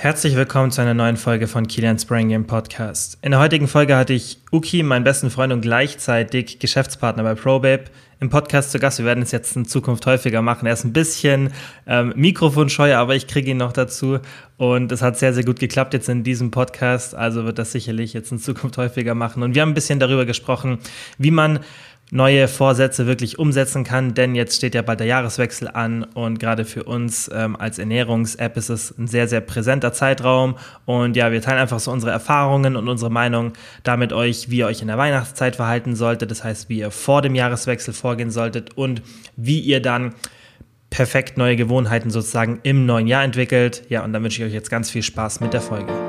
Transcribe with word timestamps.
Herzlich 0.00 0.36
willkommen 0.36 0.70
zu 0.70 0.80
einer 0.80 0.94
neuen 0.94 1.16
Folge 1.16 1.48
von 1.48 1.66
Kilian's 1.66 2.04
Brain 2.04 2.28
Game 2.28 2.46
Podcast. 2.46 3.18
In 3.20 3.32
der 3.32 3.40
heutigen 3.40 3.66
Folge 3.66 3.96
hatte 3.96 4.12
ich 4.12 4.38
Uki, 4.52 4.84
meinen 4.84 5.02
besten 5.02 5.28
Freund 5.28 5.52
und 5.52 5.60
gleichzeitig 5.60 6.60
Geschäftspartner 6.60 7.24
bei 7.24 7.34
ProBabe, 7.34 7.86
im 8.20 8.30
Podcast 8.30 8.70
zu 8.70 8.78
Gast. 8.78 8.98
Wir 9.00 9.06
werden 9.06 9.24
es 9.24 9.32
jetzt 9.32 9.56
in 9.56 9.64
Zukunft 9.64 10.06
häufiger 10.06 10.40
machen. 10.40 10.66
Er 10.66 10.74
ist 10.74 10.84
ein 10.84 10.92
bisschen 10.92 11.52
ähm, 11.88 12.12
mikrofonscheu, 12.14 12.94
aber 12.94 13.16
ich 13.16 13.26
kriege 13.26 13.50
ihn 13.50 13.56
noch 13.56 13.72
dazu. 13.72 14.20
Und 14.56 14.92
es 14.92 15.02
hat 15.02 15.18
sehr, 15.18 15.34
sehr 15.34 15.42
gut 15.42 15.58
geklappt 15.58 15.94
jetzt 15.94 16.08
in 16.08 16.22
diesem 16.22 16.52
Podcast. 16.52 17.16
Also 17.16 17.44
wird 17.44 17.58
das 17.58 17.72
sicherlich 17.72 18.12
jetzt 18.12 18.30
in 18.30 18.38
Zukunft 18.38 18.78
häufiger 18.78 19.16
machen. 19.16 19.42
Und 19.42 19.56
wir 19.56 19.62
haben 19.62 19.70
ein 19.70 19.74
bisschen 19.74 19.98
darüber 19.98 20.26
gesprochen, 20.26 20.78
wie 21.18 21.32
man 21.32 21.58
neue 22.10 22.48
Vorsätze 22.48 23.06
wirklich 23.06 23.38
umsetzen 23.38 23.84
kann, 23.84 24.14
denn 24.14 24.34
jetzt 24.34 24.56
steht 24.56 24.74
ja 24.74 24.82
bald 24.82 25.00
der 25.00 25.06
Jahreswechsel 25.06 25.68
an 25.68 26.04
und 26.04 26.40
gerade 26.40 26.64
für 26.64 26.84
uns 26.84 27.30
ähm, 27.34 27.54
als 27.56 27.78
Ernährungs-App 27.78 28.56
ist 28.56 28.70
es 28.70 28.96
ein 28.98 29.06
sehr, 29.06 29.28
sehr 29.28 29.40
präsenter 29.40 29.92
Zeitraum 29.92 30.56
und 30.86 31.16
ja, 31.16 31.30
wir 31.32 31.42
teilen 31.42 31.58
einfach 31.58 31.80
so 31.80 31.90
unsere 31.90 32.12
Erfahrungen 32.12 32.76
und 32.76 32.88
unsere 32.88 33.10
Meinung 33.10 33.52
damit 33.82 34.12
euch, 34.12 34.50
wie 34.50 34.58
ihr 34.58 34.66
euch 34.66 34.80
in 34.80 34.88
der 34.88 34.98
Weihnachtszeit 34.98 35.56
verhalten 35.56 35.94
solltet, 35.96 36.30
das 36.30 36.44
heißt, 36.44 36.68
wie 36.68 36.78
ihr 36.78 36.90
vor 36.90 37.20
dem 37.20 37.34
Jahreswechsel 37.34 37.92
vorgehen 37.92 38.30
solltet 38.30 38.76
und 38.76 39.02
wie 39.36 39.60
ihr 39.60 39.82
dann 39.82 40.14
perfekt 40.90 41.36
neue 41.36 41.56
Gewohnheiten 41.56 42.10
sozusagen 42.10 42.60
im 42.62 42.86
neuen 42.86 43.06
Jahr 43.06 43.24
entwickelt. 43.24 43.82
Ja, 43.90 44.02
und 44.04 44.14
dann 44.14 44.22
wünsche 44.22 44.42
ich 44.42 44.48
euch 44.48 44.54
jetzt 44.54 44.70
ganz 44.70 44.90
viel 44.90 45.02
Spaß 45.02 45.40
mit 45.40 45.52
der 45.52 45.60
Folge. 45.60 46.07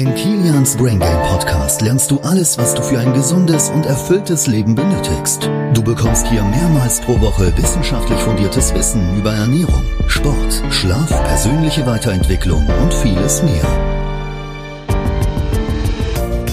In 0.00 0.14
Kilians 0.14 0.78
Brain 0.78 0.98
Game 0.98 1.22
Podcast 1.24 1.82
lernst 1.82 2.10
du 2.10 2.18
alles, 2.20 2.56
was 2.56 2.74
du 2.74 2.80
für 2.80 2.98
ein 2.98 3.12
gesundes 3.12 3.68
und 3.68 3.84
erfülltes 3.84 4.46
Leben 4.46 4.74
benötigst. 4.74 5.50
Du 5.74 5.82
bekommst 5.82 6.26
hier 6.28 6.42
mehrmals 6.42 7.02
pro 7.02 7.20
Woche 7.20 7.54
wissenschaftlich 7.58 8.18
fundiertes 8.20 8.74
Wissen 8.74 9.02
über 9.18 9.34
Ernährung, 9.34 9.84
Sport, 10.06 10.62
Schlaf, 10.70 11.10
persönliche 11.24 11.84
Weiterentwicklung 11.84 12.66
und 12.82 12.94
vieles 12.94 13.42
mehr. 13.42 13.66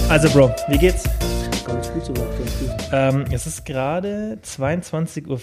Also 0.09 0.29
Bro, 0.31 0.53
wie 0.67 0.77
geht's? 0.77 1.05
Ganz 1.67 1.91
gut 1.91 2.05
soweit, 2.05 2.37
ganz 2.37 2.59
gut. 2.59 2.69
Ähm, 2.93 3.25
es 3.31 3.45
ist 3.45 3.65
gerade 3.65 4.39
22.40 4.41 5.27
Uhr, 5.27 5.39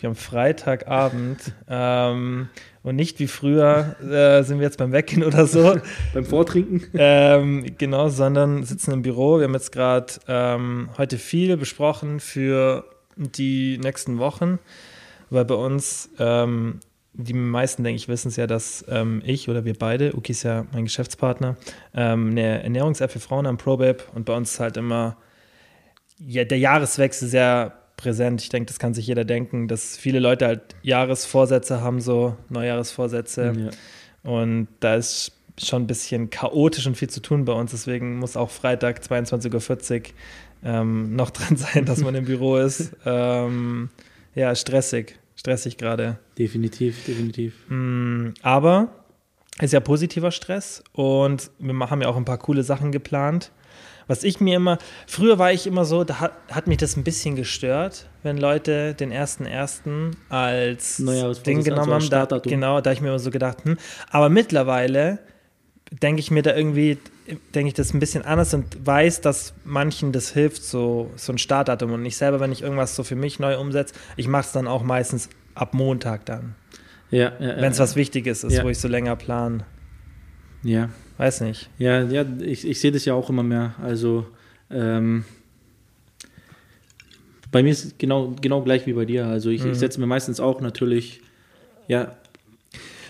wir 0.00 0.08
haben 0.08 0.14
Freitagabend 0.14 1.52
ähm, 1.68 2.48
und 2.84 2.96
nicht 2.96 3.18
wie 3.18 3.26
früher 3.26 3.96
äh, 4.00 4.44
sind 4.44 4.58
wir 4.58 4.66
jetzt 4.66 4.78
beim 4.78 4.92
Weggehen 4.92 5.24
oder 5.24 5.46
so. 5.46 5.76
Beim 6.14 6.24
Vortrinken? 6.24 6.84
ähm, 6.94 7.66
genau, 7.76 8.08
sondern 8.08 8.62
sitzen 8.62 8.92
im 8.92 9.02
Büro. 9.02 9.38
Wir 9.38 9.44
haben 9.44 9.54
jetzt 9.54 9.72
gerade 9.72 10.12
ähm, 10.28 10.90
heute 10.96 11.18
viel 11.18 11.56
besprochen 11.56 12.20
für 12.20 12.84
die 13.16 13.78
nächsten 13.78 14.18
Wochen, 14.18 14.60
weil 15.28 15.44
bei 15.44 15.56
uns 15.56 16.08
ähm, 16.20 16.78
die 17.14 17.34
meisten, 17.34 17.82
denke 17.82 17.96
ich, 17.96 18.06
wissen 18.06 18.28
es 18.28 18.36
ja, 18.36 18.46
dass 18.46 18.84
ähm, 18.88 19.22
ich 19.24 19.48
oder 19.48 19.64
wir 19.64 19.74
beide, 19.74 20.14
Uki 20.14 20.30
ist 20.30 20.44
ja 20.44 20.66
mein 20.72 20.84
Geschäftspartner, 20.84 21.56
ähm, 21.94 22.30
eine 22.30 22.62
Ernährungs-App 22.62 23.10
für 23.10 23.18
Frauen 23.18 23.46
am 23.46 23.58
ProBabe 23.58 24.04
und 24.14 24.24
bei 24.24 24.36
uns 24.36 24.52
ist 24.52 24.60
halt 24.60 24.76
immer 24.76 25.16
ja, 26.18 26.44
der 26.44 26.58
Jahreswechsel 26.58 27.28
sehr 27.28 27.78
präsent. 27.96 28.42
Ich 28.42 28.48
denke, 28.48 28.66
das 28.66 28.78
kann 28.78 28.94
sich 28.94 29.06
jeder 29.06 29.24
denken, 29.24 29.68
dass 29.68 29.96
viele 29.96 30.20
Leute 30.20 30.46
halt 30.46 30.76
Jahresvorsätze 30.82 31.80
haben, 31.80 32.00
so 32.00 32.36
Neujahresvorsätze. 32.48 33.52
Ja. 34.24 34.30
Und 34.30 34.68
da 34.80 34.94
ist 34.94 35.32
schon 35.58 35.82
ein 35.82 35.86
bisschen 35.86 36.30
chaotisch 36.30 36.86
und 36.86 36.96
viel 36.96 37.10
zu 37.10 37.20
tun 37.20 37.44
bei 37.44 37.52
uns. 37.52 37.72
Deswegen 37.72 38.18
muss 38.18 38.36
auch 38.36 38.50
Freitag 38.50 39.00
22.40 39.00 40.00
Uhr 40.00 40.02
ähm, 40.64 41.14
noch 41.16 41.30
dran 41.30 41.56
sein, 41.56 41.84
dass 41.84 42.00
man 42.00 42.14
im 42.14 42.24
Büro 42.26 42.56
ist. 42.56 42.92
Ähm, 43.04 43.90
ja, 44.34 44.54
stressig. 44.54 45.18
Stressig 45.34 45.76
gerade. 45.76 46.18
Definitiv, 46.38 47.04
definitiv. 47.04 47.54
Mm, 47.68 48.30
Aber 48.42 48.88
es 49.58 49.66
ist 49.66 49.72
ja 49.72 49.80
positiver 49.80 50.30
Stress 50.30 50.82
und 50.92 51.50
wir 51.58 51.90
haben 51.90 52.02
ja 52.02 52.08
auch 52.08 52.16
ein 52.16 52.24
paar 52.24 52.38
coole 52.38 52.62
Sachen 52.62 52.92
geplant. 52.92 53.52
Was 54.08 54.24
ich 54.24 54.40
mir 54.40 54.56
immer, 54.56 54.78
früher 55.06 55.38
war 55.38 55.52
ich 55.52 55.66
immer 55.66 55.84
so, 55.84 56.02
da 56.02 56.18
hat, 56.18 56.32
hat 56.50 56.66
mich 56.66 56.78
das 56.78 56.96
ein 56.96 57.04
bisschen 57.04 57.36
gestört, 57.36 58.08
wenn 58.22 58.38
Leute 58.38 58.94
den 58.94 59.12
ersten 59.12 59.44
ersten 59.44 60.16
als 60.30 60.98
Neujahrsvorsatz, 60.98 61.42
Ding 61.44 61.62
genommen 61.62 61.92
also 61.92 62.16
haben. 62.16 62.28
Da, 62.28 62.38
genau, 62.38 62.80
da 62.80 62.90
ich 62.90 63.02
mir 63.02 63.08
immer 63.08 63.18
so 63.18 63.30
gedacht, 63.30 63.64
hm. 63.64 63.76
aber 64.10 64.30
mittlerweile 64.30 65.18
denke 65.90 66.20
ich 66.20 66.30
mir 66.30 66.42
da 66.42 66.56
irgendwie, 66.56 66.98
denke 67.54 67.68
ich 67.68 67.74
das 67.74 67.92
ein 67.94 68.00
bisschen 68.00 68.24
anders 68.24 68.54
und 68.54 68.86
weiß, 68.86 69.20
dass 69.20 69.54
manchen 69.64 70.12
das 70.12 70.30
hilft, 70.30 70.62
so, 70.62 71.10
so 71.16 71.32
ein 71.32 71.38
Startdatum. 71.38 71.92
Und 71.92 72.04
ich 72.04 72.16
selber, 72.16 72.40
wenn 72.40 72.52
ich 72.52 72.62
irgendwas 72.62 72.96
so 72.96 73.04
für 73.04 73.16
mich 73.16 73.38
neu 73.38 73.58
umsetze, 73.58 73.94
ich 74.16 74.26
mache 74.26 74.46
es 74.46 74.52
dann 74.52 74.66
auch 74.66 74.82
meistens 74.82 75.28
ab 75.54 75.74
Montag 75.74 76.24
dann. 76.26 76.54
Ja, 77.10 77.32
ja, 77.38 77.56
Wenn 77.56 77.72
es 77.72 77.78
ja, 77.78 77.84
was 77.84 77.96
Wichtiges 77.96 78.44
ist, 78.44 78.62
wo 78.62 78.68
ich 78.68 78.78
so 78.78 78.88
länger 78.88 79.16
plan. 79.16 79.62
Ja, 80.62 80.90
Weiß 81.18 81.40
nicht. 81.42 81.68
ja, 81.78 82.02
ja 82.02 82.24
ich, 82.40 82.66
ich 82.66 82.80
sehe 82.80 82.92
das 82.92 83.04
ja 83.04 83.12
auch 83.14 83.28
immer 83.28 83.42
mehr. 83.42 83.74
Also, 83.82 84.26
ähm, 84.70 85.24
bei 87.50 87.62
mir 87.62 87.70
ist 87.70 87.84
es 87.84 87.98
genau, 87.98 88.34
genau 88.40 88.62
gleich 88.62 88.86
wie 88.86 88.92
bei 88.92 89.04
dir. 89.04 89.26
Also, 89.26 89.50
ich, 89.50 89.64
Mhm. 89.64 89.72
ich 89.72 89.78
setze 89.78 90.00
mir 90.00 90.06
meistens 90.06 90.40
auch 90.40 90.60
natürlich, 90.60 91.20
ja, 91.86 92.12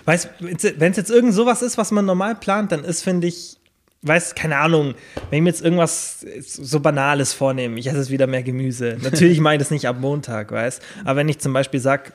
Weißt 0.04 0.30
wenn 0.41 0.91
es 0.91 0.96
jetzt 0.96 1.10
irgend 1.10 1.34
sowas 1.34 1.60
ist, 1.60 1.76
was 1.76 1.91
man 1.91 2.06
normal 2.06 2.34
plant, 2.34 2.72
dann 2.72 2.82
ist, 2.82 3.02
finde 3.02 3.26
ich, 3.26 3.58
weiß, 4.00 4.34
keine 4.34 4.56
Ahnung, 4.56 4.94
wenn 5.28 5.36
ich 5.36 5.42
mir 5.42 5.50
jetzt 5.50 5.62
irgendwas 5.62 6.25
so 6.40 6.80
Banales 6.80 7.34
vornehme, 7.34 7.78
ich 7.78 7.88
esse 7.88 7.98
jetzt 7.98 8.10
wieder 8.10 8.26
mehr 8.26 8.42
Gemüse. 8.42 8.96
Natürlich 9.02 9.38
mache 9.40 9.56
ich 9.56 9.58
das 9.58 9.70
nicht 9.70 9.86
ab 9.86 9.96
Montag, 10.00 10.50
weißt 10.50 10.80
Aber 11.04 11.16
wenn 11.16 11.28
ich 11.28 11.40
zum 11.40 11.52
Beispiel 11.52 11.78
sag, 11.78 12.14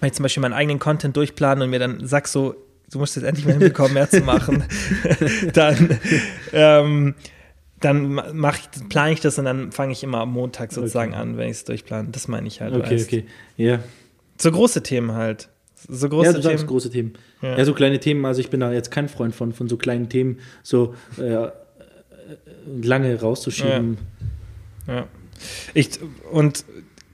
wenn 0.00 0.08
ich 0.08 0.14
zum 0.14 0.24
Beispiel 0.24 0.40
meinen 0.40 0.54
eigenen 0.54 0.80
Content 0.80 1.16
durchplane 1.16 1.62
und 1.62 1.70
mir 1.70 1.78
dann 1.78 2.04
sag 2.04 2.26
so, 2.26 2.56
du 2.92 2.98
musst 2.98 3.16
jetzt 3.16 3.24
endlich 3.24 3.46
mal 3.46 3.52
hinbekommen, 3.52 3.94
mehr 3.94 4.08
zu 4.10 4.20
machen, 4.20 4.64
dann, 5.52 5.98
ähm, 6.52 7.14
dann 7.80 8.20
mach 8.34 8.58
ich, 8.58 8.88
plane 8.88 9.12
ich 9.12 9.20
das 9.20 9.38
und 9.38 9.44
dann 9.46 9.72
fange 9.72 9.92
ich 9.92 10.02
immer 10.02 10.18
am 10.20 10.32
Montag 10.32 10.72
sozusagen 10.72 11.12
Okay. 11.12 11.20
an, 11.20 11.36
wenn 11.36 11.46
ich 11.48 11.56
es 11.58 11.64
durchplane. 11.64 12.08
Das 12.12 12.28
meine 12.28 12.46
ich 12.48 12.60
halt. 12.60 12.74
okay, 12.74 12.94
weißt. 12.96 13.06
okay. 13.08 13.24
Ja, 13.56 13.78
So 14.38 14.50
große 14.52 14.82
Themen 14.82 15.12
halt. 15.12 15.48
So 15.88 16.10
große 16.10 16.26
ja 16.26 16.32
du 16.34 16.42
sagst 16.42 16.58
Themen. 16.58 16.68
große 16.68 16.90
Themen. 16.90 17.12
Ja. 17.40 17.56
Ja. 17.56 17.64
so 17.64 17.72
kleine 17.72 17.98
Themen. 18.00 18.24
Also, 18.26 18.40
ich 18.40 18.50
bin 18.50 18.60
da 18.60 18.70
jetzt 18.70 18.90
kein 18.90 19.08
Freund 19.08 19.34
von, 19.34 19.52
von 19.54 19.66
so 19.66 19.78
kleinen 19.78 20.10
Themen, 20.10 20.38
so 20.62 20.94
äh, 21.18 21.22
äh, 21.22 21.50
lange 22.82 23.18
rauszuschieben. 23.18 23.96
Ja. 24.86 25.06
Ich, 25.72 25.98
und 26.30 26.66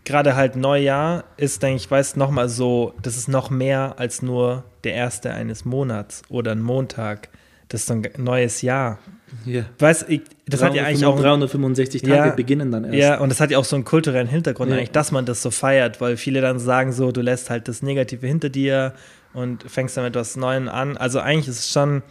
gerade 0.04 0.34
halt 0.34 0.56
Neujahr 0.56 1.24
ist, 1.36 1.62
denke 1.62 1.76
ich, 1.76 1.88
weiß 1.88 2.16
noch 2.16 2.32
mal 2.32 2.48
so, 2.48 2.92
das 3.02 3.16
ist 3.16 3.28
noch 3.28 3.50
mehr 3.50 3.94
als 3.98 4.20
nur 4.22 4.64
der 4.86 4.94
erste 4.94 5.32
eines 5.34 5.64
Monats 5.64 6.22
oder 6.28 6.52
ein 6.52 6.62
Montag. 6.62 7.28
Das 7.68 7.80
ist 7.80 7.86
so 7.88 7.94
ein 7.94 8.06
neues 8.16 8.62
Jahr. 8.62 9.00
Ja. 9.44 9.64
Weiß 9.80 10.04
ich, 10.08 10.22
das 10.46 10.62
hat 10.62 10.74
ja 10.74 10.84
eigentlich 10.84 11.04
auch 11.04 11.20
365 11.20 12.02
Tage 12.02 12.14
Ja. 12.14 12.30
beginnen 12.30 12.70
dann 12.70 12.84
erst. 12.84 12.96
ja, 12.96 13.18
und 13.18 13.28
das 13.28 13.40
hat 13.40 13.50
ja 13.50 13.58
auch 13.58 13.64
so 13.64 13.74
einen 13.74 13.84
kulturellen 13.84 14.28
Hintergrund 14.28 14.70
Ja. 14.70 14.76
eigentlich, 14.76 14.92
dass 14.92 15.10
man 15.10 15.26
das 15.26 15.42
so 15.42 15.50
feiert, 15.50 16.00
weil 16.00 16.16
viele 16.16 16.40
dann 16.40 16.60
sagen 16.60 16.92
so, 16.92 17.10
du 17.10 17.20
lässt 17.22 17.50
halt 17.50 17.66
das 17.66 17.82
Negative 17.82 18.24
hinter 18.24 18.48
dir 18.50 18.92
und 19.34 19.64
fängst 19.68 19.96
dann 19.96 20.04
mit 20.04 20.14
etwas 20.14 20.36
Neuem 20.36 20.68
an. 20.68 20.96
Also 20.96 21.18
eigentlich 21.18 21.48
ist 21.48 21.58
es 21.58 21.70
schon, 21.72 22.02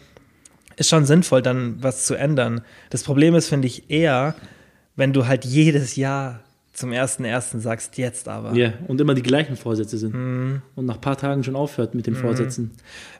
ist 0.76 0.90
schon 0.90 1.06
sinnvoll, 1.06 1.42
dann 1.42 1.78
was 1.82 2.06
zu 2.06 2.16
ändern. 2.16 2.60
Das 2.90 3.04
Problem 3.04 3.34
ist, 3.34 3.48
finde 3.48 3.68
ich, 3.68 3.90
eher, 3.90 4.36
wenn 4.98 5.14
du 5.14 5.26
halt 5.26 5.46
jedes 5.46 5.96
Jahr 5.96 6.42
zum 6.76 6.92
ersten 6.92 7.24
ersten 7.26 7.60
sagst, 7.62 7.98
jetzt 7.98 8.28
aber. 8.28 8.54
Ja, 8.54 8.74
und 8.88 9.00
immer 9.02 9.14
die 9.16 9.24
gleichen 9.24 9.56
Vorsätze 9.56 9.98
sind. 9.98 10.14
Mhm. 10.14 10.62
Und 10.76 10.86
nach 10.86 10.96
ein 10.96 11.02
paar 11.02 11.18
Tagen 11.18 11.44
schon 11.44 11.56
aufhört 11.56 11.96
mit 11.96 12.06
den 12.06 12.16
Vorsätzen. 12.16 12.72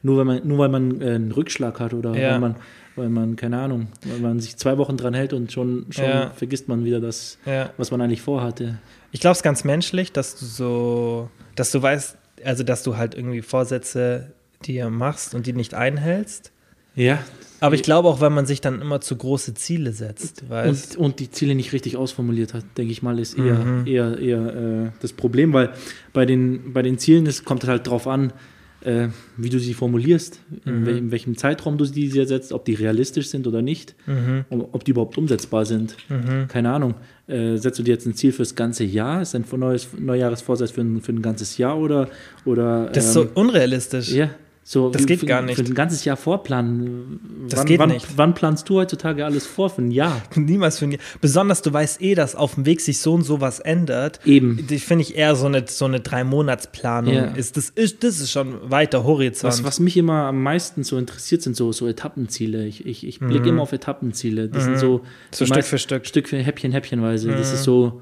Nur, 0.04 0.18
weil 0.18 0.26
man, 0.26 0.48
nur 0.48 0.58
weil 0.58 0.70
man 0.70 1.02
äh, 1.02 1.12
einen 1.16 1.32
Rückschlag 1.32 1.80
hat 1.80 1.94
oder 1.94 2.14
Ja. 2.16 2.32
weil, 2.32 2.40
man, 2.40 2.56
weil 2.96 3.10
man, 3.10 3.36
keine 3.38 3.58
Ahnung, 3.60 3.88
weil 4.04 4.20
man 4.20 4.40
sich 4.40 4.58
zwei 4.58 4.78
Wochen 4.78 4.98
dran 4.98 5.14
hält 5.14 5.32
und 5.34 5.52
schon, 5.52 5.86
schon 5.90 6.04
Ja. 6.06 6.30
vergisst 6.32 6.68
man 6.68 6.84
wieder 6.84 7.00
das, 7.00 7.38
Ja. 7.46 7.70
was 7.78 7.92
man 7.92 8.02
eigentlich 8.02 8.22
vorhatte. 8.22 8.78
Ich 9.12 9.22
glaube, 9.22 9.32
es 9.32 9.38
ist 9.40 9.44
ganz 9.44 9.64
menschlich, 9.64 10.12
dass 10.12 10.36
du 10.38 10.46
so, 10.46 11.30
dass 11.56 11.72
du 11.72 11.82
weißt, 11.82 12.18
also 12.44 12.64
dass 12.64 12.84
du 12.84 12.98
halt 12.98 13.16
irgendwie 13.16 13.42
Vorsätze 13.42 14.34
dir 14.66 14.90
machst 14.90 15.34
und 15.34 15.48
die 15.48 15.54
nicht 15.54 15.74
einhältst. 15.74 16.52
Ja. 16.96 17.20
Aber 17.62 17.74
ich 17.76 17.84
glaube 17.84 18.10
auch, 18.10 18.20
wenn 18.22 18.34
man 18.34 18.46
sich 18.46 18.62
dann 18.62 18.82
immer 18.82 19.00
zu 19.02 19.16
große 19.16 19.54
Ziele 19.54 19.92
setzt, 19.94 20.48
weißt 20.50 20.98
Und, 20.98 21.06
und 21.06 21.20
die 21.20 21.32
Ziele 21.32 21.56
nicht 21.56 21.72
richtig 21.74 21.96
ausformuliert 21.98 22.54
hat, 22.54 22.66
denke 22.78 22.92
ich 22.92 23.02
mal, 23.02 23.18
ist 23.18 23.38
eher, 23.38 23.56
Mhm. 23.56 23.88
eher, 23.88 24.18
eher 24.20 24.56
äh, 24.88 24.90
das 25.02 25.14
Problem, 25.14 25.54
weil 25.54 25.72
bei 26.14 26.26
den, 26.26 26.74
bei 26.74 26.82
den 26.82 26.98
Zielen 27.00 27.26
es 27.26 27.44
kommt 27.46 27.66
halt 27.66 27.88
drauf 27.88 28.08
an, 28.08 28.34
äh, 28.82 29.08
wie 29.38 29.50
du 29.50 29.58
sie 29.58 29.74
formulierst, 29.74 30.40
in, 30.66 30.82
Mhm. 30.82 30.86
wel, 30.86 30.98
in 30.98 31.12
welchem 31.12 31.38
Zeitraum 31.38 31.78
du 31.78 31.86
sie 31.86 32.10
dir 32.10 32.28
setzt, 32.28 32.52
ob 32.52 32.66
die 32.66 32.76
realistisch 32.76 33.30
sind 33.30 33.48
oder 33.48 33.62
nicht, 33.64 33.96
Mhm. 34.06 34.46
ob, 34.50 34.76
ob 34.76 34.84
die 34.84 34.92
überhaupt 34.92 35.18
umsetzbar 35.18 35.66
sind. 35.66 35.96
Mhm. 36.10 36.48
Keine 36.50 36.72
Ahnung. 36.72 36.94
Äh, 37.28 37.56
setzt 37.58 37.80
du 37.80 37.84
dir 37.84 37.94
jetzt 37.94 38.06
ein 38.06 38.14
Ziel 38.14 38.32
fürs 38.34 38.54
ganze 38.54 38.84
Jahr? 38.84 39.22
Ist 39.24 39.34
ein 39.34 39.46
neues 39.58 39.88
Neujahresvorsatz 39.98 40.70
für 40.72 40.82
ein, 40.82 41.02
für 41.02 41.14
ein 41.14 41.22
ganzes 41.24 41.58
Jahr 41.58 41.80
oder. 41.80 42.10
oder 42.44 42.90
Das 42.92 43.06
ist 43.06 43.14
so 43.14 43.24
ähm, 43.24 43.30
unrealistisch. 43.34 44.12
Ja, 44.12 44.30
So, 44.68 44.90
Das 44.90 45.06
geht 45.06 45.20
für, 45.20 45.28
gar 45.28 45.44
nicht. 45.44 45.58
Für 45.58 45.64
ein 45.64 45.76
ganzes 45.76 46.06
Jahr 46.06 46.18
vorplanen. 46.18 47.20
Das 47.50 47.60
wann, 47.60 47.66
geht 47.68 47.80
wann, 47.80 47.90
nicht. 47.90 48.08
Wann 48.18 48.34
planst 48.34 48.68
du 48.68 48.78
heutzutage 48.80 49.24
alles 49.24 49.46
vor 49.46 49.70
für 49.70 49.84
ein 49.84 49.92
Jahr? 49.92 50.24
Niemals 50.36 50.80
für 50.80 50.86
ein 50.86 50.98
Besonders 51.22 51.62
du 51.62 51.72
weißt 51.72 52.02
eh, 52.02 52.16
dass 52.16 52.36
auf 52.36 52.56
dem 52.56 52.66
Weg 52.66 52.82
sich 52.82 53.00
so 53.00 53.14
und 53.14 53.22
so 53.22 53.40
was 53.42 53.60
ändert. 53.60 54.20
Eben. 54.26 54.66
Die 54.66 54.80
finde 54.80 55.04
ich 55.04 55.16
eher 55.16 55.36
so 55.36 55.46
eine, 55.46 55.66
so 55.68 55.86
eine 55.86 56.00
Drei-Monats-Planung. 56.00 57.14
Ja. 57.14 57.26
Ist, 57.26 57.58
das, 57.58 57.70
ist, 57.70 58.04
das 58.04 58.20
ist 58.20 58.32
schon 58.32 58.72
weiter 58.72 59.04
Horizont. 59.04 59.54
Was, 59.54 59.64
was 59.64 59.80
mich 59.80 59.98
immer 59.98 60.24
am 60.26 60.42
meisten 60.42 60.84
so 60.84 60.98
interessiert, 60.98 61.44
sind 61.44 61.56
so, 61.56 61.72
so 61.72 61.88
Etappenziele. 61.88 62.66
Ich, 62.66 62.88
ich, 62.88 63.06
ich 63.06 63.20
blicke 63.20 63.50
immer 63.50 63.62
auf 63.62 63.72
Etappenziele. 63.72 64.50
Das 64.50 64.64
sind 64.64 64.80
so, 64.80 64.96
Mhm. 64.96 65.02
So 65.32 65.46
Stück 65.46 65.64
für 65.64 65.78
Stück. 65.78 66.02
Mhm. 66.04 66.06
Stück 66.06 66.30
für 66.30 66.38
Häppchen, 66.38 66.72
Häppchenweise. 66.72 67.30
Das 67.30 67.54
ist 67.54 67.64
so, 67.64 68.02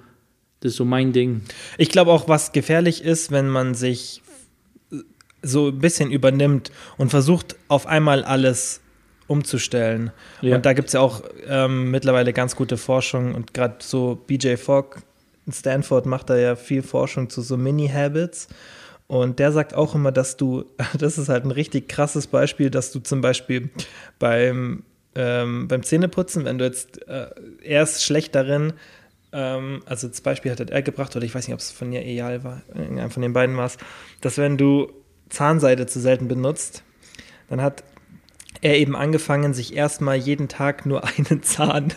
das 0.61 0.71
ist 0.71 0.77
so 0.77 0.85
mein 0.85 1.11
Ding. 1.11 1.41
Ich 1.77 1.89
glaube 1.89 2.11
auch, 2.11 2.29
was 2.29 2.51
gefährlich 2.51 3.03
ist, 3.03 3.31
wenn 3.31 3.49
man 3.49 3.73
sich 3.73 4.21
so 5.43 5.67
ein 5.67 5.79
bisschen 5.79 6.11
übernimmt 6.11 6.71
und 6.97 7.09
versucht, 7.09 7.55
auf 7.67 7.85
einmal 7.85 8.23
alles 8.23 8.81
umzustellen. 9.27 10.11
Ja. 10.41 10.55
Und 10.55 10.65
da 10.65 10.73
gibt 10.73 10.87
es 10.87 10.93
ja 10.93 10.99
auch 10.99 11.23
ähm, 11.47 11.91
mittlerweile 11.91 12.33
ganz 12.33 12.55
gute 12.55 12.77
Forschung 12.77 13.35
und 13.35 13.53
gerade 13.53 13.75
so 13.79 14.21
BJ 14.27 14.55
Fogg 14.55 15.01
in 15.45 15.53
Stanford 15.53 16.05
macht 16.05 16.29
da 16.29 16.37
ja 16.37 16.55
viel 16.55 16.81
Forschung 16.81 17.29
zu 17.29 17.41
so 17.41 17.57
Mini-Habits. 17.57 18.47
Und 19.07 19.39
der 19.39 19.51
sagt 19.51 19.73
auch 19.75 19.95
immer, 19.95 20.11
dass 20.11 20.37
du, 20.37 20.65
das 20.97 21.17
ist 21.17 21.29
halt 21.29 21.45
ein 21.45 21.51
richtig 21.51 21.89
krasses 21.89 22.27
Beispiel, 22.27 22.69
dass 22.69 22.91
du 22.91 22.99
zum 22.99 23.21
Beispiel 23.21 23.69
beim, 24.19 24.83
ähm, 25.15 25.67
beim 25.67 25.83
Zähneputzen, 25.83 26.45
wenn 26.45 26.57
du 26.57 26.65
jetzt, 26.65 27.07
äh, 27.07 27.27
er 27.63 27.83
ist 27.83 28.03
schlecht 28.03 28.33
darin, 28.35 28.73
ähm, 29.33 29.81
also 29.85 30.07
das 30.07 30.21
Beispiel 30.21 30.51
hat 30.51 30.59
er 30.59 30.81
gebracht, 30.81 31.15
oder 31.15 31.25
ich 31.25 31.35
weiß 31.35 31.47
nicht, 31.47 31.53
ob 31.53 31.59
es 31.59 31.71
von 31.71 31.91
ihr 31.91 32.01
Eyal 32.01 32.43
war, 32.43 32.61
von 33.09 33.21
den 33.21 33.33
beiden 33.33 33.57
war 33.57 33.65
es, 33.65 33.77
dass 34.21 34.37
wenn 34.37 34.57
du 34.57 34.91
Zahnseide 35.33 35.87
zu 35.87 35.99
selten 35.99 36.27
benutzt, 36.27 36.83
dann 37.49 37.61
hat 37.61 37.83
er 38.61 38.77
eben 38.77 38.95
angefangen, 38.95 39.53
sich 39.53 39.75
erstmal 39.75 40.15
jeden 40.15 40.47
Tag 40.47 40.85
nur 40.85 41.03
einen 41.17 41.43
Zahn 41.43 41.93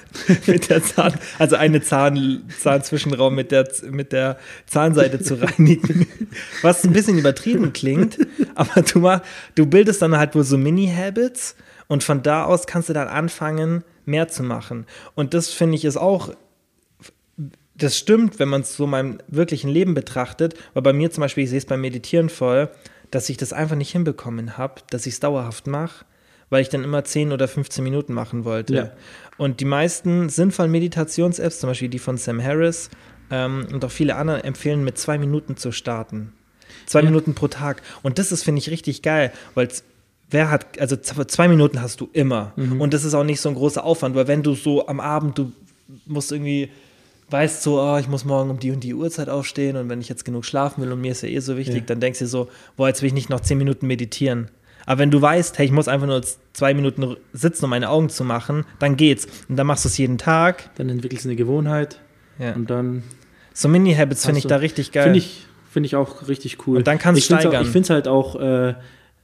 mit 0.46 0.68
der 0.68 0.82
Zahn, 0.82 1.14
also 1.38 1.56
eine 1.56 1.80
Zahn, 1.82 2.44
Zahnzwischenraum 2.58 3.34
mit 3.34 3.52
der, 3.52 3.68
mit 3.90 4.12
der 4.12 4.38
Zahnseide 4.66 5.20
zu 5.20 5.40
reinigen. 5.40 6.08
Was 6.62 6.84
ein 6.84 6.92
bisschen 6.92 7.18
übertrieben 7.18 7.72
klingt, 7.72 8.18
aber 8.54 8.82
du, 8.82 8.98
mach, 9.00 9.20
du 9.54 9.66
bildest 9.66 10.02
dann 10.02 10.16
halt 10.16 10.34
wohl 10.34 10.44
so 10.44 10.58
Mini-Habits 10.58 11.56
und 11.88 12.02
von 12.02 12.22
da 12.22 12.44
aus 12.44 12.66
kannst 12.66 12.88
du 12.88 12.94
dann 12.94 13.08
anfangen, 13.08 13.84
mehr 14.04 14.28
zu 14.28 14.42
machen. 14.42 14.86
Und 15.14 15.34
das 15.34 15.50
finde 15.50 15.76
ich 15.76 15.84
ist 15.84 15.96
auch 15.96 16.32
das 17.78 17.98
stimmt, 17.98 18.38
wenn 18.38 18.48
man 18.48 18.62
es 18.62 18.76
so 18.76 18.86
meinem 18.86 19.18
wirklichen 19.28 19.68
Leben 19.68 19.94
betrachtet, 19.94 20.54
weil 20.74 20.82
bei 20.82 20.92
mir 20.92 21.10
zum 21.10 21.20
Beispiel, 21.20 21.44
ich 21.44 21.50
sehe 21.50 21.58
es 21.58 21.66
beim 21.66 21.80
Meditieren 21.80 22.28
voll, 22.28 22.70
dass 23.10 23.28
ich 23.28 23.36
das 23.36 23.52
einfach 23.52 23.76
nicht 23.76 23.90
hinbekommen 23.92 24.58
habe, 24.58 24.80
dass 24.90 25.06
ich 25.06 25.14
es 25.14 25.20
dauerhaft 25.20 25.66
mache, 25.66 26.04
weil 26.50 26.62
ich 26.62 26.68
dann 26.68 26.84
immer 26.84 27.04
10 27.04 27.32
oder 27.32 27.48
15 27.48 27.82
Minuten 27.82 28.12
machen 28.12 28.44
wollte. 28.44 28.74
Ja. 28.74 28.90
Und 29.36 29.60
die 29.60 29.64
meisten 29.64 30.28
sinnvollen 30.28 30.70
Meditations-Apps, 30.70 31.60
zum 31.60 31.70
Beispiel 31.70 31.88
die 31.88 31.98
von 31.98 32.16
Sam 32.16 32.42
Harris 32.42 32.90
ähm, 33.30 33.66
und 33.72 33.84
auch 33.84 33.90
viele 33.90 34.16
andere, 34.16 34.44
empfehlen 34.44 34.84
mit 34.84 34.98
zwei 34.98 35.18
Minuten 35.18 35.56
zu 35.56 35.72
starten. 35.72 36.32
Zwei 36.86 37.00
Ja. 37.00 37.06
Minuten 37.06 37.34
pro 37.34 37.48
Tag. 37.48 37.82
Und 38.02 38.18
das 38.18 38.32
ist, 38.32 38.44
finde 38.44 38.60
ich, 38.60 38.70
richtig 38.70 39.02
geil, 39.02 39.32
weil 39.54 39.68
wer 40.30 40.50
hat, 40.50 40.78
also 40.80 40.96
zwei 40.96 41.48
Minuten 41.48 41.80
hast 41.82 42.00
du 42.00 42.08
immer. 42.12 42.52
Und 42.56 42.94
das 42.94 43.04
ist 43.04 43.14
auch 43.14 43.24
nicht 43.24 43.40
so 43.40 43.48
ein 43.48 43.54
großer 43.54 43.84
Aufwand, 43.84 44.14
weil 44.14 44.28
wenn 44.28 44.42
du 44.42 44.54
so 44.54 44.86
am 44.86 45.00
Abend, 45.00 45.38
du 45.38 45.52
musst 46.06 46.32
irgendwie, 46.32 46.70
weißt 47.30 47.62
so, 47.62 47.80
oh, 47.80 47.96
ich 47.98 48.08
muss 48.08 48.24
morgen 48.24 48.50
um 48.50 48.58
die 48.58 48.70
und 48.70 48.80
die 48.84 48.94
Uhrzeit 48.94 49.28
aufstehen 49.28 49.76
und 49.76 49.88
wenn 49.88 50.00
ich 50.00 50.08
jetzt 50.08 50.24
genug 50.24 50.44
schlafen 50.44 50.82
will 50.82 50.92
und 50.92 51.00
mir 51.00 51.12
ist 51.12 51.22
ja 51.22 51.28
eh 51.28 51.38
so 51.40 51.56
wichtig, 51.56 51.76
Ja. 51.78 51.82
dann 51.86 52.00
denkst 52.00 52.20
du 52.20 52.24
dir 52.24 52.28
so, 52.28 52.48
boah, 52.76 52.88
jetzt 52.88 53.02
will 53.02 53.08
ich 53.08 53.14
nicht 53.14 53.30
noch 53.30 53.40
zehn 53.40 53.58
Minuten 53.58 53.86
meditieren. 53.86 54.48
Aber 54.88 54.98
wenn 55.00 55.10
du 55.10 55.20
weißt, 55.20 55.58
hey, 55.58 55.66
ich 55.66 55.72
muss 55.72 55.88
einfach 55.88 56.06
nur 56.06 56.22
zwei 56.52 56.72
Minuten 56.72 57.16
sitzen, 57.32 57.64
um 57.64 57.70
meine 57.70 57.90
Augen 57.90 58.08
zu 58.08 58.22
machen, 58.22 58.64
dann 58.78 58.96
geht's. 58.96 59.26
Und 59.48 59.56
dann 59.56 59.66
machst 59.66 59.84
du 59.84 59.88
es 59.88 59.98
jeden 59.98 60.16
Tag. 60.18 60.70
Dann 60.76 60.88
entwickelst 60.88 61.24
du 61.24 61.30
eine 61.30 61.36
Gewohnheit 61.36 61.98
Ja. 62.38 62.52
und 62.54 62.70
dann 62.70 63.02
So 63.52 63.68
Mini-Habits 63.68 64.24
finde 64.24 64.38
ich 64.38 64.46
da 64.46 64.56
richtig 64.56 64.92
geil. 64.92 65.04
Finde 65.04 65.18
ich, 65.18 65.46
find 65.72 65.86
ich 65.86 65.96
auch 65.96 66.28
richtig 66.28 66.58
cool. 66.68 66.76
Und 66.76 66.86
dann 66.86 66.98
kannst 66.98 67.20
du 67.20 67.24
steigern. 67.34 67.56
Auch, 67.56 67.60
ich 67.62 67.68
finde 67.72 67.82
es 67.86 67.90
halt 67.90 68.06
auch 68.06 68.36
äh, 68.40 68.74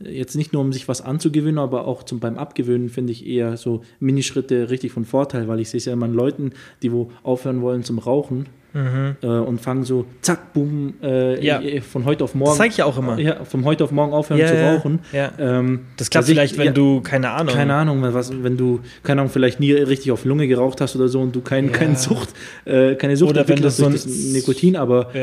jetzt 0.04 0.34
nicht 0.36 0.52
nur, 0.52 0.62
um 0.62 0.72
sich 0.72 0.88
was 0.88 1.00
anzugewöhnen, 1.00 1.58
aber 1.58 1.86
auch 1.86 2.02
zum, 2.02 2.20
beim 2.20 2.38
Abgewöhnen 2.38 2.88
finde 2.88 3.12
ich 3.12 3.26
eher 3.26 3.56
so 3.56 3.82
Minischritte 4.00 4.70
richtig 4.70 4.92
von 4.92 5.04
Vorteil, 5.04 5.48
weil 5.48 5.60
ich 5.60 5.70
sehe 5.70 5.78
es 5.78 5.84
ja 5.84 5.92
immer 5.92 6.06
an 6.06 6.14
Leuten, 6.14 6.52
die 6.82 6.92
wo 6.92 7.10
aufhören 7.22 7.60
wollen 7.62 7.82
zum 7.84 7.98
Rauchen 7.98 8.46
äh, 8.74 9.26
und 9.26 9.60
fangen 9.60 9.84
so 9.84 10.06
zack, 10.22 10.54
boom, 10.54 10.94
äh, 11.02 11.36
Mhm. 11.36 11.42
Ja. 11.42 11.60
äh, 11.60 11.80
von 11.82 12.06
heute 12.06 12.24
auf 12.24 12.34
morgen. 12.34 12.52
Das 12.52 12.56
zeige 12.56 12.72
ich 12.72 12.82
auch 12.82 12.96
immer. 12.96 13.18
Ja, 13.18 13.44
von 13.44 13.66
heute 13.66 13.84
auf 13.84 13.90
morgen 13.92 14.14
aufhören 14.14 14.40
Ja, 14.40 14.46
zu 14.46 14.54
rauchen. 14.64 15.00
ja. 15.12 15.30
Ähm, 15.38 15.80
Das 15.98 16.08
klappt 16.08 16.22
also 16.22 16.32
ich- 16.32 16.38
vielleicht, 16.38 16.56
wenn 16.58 16.72
du, 16.72 17.02
keine 17.02 17.28
Ahnung. 17.30 17.54
keine 17.54 17.74
Ahnung, 17.74 18.00
was, 18.02 18.32
wenn 18.42 18.56
du, 18.56 18.80
keine 19.02 19.20
Ahnung, 19.20 19.30
vielleicht 19.30 19.60
nie 19.60 19.72
richtig 19.72 20.10
auf 20.10 20.24
Lunge 20.24 20.48
geraucht 20.48 20.80
hast 20.80 20.96
oder 20.96 21.08
so 21.08 21.20
und 21.20 21.36
du 21.36 21.42
kein, 21.42 21.70
keine 21.70 21.96
Sucht, 21.96 22.30
äh, 22.64 22.94
keine 22.94 23.18
Sucht 23.18 23.32
Oder 23.32 23.46
wenn 23.46 23.62
hast 23.62 23.76
so 23.76 23.84
ein- 23.84 23.92
das 23.92 24.06
Nikotin, 24.06 24.76
aber. 24.76 25.14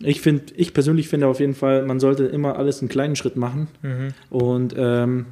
Ich 0.00 0.20
finde, 0.20 0.44
ich 0.56 0.72
persönlich 0.74 1.08
finde 1.08 1.26
auf 1.26 1.40
jeden 1.40 1.54
Fall, 1.54 1.84
man 1.86 1.98
sollte 2.00 2.24
immer 2.24 2.56
alles 2.56 2.80
einen 2.80 2.88
kleinen 2.88 3.16
Schritt 3.16 3.36
machen 3.36 3.68
Mhm. 3.82 4.08
und 4.30 4.74
ähm, 4.78 5.26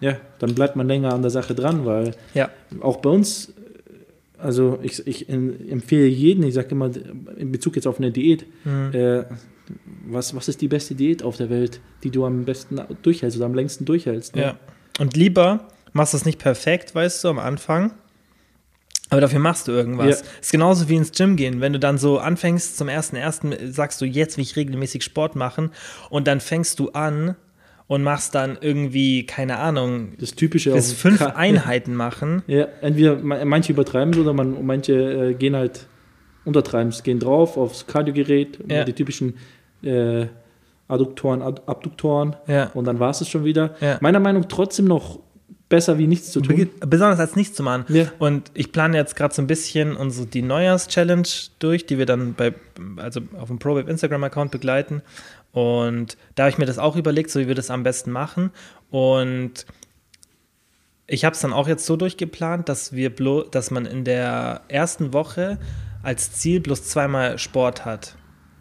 ja, 0.00 0.16
dann 0.38 0.54
bleibt 0.54 0.76
man 0.76 0.86
länger 0.88 1.12
an 1.14 1.22
der 1.22 1.30
Sache 1.30 1.54
dran, 1.54 1.84
weil 1.86 2.12
Ja. 2.34 2.50
auch 2.80 2.96
bei 2.98 3.08
uns, 3.10 3.52
also 4.38 4.78
ich, 4.82 5.06
ich 5.06 5.28
em- 5.28 5.54
empfehle 5.70 6.06
jeden, 6.06 6.42
ich 6.44 6.54
sage 6.54 6.68
immer 6.70 6.90
in 7.36 7.52
Bezug 7.52 7.76
jetzt 7.76 7.86
auf 7.86 7.98
eine 7.98 8.10
Diät, 8.10 8.44
Mhm. 8.64 8.90
äh, 8.92 9.24
was, 10.08 10.34
was 10.34 10.48
ist 10.48 10.60
die 10.60 10.68
beste 10.68 10.94
Diät 10.94 11.22
auf 11.22 11.36
der 11.36 11.48
Welt, 11.48 11.80
die 12.02 12.10
du 12.10 12.24
am 12.26 12.44
besten 12.44 12.80
durchhältst 13.02 13.36
oder 13.38 13.46
am 13.46 13.54
längsten 13.54 13.84
durchhältst? 13.84 14.34
ne? 14.36 14.42
Ja. 14.42 14.58
Und 14.98 15.16
lieber 15.16 15.68
machst 15.92 16.12
du 16.12 16.16
es 16.18 16.24
nicht 16.26 16.38
perfekt, 16.40 16.94
weißt 16.94 17.22
du, 17.24 17.28
am 17.28 17.38
Anfang. 17.38 17.92
Aber 19.12 19.20
dafür 19.20 19.38
machst 19.38 19.68
du 19.68 19.72
irgendwas. 19.72 20.20
Ja. 20.22 20.26
Ist 20.40 20.50
genauso 20.50 20.88
wie 20.88 20.96
ins 20.96 21.12
Gym 21.12 21.36
gehen. 21.36 21.60
Wenn 21.60 21.72
du 21.72 21.78
dann 21.78 21.98
so 21.98 22.18
anfängst, 22.18 22.76
zum 22.76 22.88
ersten 22.88 23.14
ersten 23.16 23.54
sagst 23.72 24.00
du, 24.00 24.04
jetzt 24.04 24.36
will 24.36 24.42
ich 24.42 24.56
regelmäßig 24.56 25.04
Sport 25.04 25.36
machen 25.36 25.70
und 26.10 26.26
dann 26.26 26.40
fängst 26.40 26.80
du 26.80 26.90
an 26.90 27.36
und 27.88 28.02
machst 28.02 28.34
dann 28.34 28.56
irgendwie, 28.60 29.26
keine 29.26 29.58
Ahnung, 29.58 30.14
Das 30.18 30.34
Typische 30.34 30.72
bis 30.72 30.92
auf- 30.92 30.98
fünf 30.98 31.18
Ka- 31.18 31.34
Einheiten 31.36 31.94
machen. 31.94 32.42
Ja, 32.46 32.66
entweder 32.80 33.16
ma- 33.16 33.44
manche 33.44 33.72
übertreiben 33.72 34.12
es 34.14 34.18
oder 34.18 34.32
man, 34.32 34.64
manche 34.64 34.94
äh, 35.30 35.34
gehen 35.34 35.54
halt 35.54 35.86
untertreiben 36.44 36.88
es, 36.88 37.02
gehen 37.02 37.20
drauf 37.20 37.56
aufs 37.56 37.86
Kardiogerät, 37.86 38.58
Ja. 38.68 38.84
die 38.84 38.94
typischen 38.94 39.34
äh, 39.82 40.26
Adduktoren, 40.88 41.42
Ad 41.42 41.62
Abduktoren 41.66 42.36
Ja. 42.46 42.70
und 42.74 42.84
dann 42.86 42.98
war 42.98 43.10
es 43.10 43.20
es 43.20 43.28
schon 43.28 43.44
wieder. 43.44 43.74
Ja. 43.80 43.98
Meiner 44.00 44.20
Meinung 44.20 44.42
nach 44.42 44.48
trotzdem 44.48 44.86
noch 44.86 45.20
besser 45.72 45.96
wie 45.96 46.06
nichts 46.06 46.30
zu 46.30 46.42
tun. 46.42 46.68
Besonders 46.80 47.18
als 47.18 47.34
nichts 47.34 47.56
zu 47.56 47.62
machen. 47.62 47.86
Ja. 47.88 48.12
Und 48.18 48.50
ich 48.52 48.72
plane 48.72 48.94
jetzt 48.94 49.16
gerade 49.16 49.32
so 49.32 49.40
ein 49.40 49.46
bisschen 49.46 49.96
unsere, 49.96 50.26
die 50.26 50.42
Neujahrs-Challenge 50.42 51.26
durch, 51.60 51.86
die 51.86 51.96
wir 51.96 52.04
dann 52.04 52.34
bei, 52.34 52.52
also 52.96 53.22
auf 53.38 53.48
dem 53.48 53.58
ProWeb 53.58 53.88
Instagram-Account 53.88 54.50
begleiten. 54.50 55.00
Und 55.50 56.18
da 56.34 56.42
habe 56.42 56.50
ich 56.50 56.58
mir 56.58 56.66
das 56.66 56.78
auch 56.78 56.94
überlegt, 56.94 57.30
so 57.30 57.40
wie 57.40 57.48
wir 57.48 57.54
das 57.54 57.70
am 57.70 57.84
besten 57.84 58.10
machen. 58.10 58.50
Und 58.90 59.64
ich 61.06 61.24
habe 61.24 61.32
es 61.32 61.40
dann 61.40 61.54
auch 61.54 61.68
jetzt 61.68 61.86
so 61.86 61.96
durchgeplant, 61.96 62.68
dass 62.68 62.92
wir 62.92 63.08
dass 63.50 63.70
man 63.70 63.86
in 63.86 64.04
der 64.04 64.60
ersten 64.68 65.14
Woche 65.14 65.58
als 66.02 66.32
Ziel 66.32 66.60
bloß 66.60 66.84
zweimal 66.84 67.38
Sport 67.38 67.86
hat 67.86 68.14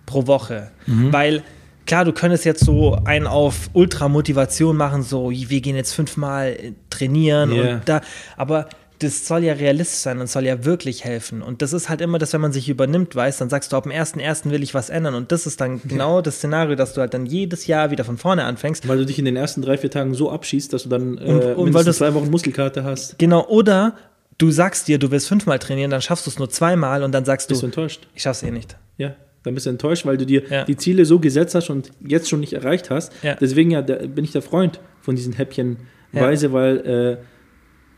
pro 0.06 0.28
Woche. 0.28 0.72
Mhm. 0.88 1.12
Weil 1.12 1.44
klar, 1.86 2.06
du 2.06 2.14
könntest 2.14 2.46
jetzt 2.46 2.64
so 2.66 2.96
einen 3.06 3.28
auf 3.28 3.70
Ultramotivation 3.74 4.76
machen, 4.78 5.04
so 5.04 5.30
wir 5.32 5.62
gehen 5.62 5.76
jetzt 5.76 5.94
fünfmal 5.94 6.48
äh, 6.52 6.74
trainieren 6.90 7.54
Ja. 7.54 7.74
und 7.76 7.82
da, 7.90 8.02
aber 8.38 8.68
das 9.00 9.26
soll 9.28 9.44
ja 9.44 9.54
realistisch 9.54 9.98
sein 10.02 10.20
und 10.20 10.30
soll 10.30 10.46
ja 10.46 10.64
wirklich 10.64 11.04
helfen. 11.06 11.42
Und 11.42 11.64
das 11.64 11.74
ist 11.74 11.90
halt 11.90 12.02
immer 12.02 12.20
das, 12.20 12.34
wenn 12.34 12.42
man 12.42 12.52
sich 12.52 12.70
übernimmt, 12.70 13.16
weiß, 13.16 13.40
dann 13.40 13.50
sagst 13.50 13.72
du, 13.72 13.76
ab 13.78 13.84
dem 13.84 13.92
1.1. 13.92 14.52
will 14.52 14.62
ich 14.62 14.76
was 14.76 14.92
ändern. 14.92 15.16
Und 15.16 15.32
das 15.32 15.48
ist 15.48 15.60
dann 15.60 15.82
genau 15.88 16.22
das 16.22 16.36
Szenario, 16.36 16.76
dass 16.76 16.94
du 16.94 17.02
halt 17.02 17.16
dann 17.16 17.26
jedes 17.26 17.66
Jahr 17.66 17.90
wieder 17.90 18.04
von 18.04 18.20
vorne 18.20 18.44
anfängst. 18.44 18.88
Weil 18.88 19.00
du 19.00 19.06
dich 19.08 19.18
in 19.18 19.26
den 19.26 19.36
ersten 19.38 19.64
drei, 19.64 19.80
vier 19.80 19.90
Tagen 19.90 20.14
so 20.14 20.30
abschießt, 20.32 20.72
dass 20.72 20.84
du 20.84 20.90
dann 20.90 21.18
äh, 21.18 21.22
Und- 21.22 21.30
und 21.32 21.58
weil 21.58 21.64
mindestens 21.66 21.98
zwei 21.98 22.14
Wochen 22.14 22.30
Muskelkater 22.30 22.84
hast. 22.84 23.18
Genau, 23.18 23.44
oder 23.48 23.96
du 24.38 24.52
sagst 24.52 24.88
dir, 24.88 25.00
du 25.00 25.10
willst 25.10 25.28
fünfmal 25.30 25.58
trainieren, 25.58 25.90
dann 25.90 26.04
schaffst 26.04 26.28
du 26.28 26.30
es 26.30 26.38
nur 26.38 26.52
zweimal 26.52 27.02
und 27.02 27.12
dann 27.12 27.26
sagst 27.26 27.48
Bist 27.48 27.64
du 27.64 27.66
du, 27.66 27.70
enttäuscht? 27.72 28.08
ich 28.14 28.22
schaff's 28.22 28.44
eh 28.44 28.52
nicht. 28.52 28.78
Ja, 29.00 29.16
dann 29.44 29.54
bist 29.56 29.66
du 29.66 29.70
enttäuscht, 29.72 30.06
weil 30.06 30.18
du 30.18 30.26
dir 30.26 30.44
Ja. 30.50 30.64
die 30.66 30.78
Ziele 30.78 31.06
so 31.06 31.20
gesetzt 31.20 31.56
hast 31.56 31.70
und 31.70 31.92
jetzt 32.06 32.30
schon 32.30 32.40
nicht 32.42 32.54
erreicht 32.54 32.90
hast. 32.90 33.12
Ja. 33.24 33.36
Deswegen 33.36 33.72
ja, 33.72 33.82
bin 33.82 34.24
ich 34.24 34.32
der 34.32 34.42
Freund 34.42 34.80
von 35.02 35.16
diesen 35.16 35.34
Häppchenweise, 35.34 36.54
weil 36.54 36.78
äh, 36.80 37.18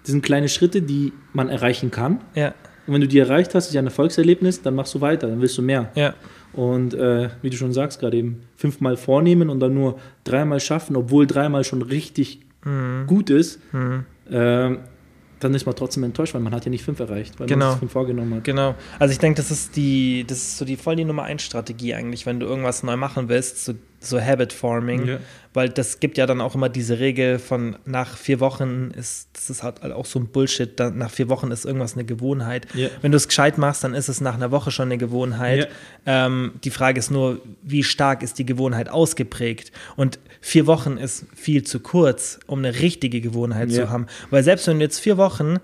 das 0.03 0.11
sind 0.11 0.23
kleine 0.23 0.49
Schritte, 0.49 0.81
die 0.81 1.13
man 1.33 1.49
erreichen 1.49 1.91
kann. 1.91 2.19
Ja, 2.35 2.53
Und 2.87 2.93
wenn 2.93 3.01
du 3.01 3.07
die 3.07 3.19
erreicht 3.19 3.55
hast, 3.55 3.67
ist 3.67 3.73
ja 3.73 3.81
ein 3.81 3.85
Erfolgserlebnis, 3.87 4.61
dann 4.61 4.75
machst 4.75 4.93
du 4.95 5.01
weiter, 5.01 5.27
dann 5.27 5.41
willst 5.41 5.57
du 5.57 5.61
mehr. 5.61 5.91
ja, 5.95 6.13
Und 6.53 6.93
äh, 6.93 7.29
wie 7.41 7.49
du 7.49 7.57
schon 7.57 7.73
sagst, 7.73 7.99
gerade 7.99 8.17
eben 8.17 8.41
fünfmal 8.55 8.95
vornehmen 8.97 9.49
und 9.49 9.59
dann 9.59 9.73
nur 9.73 9.97
dreimal 10.23 10.59
schaffen, 10.59 10.95
obwohl 10.95 11.25
dreimal 11.27 11.63
schon 11.63 11.81
richtig 11.81 12.39
Mhm. 12.65 13.07
gut 13.07 13.29
ist, 13.29 13.59
ähm, 14.31 14.77
dann 15.43 15.53
ist 15.53 15.65
man 15.65 15.75
trotzdem 15.75 16.03
enttäuscht, 16.03 16.33
weil 16.33 16.41
man 16.41 16.53
hat 16.53 16.65
ja 16.65 16.69
nicht 16.71 16.83
fünf 16.83 16.99
erreicht, 16.99 17.39
weil 17.39 17.47
Genau. 17.47 17.65
man 17.65 17.71
sich 17.73 17.79
fünf 17.79 17.91
vorgenommen 17.91 18.35
hat. 18.35 18.43
genau. 18.43 18.75
Also 18.99 19.11
ich 19.11 19.19
denke, 19.19 19.37
das 19.41 19.51
ist 19.51 19.75
die, 19.75 20.23
das 20.27 20.37
ist 20.37 20.57
so 20.57 20.65
die 20.65 20.77
voll 20.77 20.95
die 20.95 21.05
Nummer 21.05 21.23
1 21.23 21.41
Strategie 21.41 21.93
eigentlich, 21.93 22.25
wenn 22.25 22.39
du 22.39 22.45
irgendwas 22.45 22.83
neu 22.83 22.95
machen 22.97 23.29
willst, 23.29 23.63
so 23.65 23.73
so 23.99 24.19
Habit 24.19 24.51
Forming, 24.51 25.05
Ja. 25.07 25.17
Weil 25.53 25.69
das 25.69 25.99
gibt 25.99 26.17
ja 26.17 26.25
dann 26.25 26.41
auch 26.41 26.55
immer 26.55 26.67
diese 26.69 26.99
Regel 26.99 27.37
von 27.39 27.75
nach 27.85 28.17
vier 28.17 28.39
Wochen 28.39 28.91
ist, 28.91 29.29
das 29.33 29.49
ist 29.49 29.61
halt 29.63 29.83
auch 29.83 30.05
so 30.05 30.17
ein 30.19 30.27
Bullshit, 30.27 30.79
dann 30.79 30.97
nach 30.97 31.11
vier 31.11 31.29
Wochen 31.29 31.51
ist 31.51 31.65
irgendwas 31.65 31.93
eine 31.93 32.05
Gewohnheit. 32.05 32.65
Ja. 32.73 32.89
Wenn 33.01 33.11
du 33.11 33.17
es 33.17 33.27
gescheit 33.27 33.57
machst, 33.57 33.83
dann 33.83 33.93
ist 33.93 34.09
es 34.09 34.19
nach 34.21 34.33
einer 34.33 34.49
Woche 34.51 34.71
schon 34.71 34.87
eine 34.87 34.97
Gewohnheit. 34.97 35.69
Ähm, 36.05 36.53
die 36.63 36.71
Frage 36.71 36.97
ist 36.99 37.11
nur, 37.11 37.39
wie 37.61 37.83
stark 37.83 38.23
ist 38.23 38.39
die 38.39 38.45
Gewohnheit 38.45 38.89
ausgeprägt? 38.89 39.71
Und 39.95 40.17
vier 40.41 40.65
Wochen 40.65 40.97
ist 40.97 41.25
viel 41.35 41.63
zu 41.63 41.79
kurz, 41.79 42.39
um 42.47 42.59
eine 42.59 42.79
richtige 42.79 43.21
Gewohnheit 43.21 43.69
Ja. 43.69 43.83
zu 43.85 43.89
haben. 43.91 44.07
Weil 44.31 44.43
selbst 44.43 44.65
wenn 44.67 44.79
du 44.79 44.83
jetzt 44.85 44.99
vier 44.99 45.17
Wochen 45.17 45.57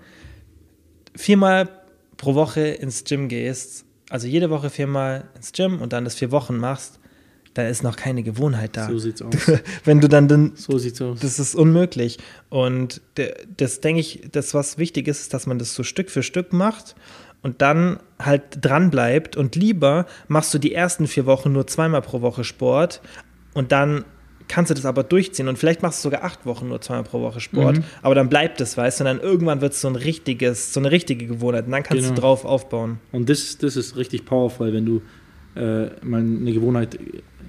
viermal 1.16 1.68
pro 2.16 2.34
Woche 2.34 2.60
ins 2.60 3.02
Gym 3.04 3.28
gehst, 3.28 3.84
also 4.08 4.26
jede 4.28 4.50
Woche 4.50 4.70
viermal 4.70 5.24
ins 5.34 5.50
Gym 5.52 5.80
und 5.80 5.92
dann 5.92 6.04
das 6.04 6.14
vier 6.14 6.30
Wochen 6.30 6.56
machst, 6.56 6.99
dann 7.54 7.66
ist 7.66 7.82
noch 7.82 7.96
keine 7.96 8.22
Gewohnheit 8.22 8.76
da. 8.76 8.88
So 8.88 8.98
sieht's 8.98 9.22
aus. 9.22 9.34
Wenn 9.84 10.00
du 10.00 10.08
dann, 10.08 10.28
dann 10.28 10.52
So 10.54 10.78
sieht's 10.78 11.00
aus. 11.02 11.18
das 11.20 11.38
ist 11.38 11.54
unmöglich. 11.54 12.18
Und 12.48 13.00
das 13.56 13.80
denke 13.80 14.00
ich, 14.00 14.22
das, 14.30 14.54
was 14.54 14.78
wichtig 14.78 15.08
ist, 15.08 15.20
ist, 15.22 15.34
dass 15.34 15.46
man 15.46 15.58
das 15.58 15.74
so 15.74 15.82
Stück 15.82 16.10
für 16.10 16.22
Stück 16.22 16.52
macht 16.52 16.94
und 17.42 17.60
dann 17.62 17.98
halt 18.18 18.42
dran 18.60 18.90
bleibt. 18.90 19.36
Und 19.36 19.56
lieber 19.56 20.06
machst 20.28 20.54
du 20.54 20.58
die 20.58 20.74
ersten 20.74 21.06
vier 21.06 21.26
Wochen 21.26 21.52
nur 21.52 21.66
zweimal 21.66 22.02
pro 22.02 22.20
Woche 22.20 22.44
Sport 22.44 23.00
und 23.54 23.72
dann 23.72 24.04
kannst 24.46 24.70
du 24.70 24.74
das 24.74 24.84
aber 24.84 25.02
durchziehen. 25.04 25.46
Und 25.48 25.58
vielleicht 25.58 25.80
machst 25.82 26.00
du 26.00 26.08
sogar 26.08 26.24
acht 26.24 26.44
Wochen 26.46 26.68
nur 26.68 26.80
zweimal 26.80 27.04
pro 27.04 27.20
Woche 27.20 27.40
Sport, 27.40 27.78
Mhm. 27.78 27.84
aber 28.02 28.14
dann 28.16 28.28
bleibt 28.28 28.60
es, 28.60 28.76
weißt 28.76 28.98
du, 29.00 29.04
und 29.04 29.06
dann 29.06 29.20
irgendwann 29.20 29.60
wird 29.60 29.72
es 29.74 29.80
so 29.80 29.88
ein 29.88 29.94
richtiges, 29.96 30.72
so 30.72 30.80
eine 30.80 30.90
richtige 30.90 31.26
Gewohnheit. 31.26 31.66
Und 31.66 31.72
dann 31.72 31.82
kannst 31.84 32.02
Genau. 32.04 32.14
du 32.14 32.20
drauf 32.20 32.44
aufbauen. 32.44 32.98
Und 33.12 33.28
das, 33.28 33.58
das 33.58 33.76
ist 33.76 33.96
richtig 33.96 34.24
powerful, 34.24 34.72
wenn 34.72 34.86
du 34.86 35.02
äh, 35.56 35.86
mal 36.04 36.20
eine 36.20 36.52
Gewohnheit 36.52 36.96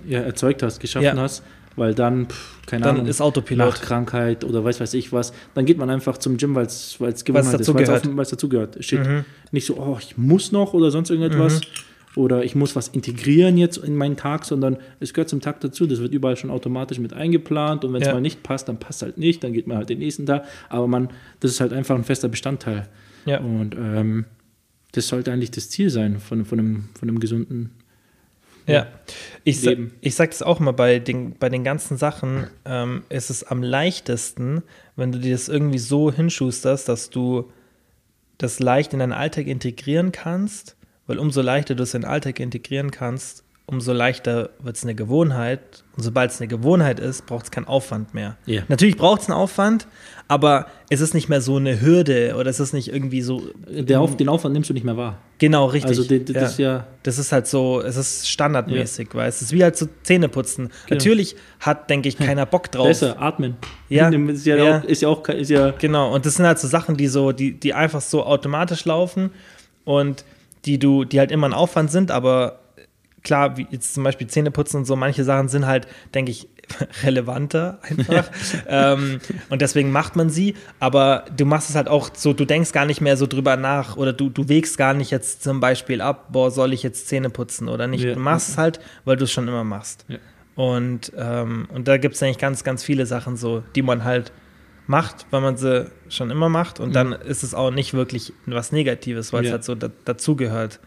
ja, 0.08 0.20
erzeugt 0.20 0.64
hast, 0.64 0.80
geschaffen 0.80 1.06
Ja. 1.06 1.16
hast, 1.18 1.44
weil 1.76 1.94
dann, 1.94 2.28
pff, 2.28 2.62
keine 2.66 2.84
Dann 2.84 2.96
Ahnung, 2.98 3.08
ist 3.08 3.22
Autopilot. 3.22 3.68
nach 3.68 3.82
Krankheit 3.82 4.44
oder 4.44 4.64
weiß 4.64 4.80
weiß 4.80 4.94
ich 4.96 5.12
was, 5.14 5.34
dann 5.54 5.66
geht 5.66 5.78
man 5.78 5.90
einfach 5.90 6.18
zum 6.18 6.38
Gym, 6.38 6.54
weil 6.56 6.66
es 6.66 6.98
Gewohnheit 7.00 7.46
ist, 7.46 7.60
dazugehört. 7.62 7.90
weil's 7.90 8.08
auf- 8.08 8.18
weil's 8.18 8.30
dazugehört. 8.30 8.84
Shit. 8.84 9.00
Mhm. 9.06 9.26
Nicht 9.52 9.66
so, 9.66 9.78
oh, 9.78 9.98
ich 10.00 10.18
muss 10.18 10.52
noch 10.52 10.74
oder 10.74 10.92
sonst 10.92 11.10
irgendetwas. 11.10 11.62
Oder 12.18 12.44
ich 12.44 12.56
muss 12.56 12.76
was 12.76 12.90
integrieren 12.90 13.58
jetzt 13.58 13.78
in 13.78 13.96
meinen 13.96 14.18
Tag, 14.18 14.44
sondern 14.44 14.76
es 15.00 15.14
gehört 15.14 15.30
zum 15.30 15.40
Tag 15.40 15.62
dazu. 15.62 15.88
Das 15.88 16.02
wird 16.02 16.14
überall 16.14 16.36
schon 16.36 16.50
automatisch 16.50 17.00
mit 17.00 17.14
eingeplant 17.14 17.86
und 17.86 17.94
wenn 17.94 18.02
es 18.02 18.08
Ja. 18.10 18.14
mal 18.14 18.20
nicht 18.20 18.44
passt, 18.44 18.68
dann 18.68 18.78
passt 18.80 19.02
halt 19.02 19.18
nicht, 19.18 19.42
dann 19.46 19.54
geht 19.54 19.66
man 19.66 19.78
halt 19.78 19.88
den 19.88 20.00
nächsten 20.00 20.26
Tag. 20.26 20.44
Aber 20.68 20.88
man, 20.90 21.08
das 21.40 21.52
ist 21.52 21.62
halt 21.62 21.72
einfach 21.72 21.96
ein 21.96 22.04
fester 22.04 22.28
Bestandteil. 22.28 22.90
Ja. 23.26 23.40
Und 23.40 23.76
ähm, 23.80 24.26
das 24.92 25.08
sollte 25.08 25.32
eigentlich 25.32 25.52
das 25.52 25.70
Ziel 25.70 25.90
sein 25.90 26.20
von, 26.20 26.44
von, 26.44 26.60
einem, 26.60 26.90
von 27.00 27.08
einem 27.08 27.20
gesunden. 27.22 27.70
Ja, 28.72 28.88
ich, 29.44 29.62
Leben. 29.64 29.94
ich 30.02 30.16
sage 30.16 30.30
das 30.30 30.42
auch 30.42 30.60
mal 30.60 30.72
bei 30.72 31.00
den, 31.00 31.38
bei 31.38 31.50
den 31.50 31.64
ganzen 31.64 31.98
Sachen, 31.98 32.48
ähm, 32.66 33.04
ist 33.10 33.30
es 33.30 33.44
am 33.44 33.64
leichtesten, 33.64 34.64
wenn 34.96 35.12
du 35.12 35.20
dir 35.20 35.32
das 35.34 35.50
irgendwie 35.50 35.80
so 35.80 36.12
hinschusterst, 36.12 36.88
dass 36.88 37.10
du 37.10 37.52
das 38.38 38.60
leicht 38.60 38.94
in 38.94 39.00
deinen 39.00 39.14
Alltag 39.14 39.48
integrieren 39.48 40.12
kannst, 40.12 40.76
weil 41.08 41.20
umso 41.20 41.42
leichter 41.42 41.76
du 41.76 41.84
es 41.84 41.94
in 41.94 42.02
den 42.02 42.10
Alltag 42.10 42.40
integrieren 42.40 42.92
kannst, 42.92 43.44
umso 43.72 43.94
leichter 43.94 44.50
wird 44.62 44.76
es 44.76 44.84
eine 44.84 44.94
Gewohnheit. 44.96 45.84
Und 45.98 46.04
sobald 46.04 46.30
es 46.32 46.40
eine 46.40 46.48
Gewohnheit 46.48 47.00
ist, 47.00 47.26
braucht 47.26 47.46
es 47.46 47.52
keinen 47.52 47.66
Aufwand 47.66 48.14
mehr. 48.14 48.38
Ja. 48.46 48.62
Natürlich 48.68 48.98
braucht 48.98 49.22
es 49.22 49.30
einen 49.30 49.38
Aufwand, 49.38 49.88
aber 50.28 50.68
es 50.90 51.00
ist 51.02 51.14
nicht 51.14 51.30
mehr 51.30 51.42
so 51.42 51.56
eine 51.58 51.82
Hürde 51.82 52.36
oder 52.38 52.50
es 52.50 52.60
ist 52.60 52.74
nicht 52.74 52.90
irgendwie 52.94 53.22
so. 53.22 53.42
Der 53.68 54.00
Auf, 54.02 54.16
den 54.18 54.30
Aufwand 54.30 54.54
nimmst 54.54 54.70
du 54.70 54.74
nicht 54.74 54.84
mehr 54.84 54.98
wahr. 54.98 55.18
Genau, 55.40 55.66
richtig. 55.66 55.90
Also 55.90 56.04
die- 56.04 56.24
die- 56.24 56.34
das 56.34 56.52
ist 56.52 56.60
ja- 56.60 56.86
Das 57.04 57.18
ist 57.18 57.32
halt 57.32 57.48
so, 57.48 57.82
es 57.82 57.98
ist 57.98 58.30
standardmäßig, 58.30 59.10
weil 59.14 59.28
es 59.30 59.42
ist 59.42 59.52
wie 59.54 59.64
halt 59.64 59.76
so 59.78 59.88
Zähneputzen. 60.04 60.66
Genau. 60.66 60.98
Natürlich 60.98 61.36
hat, 61.60 61.90
denke 61.90 62.10
ich, 62.10 62.18
keiner 62.18 62.46
Bock 62.46 62.72
drauf. 62.72 62.88
Besser, 62.88 63.20
atmen. 63.22 63.56
Ja. 63.90 64.10
Ist 64.10 64.46
ja, 64.46 64.56
Ja. 64.58 64.80
Auch, 64.80 64.84
ist 64.84 65.02
ja 65.02 65.08
auch, 65.08 65.28
ist 65.30 65.50
ja, 65.50 65.72
Genau, 65.72 66.14
und 66.14 66.26
das 66.26 66.36
sind 66.36 66.46
halt 66.46 66.60
so 66.60 66.68
Sachen, 66.68 66.98
die 66.98 67.08
so, 67.08 67.32
die, 67.32 67.54
die 67.60 67.74
einfach 67.74 68.02
so 68.02 68.24
automatisch 68.26 68.86
laufen 68.86 69.32
und 69.86 70.26
die 70.66 70.78
du, 70.78 71.06
die 71.06 71.20
halt 71.20 71.32
immer 71.32 71.48
ein 71.48 71.54
Aufwand 71.54 71.90
sind, 71.92 72.12
aber 72.12 72.60
klar, 73.24 73.58
wie 73.58 73.68
jetzt 73.70 73.94
zum 73.94 74.04
Beispiel 74.04 74.28
Zähneputzen 74.28 74.80
und 74.80 74.86
so, 74.86 74.96
manche 74.96 75.24
Sachen 75.24 75.48
sind 75.48 75.66
halt, 75.66 75.88
denke 76.14 76.32
ich, 76.32 76.48
relevanter 77.04 77.80
einfach. 77.82 78.30
ähm, 78.68 79.20
und 79.50 79.62
deswegen 79.62 79.92
macht 79.92 80.16
man 80.16 80.30
sie, 80.30 80.56
aber 80.80 81.26
du 81.36 81.46
machst 81.46 81.70
es 81.70 81.76
halt 81.76 81.88
auch 81.88 82.10
so, 82.14 82.34
du 82.34 82.46
denkst 82.46 82.72
gar 82.72 82.86
nicht 82.86 83.02
mehr 83.02 83.18
so 83.18 83.28
drüber 83.28 83.58
nach 83.58 83.98
oder 83.98 84.14
du, 84.14 84.30
du 84.30 84.48
wägst 84.48 84.78
gar 84.78 84.94
nicht 84.94 85.12
jetzt 85.12 85.44
zum 85.44 85.60
Beispiel 85.60 86.02
ab, 86.02 86.28
boah, 86.32 86.50
soll 86.52 86.74
ich 86.74 86.84
jetzt 86.84 87.08
Zähne 87.08 87.30
putzen 87.30 87.68
oder 87.68 87.88
nicht. 87.88 88.04
Ja. 88.04 88.14
Du 88.14 88.20
machst 88.20 88.50
es 88.50 88.58
halt, 88.58 88.80
weil 89.06 89.18
du 89.18 89.26
es 89.26 89.32
schon 89.32 89.48
immer 89.48 89.64
machst. 89.64 90.06
Ja. 90.08 90.18
Und, 90.56 91.12
ähm, 91.18 91.68
und 91.74 91.88
da 91.88 91.98
gibt 91.98 92.16
es 92.16 92.24
eigentlich 92.24 92.38
ganz, 92.38 92.64
ganz 92.64 92.84
viele 92.84 93.06
Sachen 93.06 93.38
so, 93.38 93.64
die 93.76 93.82
man 93.82 94.04
halt 94.04 94.32
macht, 94.88 95.26
weil 95.32 95.42
man 95.42 95.58
sie 95.58 95.90
schon 96.10 96.30
immer 96.30 96.50
macht. 96.50 96.80
Und 96.80 96.94
dann 96.94 97.14
ist 97.14 97.44
es 97.44 97.54
auch 97.54 97.72
nicht 97.72 97.94
wirklich 97.94 98.34
was 98.46 98.72
Negatives, 98.72 99.32
weil 99.34 99.42
es 99.44 99.48
Ja. 99.48 99.54
halt 99.54 99.64
so 99.64 99.76
da, 99.76 99.90
dazugehört. 100.06 100.80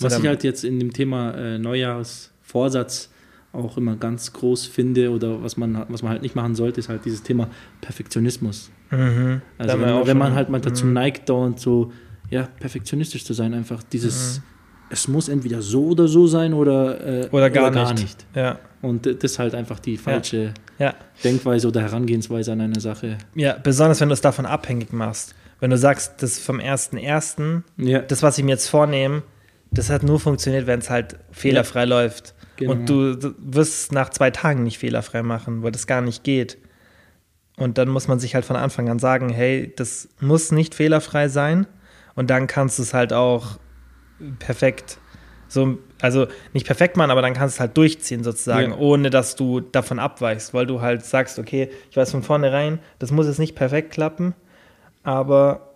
Was 0.00 0.18
ich 0.18 0.26
halt 0.26 0.44
jetzt 0.44 0.64
in 0.64 0.78
dem 0.78 0.92
Thema 0.92 1.32
äh, 1.34 1.58
Neujahrsvorsatz 1.58 3.10
auch 3.52 3.76
immer 3.76 3.96
ganz 3.96 4.32
groß 4.32 4.66
finde 4.66 5.10
oder 5.10 5.42
was 5.42 5.56
man, 5.56 5.84
was 5.88 6.02
man 6.02 6.12
halt 6.12 6.22
nicht 6.22 6.36
machen 6.36 6.54
sollte, 6.54 6.80
ist 6.80 6.88
halt 6.88 7.04
dieses 7.04 7.22
Thema 7.22 7.48
Perfektionismus. 7.80 8.70
Mhm. 8.90 9.40
Also 9.56 9.80
wenn, 9.80 10.06
wenn 10.06 10.18
man 10.18 10.34
halt 10.34 10.50
mal 10.50 10.60
dazu 10.60 10.86
Mhm. 10.86 10.92
neigt, 10.92 11.28
dauernd 11.28 11.58
so 11.58 11.92
ja, 12.30 12.42
perfektionistisch 12.60 13.24
zu 13.24 13.32
sein, 13.32 13.54
einfach 13.54 13.82
dieses, 13.82 14.42
es 14.90 15.08
muss 15.08 15.28
entweder 15.30 15.62
so 15.62 15.86
oder 15.88 16.08
so 16.08 16.26
sein 16.26 16.52
oder, 16.52 17.24
äh, 17.24 17.28
Oder 17.30 17.48
gar, 17.48 17.94
nicht. 17.94 18.26
Ja, 18.34 18.58
Und 18.82 19.06
das 19.06 19.14
ist 19.32 19.38
halt 19.38 19.54
einfach 19.54 19.78
die 19.80 19.96
falsche 19.96 20.52
ja. 20.78 20.94
Denkweise 21.24 21.68
oder 21.68 21.80
Herangehensweise 21.80 22.52
an 22.52 22.60
eine 22.60 22.80
Sache. 22.80 23.16
Ja, 23.34 23.54
besonders 23.54 24.00
wenn 24.02 24.08
du 24.10 24.12
es 24.12 24.20
davon 24.20 24.44
abhängig 24.44 24.92
machst. 24.92 25.34
Wenn 25.60 25.70
du 25.70 25.78
sagst, 25.78 26.22
das 26.22 26.38
vom 26.38 26.58
1.1., 26.60 27.62
Ja, 27.78 28.00
das, 28.00 28.22
was 28.22 28.36
ich 28.38 28.44
mir 28.44 28.52
jetzt 28.52 28.68
vornehme, 28.68 29.22
das 29.70 29.90
hat 29.90 30.02
nur 30.02 30.18
funktioniert, 30.20 30.66
wenn 30.66 30.78
es 30.80 30.90
halt 30.90 31.16
fehlerfrei 31.30 31.84
läuft. 31.84 32.34
Genau. 32.56 32.72
Und 32.72 32.88
du, 32.88 33.14
du 33.16 33.34
wirst 33.38 33.82
es 33.84 33.92
nach 33.92 34.10
zwei 34.10 34.30
Tagen 34.30 34.62
nicht 34.64 34.78
fehlerfrei 34.78 35.22
machen, 35.22 35.62
weil 35.62 35.70
das 35.72 35.86
gar 35.86 36.00
nicht 36.00 36.24
geht. 36.24 36.58
Und 37.56 37.78
dann 37.78 37.88
muss 37.88 38.08
man 38.08 38.18
sich 38.20 38.34
halt 38.34 38.44
von 38.44 38.56
Anfang 38.56 38.88
an 38.88 38.98
sagen, 38.98 39.28
hey, 39.28 39.72
das 39.76 40.08
muss 40.20 40.52
nicht 40.52 40.74
fehlerfrei 40.74 41.28
sein. 41.28 41.66
Und 42.14 42.30
dann 42.30 42.46
kannst 42.46 42.78
du 42.78 42.82
es 42.82 42.94
halt 42.94 43.12
auch 43.12 43.58
perfekt, 44.38 44.98
so, 45.48 45.78
also 46.00 46.26
nicht 46.52 46.66
perfekt 46.66 46.96
machen, 46.96 47.10
aber 47.10 47.22
dann 47.22 47.34
kannst 47.34 47.54
du 47.54 47.56
es 47.56 47.60
halt 47.60 47.76
durchziehen 47.76 48.24
sozusagen, 48.24 48.72
Ja. 48.72 48.78
ohne 48.78 49.10
dass 49.10 49.36
du 49.36 49.60
davon 49.60 49.98
abweichst, 49.98 50.52
weil 50.54 50.66
du 50.66 50.80
halt 50.80 51.04
sagst, 51.04 51.38
okay, 51.38 51.70
ich 51.90 51.96
weiß 51.96 52.10
von 52.10 52.22
vornherein, 52.22 52.80
das 52.98 53.10
muss 53.12 53.26
jetzt 53.26 53.38
nicht 53.38 53.54
perfekt 53.54 53.92
klappen, 53.92 54.34
aber 55.04 55.67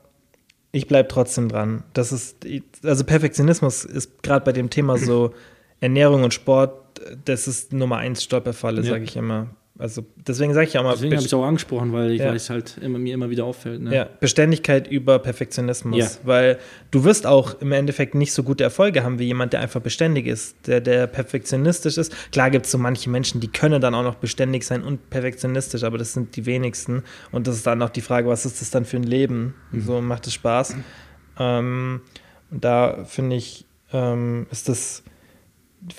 ich 0.72 0.88
bleibe 0.88 1.08
trotzdem 1.08 1.48
dran. 1.48 1.84
Das 1.92 2.12
ist, 2.12 2.44
also 2.82 3.04
Perfektionismus 3.04 3.84
ist 3.84 4.22
gerade 4.22 4.44
bei 4.44 4.52
dem 4.52 4.70
Thema 4.70 4.96
so 4.98 5.32
Ernährung 5.80 6.24
und 6.24 6.32
Sport, 6.34 7.00
das 7.24 7.46
ist 7.46 7.72
Nummer 7.72 7.98
eins 7.98 8.22
Stolperfalle, 8.22 8.82
Ja. 8.82 8.90
sage 8.92 9.04
ich 9.04 9.16
immer. 9.16 9.48
Also 9.82 10.04
deswegen 10.16 10.54
sage 10.54 10.68
ich 10.68 10.78
auch 10.78 10.84
mal, 10.84 10.92
deswegen 10.92 11.16
habe 11.16 11.26
ich 11.26 11.34
auch 11.34 11.44
angesprochen, 11.44 11.92
weil 11.92 12.12
ich 12.12 12.20
Ja. 12.20 12.32
es 12.32 12.50
halt 12.50 12.78
immer, 12.80 13.00
mir 13.00 13.14
immer 13.14 13.30
wieder 13.30 13.44
auffällt. 13.44 13.82
Ne? 13.82 13.92
ja, 13.92 14.08
Beständigkeit 14.20 14.86
über 14.86 15.18
Perfektionismus. 15.18 15.96
Ja. 15.98 16.08
Weil 16.22 16.58
du 16.92 17.02
wirst 17.02 17.26
auch 17.26 17.60
im 17.60 17.72
Endeffekt 17.72 18.14
nicht 18.14 18.32
so 18.32 18.44
gute 18.44 18.62
Erfolge 18.62 19.02
haben 19.02 19.18
wie 19.18 19.24
jemand, 19.24 19.54
der 19.54 19.60
einfach 19.60 19.80
beständig 19.80 20.28
ist, 20.28 20.54
der, 20.68 20.80
der 20.80 21.08
perfektionistisch 21.08 21.98
ist. 21.98 22.14
Klar 22.30 22.50
gibt 22.50 22.66
es 22.66 22.70
so 22.70 22.78
manche 22.78 23.10
Menschen, 23.10 23.40
die 23.40 23.48
können 23.48 23.80
dann 23.80 23.96
auch 23.96 24.04
noch 24.04 24.14
beständig 24.14 24.62
sein 24.64 24.84
und 24.84 25.10
perfektionistisch, 25.10 25.82
aber 25.82 25.98
das 25.98 26.12
sind 26.12 26.36
die 26.36 26.46
wenigsten. 26.46 27.02
Und 27.32 27.48
das 27.48 27.56
ist 27.56 27.66
dann 27.66 27.82
auch 27.82 27.90
die 27.90 28.02
Frage, 28.02 28.28
was 28.28 28.46
ist 28.46 28.60
das 28.60 28.70
dann 28.70 28.84
für 28.84 28.98
ein 28.98 29.02
Leben? 29.02 29.54
So 29.76 30.00
macht 30.00 30.28
es 30.28 30.34
Spaß. 30.34 30.76
Ähm, 31.40 32.02
und 32.52 32.64
da 32.64 33.04
finde 33.04 33.34
ich, 33.34 33.64
ähm, 33.92 34.46
ist 34.52 34.68
das 34.68 35.02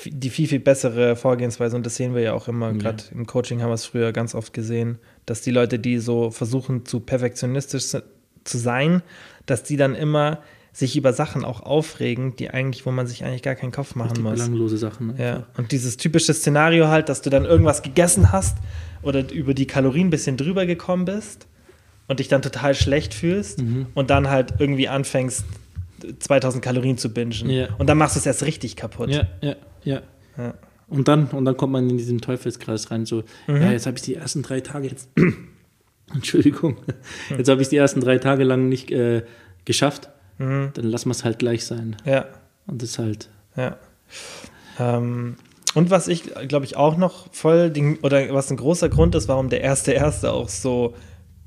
die 0.05 0.29
viel, 0.29 0.47
viel 0.47 0.59
bessere 0.59 1.15
Vorgehensweise 1.15 1.75
und 1.75 1.85
das 1.85 1.95
sehen 1.97 2.15
wir 2.15 2.21
ja 2.21 2.33
auch 2.33 2.47
immer, 2.47 2.71
Ja. 2.71 2.77
gerade 2.77 3.03
im 3.11 3.25
Coaching 3.27 3.61
haben 3.61 3.69
wir 3.69 3.73
es 3.75 3.85
früher 3.85 4.11
ganz 4.13 4.33
oft 4.33 4.53
gesehen, 4.53 4.97
dass 5.25 5.41
die 5.41 5.51
Leute, 5.51 5.77
die 5.79 5.99
so 5.99 6.31
versuchen 6.31 6.85
zu 6.85 6.99
perfektionistisch 7.01 7.87
zu 7.87 8.57
sein, 8.57 9.01
dass 9.45 9.63
die 9.63 9.75
dann 9.77 9.93
immer 9.95 10.39
sich 10.71 10.95
über 10.97 11.13
Sachen 11.13 11.45
auch 11.45 11.61
aufregen, 11.61 12.35
die 12.35 12.49
eigentlich, 12.49 12.85
wo 12.85 12.91
man 12.91 13.05
sich 13.07 13.23
eigentlich 13.23 13.43
gar 13.43 13.55
keinen 13.55 13.71
Kopf 13.71 13.93
machen 13.95 14.23
muss. 14.23 14.33
belanglose 14.33 14.77
Sachen. 14.77 15.11
einfach. 15.11 15.23
Ja, 15.23 15.43
und 15.57 15.71
dieses 15.71 15.97
typische 15.97 16.33
Szenario 16.33 16.87
halt, 16.87 17.09
dass 17.09 17.21
du 17.21 17.29
dann 17.29 17.45
irgendwas 17.45 17.83
gegessen 17.83 18.31
hast 18.31 18.57
oder 19.03 19.31
über 19.31 19.53
die 19.53 19.67
Kalorien 19.67 20.07
ein 20.07 20.09
bisschen 20.11 20.35
drüber 20.37 20.65
gekommen 20.65 21.05
bist 21.05 21.45
und 22.07 22.19
dich 22.19 22.27
dann 22.27 22.41
total 22.41 22.73
schlecht 22.73 23.13
fühlst 23.13 23.61
Mhm. 23.61 23.87
und 23.93 24.09
dann 24.09 24.29
halt 24.29 24.55
irgendwie 24.59 24.87
anfängst, 24.87 25.43
2000 26.19 26.63
Kalorien 26.63 26.97
zu 26.97 27.13
bingen. 27.13 27.49
Ja. 27.49 27.67
Und 27.77 27.87
dann 27.87 27.97
machst 27.97 28.15
du 28.15 28.19
es 28.19 28.25
erst 28.25 28.43
richtig 28.43 28.75
kaputt. 28.75 29.09
Ja, 29.09 29.27
ja, 29.41 29.55
ja. 29.83 30.01
Ja. 30.37 30.53
Und 30.87 31.07
dann, 31.07 31.27
und 31.27 31.45
dann 31.45 31.55
kommt 31.57 31.73
man 31.73 31.89
in 31.89 31.97
diesen 31.97 32.19
Teufelskreis 32.21 32.91
rein, 32.91 33.05
so, 33.05 33.23
Mhm. 33.47 33.61
ja, 33.61 33.71
jetzt 33.71 33.85
habe 33.85 33.97
ich 33.97 34.03
die 34.03 34.15
ersten 34.15 34.43
drei 34.43 34.59
Tage 34.61 34.87
jetzt, 34.87 35.09
Entschuldigung, 36.13 36.77
jetzt 37.37 37.47
habe 37.49 37.61
ich 37.61 37.69
die 37.69 37.77
ersten 37.77 38.01
drei 38.01 38.17
Tage 38.19 38.43
lang 38.43 38.69
nicht 38.69 38.91
äh, 38.91 39.23
geschafft, 39.65 40.09
Mhm. 40.39 40.71
dann 40.73 40.85
lassen 40.85 41.09
wir 41.09 41.11
es 41.13 41.23
halt 41.23 41.39
gleich 41.39 41.65
sein. 41.65 41.95
Ja, 42.05 42.25
Und 42.67 42.81
das 42.81 42.97
halt, 42.99 43.29
ja. 43.55 43.77
Ähm, 44.79 45.35
Und 45.75 45.89
was 45.89 46.07
ich, 46.07 46.23
glaube 46.47 46.65
ich, 46.65 46.75
auch 46.75 46.97
noch 46.97 47.33
voll, 47.33 47.71
oder 48.03 48.31
was 48.33 48.51
ein 48.51 48.57
großer 48.57 48.89
Grund 48.89 49.15
ist, 49.15 49.27
warum 49.27 49.49
der 49.49 49.61
erste 49.61 49.91
Erste 49.91 50.31
auch 50.31 50.49
so 50.49 50.93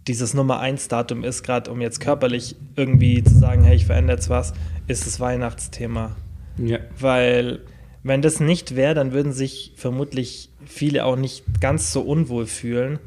dieses 0.06 0.34
Nummer 0.34 0.60
1 0.60 0.88
Datum 0.88 1.24
ist, 1.24 1.42
gerade 1.42 1.70
um 1.70 1.80
jetzt 1.80 2.00
körperlich 2.00 2.56
irgendwie 2.76 3.22
zu 3.24 3.34
sagen, 3.36 3.64
hey, 3.64 3.76
ich 3.76 3.86
verändere 3.86 4.16
jetzt 4.16 4.30
was, 4.30 4.52
ist 4.86 5.06
das 5.06 5.18
Weihnachtsthema. 5.20 6.14
Ja. 6.58 6.78
Weil 6.98 7.60
wenn 8.02 8.22
das 8.22 8.38
nicht 8.38 8.76
wäre, 8.76 8.94
dann 8.94 9.12
würden 9.12 9.32
sich 9.32 9.72
vermutlich 9.76 10.50
viele 10.64 11.04
auch 11.04 11.16
nicht 11.16 11.60
ganz 11.60 11.92
so 11.92 12.02
unwohl 12.02 12.46
fühlen. 12.46 12.98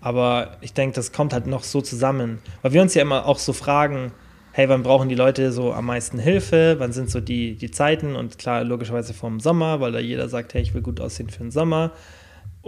Aber 0.00 0.56
ich 0.60 0.72
denke, 0.72 0.96
das 0.96 1.12
kommt 1.12 1.32
halt 1.32 1.46
noch 1.46 1.62
so 1.62 1.80
zusammen. 1.80 2.38
Weil 2.62 2.72
wir 2.72 2.82
uns 2.82 2.94
ja 2.94 3.02
immer 3.02 3.26
auch 3.26 3.38
so 3.38 3.52
fragen, 3.52 4.12
hey, 4.52 4.68
wann 4.68 4.82
brauchen 4.82 5.08
die 5.08 5.14
Leute 5.14 5.52
so 5.52 5.72
am 5.72 5.86
meisten 5.86 6.18
Hilfe? 6.18 6.76
Wann 6.78 6.92
sind 6.92 7.10
so 7.10 7.20
die, 7.20 7.54
die 7.54 7.70
Zeiten? 7.70 8.16
Und 8.16 8.38
klar, 8.38 8.64
logischerweise 8.64 9.14
vom 9.14 9.38
Sommer, 9.38 9.80
weil 9.80 9.92
da 9.92 10.00
jeder 10.00 10.28
sagt, 10.28 10.54
hey, 10.54 10.62
ich 10.62 10.74
will 10.74 10.82
gut 10.82 11.00
aussehen 11.00 11.30
für 11.30 11.44
den 11.44 11.52
Sommer. 11.52 11.92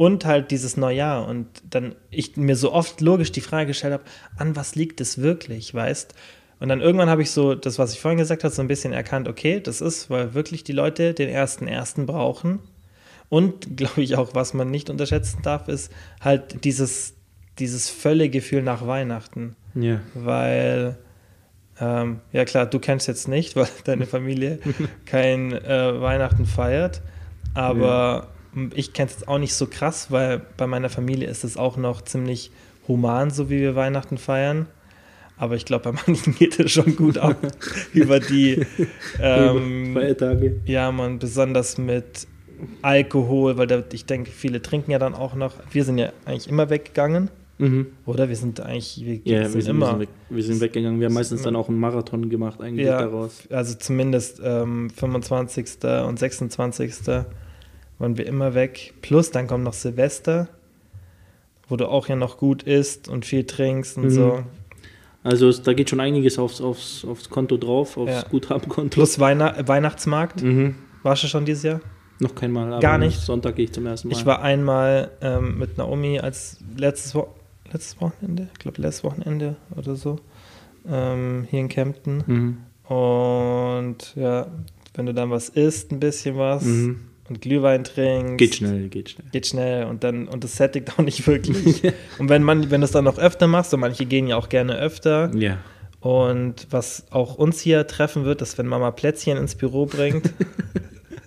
Und 0.00 0.24
halt 0.24 0.50
dieses 0.50 0.78
Neujahr. 0.78 1.28
Und 1.28 1.46
dann 1.68 1.94
ich 2.08 2.38
mir 2.38 2.56
so 2.56 2.72
oft 2.72 3.02
logisch 3.02 3.32
die 3.32 3.42
Frage 3.42 3.66
gestellt 3.66 3.92
habe, 3.92 4.04
an 4.38 4.56
was 4.56 4.74
liegt 4.74 4.98
es 5.02 5.20
wirklich, 5.20 5.74
weißt? 5.74 6.14
Und 6.58 6.70
dann 6.70 6.80
irgendwann 6.80 7.10
habe 7.10 7.20
ich 7.20 7.32
so 7.32 7.54
das, 7.54 7.78
was 7.78 7.92
ich 7.92 8.00
vorhin 8.00 8.16
gesagt 8.16 8.42
habe, 8.42 8.54
so 8.54 8.62
ein 8.62 8.66
bisschen 8.66 8.94
erkannt, 8.94 9.28
okay, 9.28 9.60
das 9.60 9.82
ist, 9.82 10.08
weil 10.08 10.32
wirklich 10.32 10.64
die 10.64 10.72
Leute 10.72 11.12
den 11.12 11.28
ersten 11.28 11.68
ersten 11.68 12.06
brauchen. 12.06 12.60
Und 13.28 13.76
glaube 13.76 14.00
ich 14.00 14.16
auch, 14.16 14.34
was 14.34 14.54
man 14.54 14.70
nicht 14.70 14.88
unterschätzen 14.88 15.42
darf, 15.42 15.68
ist 15.68 15.92
halt 16.22 16.64
dieses, 16.64 17.12
dieses 17.58 17.90
Völlegefühl 17.90 18.62
nach 18.62 18.86
Weihnachten. 18.86 19.54
Ja. 19.74 20.00
Weil, 20.14 20.96
ähm, 21.78 22.20
ja 22.32 22.46
klar, 22.46 22.64
du 22.64 22.78
kennst 22.78 23.06
jetzt 23.06 23.28
nicht, 23.28 23.54
weil 23.54 23.68
deine 23.84 24.06
Familie 24.06 24.60
kein 25.04 25.52
äh, 25.52 26.00
Weihnachten 26.00 26.46
feiert. 26.46 27.02
Aber 27.52 28.28
ja. 28.32 28.39
Ich 28.74 28.92
kenne 28.92 29.08
es 29.08 29.20
jetzt 29.20 29.28
auch 29.28 29.38
nicht 29.38 29.54
so 29.54 29.66
krass, 29.66 30.10
weil 30.10 30.40
bei 30.56 30.66
meiner 30.66 30.88
Familie 30.88 31.28
ist 31.28 31.44
es 31.44 31.56
auch 31.56 31.76
noch 31.76 32.02
ziemlich 32.02 32.50
human, 32.88 33.30
so 33.30 33.50
wie 33.50 33.60
wir 33.60 33.76
Weihnachten 33.76 34.18
feiern. 34.18 34.66
Aber 35.36 35.56
ich 35.56 35.64
glaube, 35.64 35.92
bei 35.92 36.02
manchen 36.06 36.34
geht 36.38 36.58
es 36.58 36.72
schon 36.72 36.96
gut 36.96 37.16
ab 37.16 37.36
über 37.94 38.20
die 38.20 38.66
ähm, 39.20 39.94
Feiertage. 39.94 40.60
Ja, 40.66 40.92
man, 40.92 41.18
besonders 41.18 41.78
mit 41.78 42.26
Alkohol, 42.82 43.56
weil 43.56 43.66
da, 43.66 43.82
ich 43.92 44.04
denke, 44.04 44.30
viele 44.30 44.60
trinken 44.60 44.90
ja 44.90 44.98
dann 44.98 45.14
auch 45.14 45.34
noch. 45.34 45.54
Wir 45.70 45.84
sind 45.84 45.98
ja 45.98 46.12
eigentlich 46.26 46.48
immer 46.48 46.68
weggegangen. 46.68 47.30
Mhm. 47.56 47.86
Oder 48.06 48.28
wir 48.28 48.36
sind 48.36 48.60
eigentlich, 48.60 49.02
wir, 49.04 49.20
ja, 49.24 49.44
sind 49.44 49.54
wir 49.54 49.62
sind, 49.62 49.76
immer. 49.76 49.86
Wir 49.86 49.90
sind, 49.90 50.00
weg, 50.00 50.08
wir 50.30 50.42
sind 50.42 50.60
weggegangen. 50.60 51.00
Wir 51.00 51.06
haben 51.06 51.14
meistens 51.14 51.42
dann 51.42 51.56
auch 51.56 51.68
einen 51.68 51.78
Marathon 51.78 52.28
gemacht, 52.30 52.60
eigentlich 52.60 52.86
ja, 52.86 53.00
daraus. 53.00 53.42
Also 53.50 53.74
zumindest 53.78 54.40
ähm, 54.42 54.90
25. 54.90 55.66
und 56.06 56.18
26. 56.18 56.94
waren 58.00 58.18
wir 58.18 58.26
immer 58.26 58.54
weg. 58.54 58.94
Plus 59.02 59.30
dann 59.30 59.46
kommt 59.46 59.62
noch 59.62 59.72
Silvester, 59.74 60.48
wo 61.68 61.76
du 61.76 61.86
auch 61.86 62.08
ja 62.08 62.16
noch 62.16 62.36
gut 62.38 62.64
isst 62.64 63.08
und 63.08 63.24
viel 63.24 63.44
trinkst 63.44 63.96
und 63.96 64.06
Mhm. 64.06 64.10
so. 64.10 64.42
Also 65.22 65.52
da 65.52 65.74
geht 65.74 65.90
schon 65.90 66.00
einiges 66.00 66.38
aufs, 66.38 66.60
aufs, 66.60 67.04
aufs 67.04 67.28
Konto 67.30 67.56
drauf, 67.58 67.96
aufs 67.98 68.10
Ja. 68.10 68.22
Guthabenkonto. 68.28 68.94
Plus 68.94 69.20
Weihna 69.20 69.54
Weihnachtsmarkt. 69.68 70.42
Mhm. 70.42 70.74
Warst 71.04 71.22
du 71.22 71.28
schon 71.28 71.44
dieses 71.44 71.62
Jahr? 71.62 71.80
Noch 72.20 72.34
kein 72.34 72.52
Mal, 72.52 72.68
aber 72.72 72.80
Gar 72.80 72.98
nicht? 72.98 73.18
Sonntag 73.20 73.56
gehe 73.56 73.66
ich 73.66 73.72
zum 73.72 73.86
ersten 73.86 74.08
Mal. 74.08 74.14
Ich 74.16 74.26
war 74.26 74.42
einmal 74.42 75.10
ähm, 75.22 75.58
mit 75.58 75.78
Naomi 75.78 76.18
als 76.20 76.58
letztes, 76.76 77.14
Wo 77.14 77.28
letztes 77.72 78.00
Wochenende, 78.00 78.48
ich 78.52 78.58
glaube 78.58 78.80
letztes 78.82 79.04
Wochenende 79.04 79.56
oder 79.76 79.94
so, 79.94 80.18
ähm, 80.88 81.46
hier 81.50 81.60
in 81.60 81.68
Kempten. 81.68 82.24
Mhm. 82.26 82.56
Und 82.94 84.14
ja, 84.16 84.48
wenn 84.94 85.06
du 85.06 85.14
dann 85.14 85.30
was 85.30 85.48
isst, 85.50 85.92
ein 85.92 86.00
bisschen 86.00 86.36
was 86.36 86.64
Mhm. 86.64 87.00
Und 87.30 87.40
Glühwein 87.40 87.84
trinkst. 87.84 88.38
Geht 88.38 88.56
schnell, 88.56 88.88
geht 88.88 89.10
schnell. 89.10 89.26
Geht 89.32 89.46
schnell 89.46 89.86
und 89.86 90.04
dann, 90.04 90.28
und 90.28 90.44
das 90.44 90.56
sättigt 90.56 90.92
auch 90.92 91.02
nicht 91.02 91.26
wirklich. 91.26 91.82
und 92.18 92.28
wenn 92.28 92.42
man, 92.42 92.70
wenn 92.70 92.80
du 92.80 92.84
es 92.84 92.90
dann 92.90 93.04
noch 93.04 93.18
öfter 93.18 93.46
machst, 93.46 93.72
und 93.72 93.80
manche 93.80 94.04
gehen 94.04 94.26
ja 94.26 94.36
auch 94.36 94.48
gerne 94.48 94.76
öfter. 94.76 95.30
Ja. 95.34 95.58
Und 96.00 96.66
was 96.70 97.06
auch 97.10 97.36
uns 97.36 97.60
hier 97.60 97.86
treffen 97.86 98.24
wird, 98.24 98.42
ist, 98.42 98.58
wenn 98.58 98.66
Mama 98.66 98.90
Plätzchen 98.90 99.36
ins 99.38 99.54
Büro 99.54 99.86
bringt. 99.86 100.32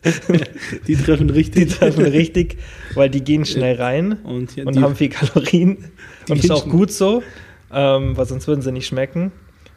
Die 0.88 0.98
treffen 0.98 1.30
Die 1.30 1.34
richtig. 1.34 1.78
treffen 1.78 2.06
richtig, 2.06 2.58
weil 2.94 3.10
die 3.10 3.24
gehen 3.24 3.46
schnell 3.46 3.78
rein 3.78 4.18
Und, 4.24 4.54
ja, 4.58 4.66
und 4.66 4.76
die, 4.76 4.82
haben 4.82 4.98
viel 4.98 5.08
Kalorien. 5.08 5.92
Die 6.28 6.32
Und 6.34 6.44
ist 6.44 6.52
auch 6.52 6.68
gut 6.68 6.92
so, 6.92 7.24
ähm, 7.72 8.18
weil 8.18 8.26
sonst 8.26 8.46
würden 8.48 8.62
sie 8.62 8.74
nicht 8.74 8.88
schmecken. 8.88 9.32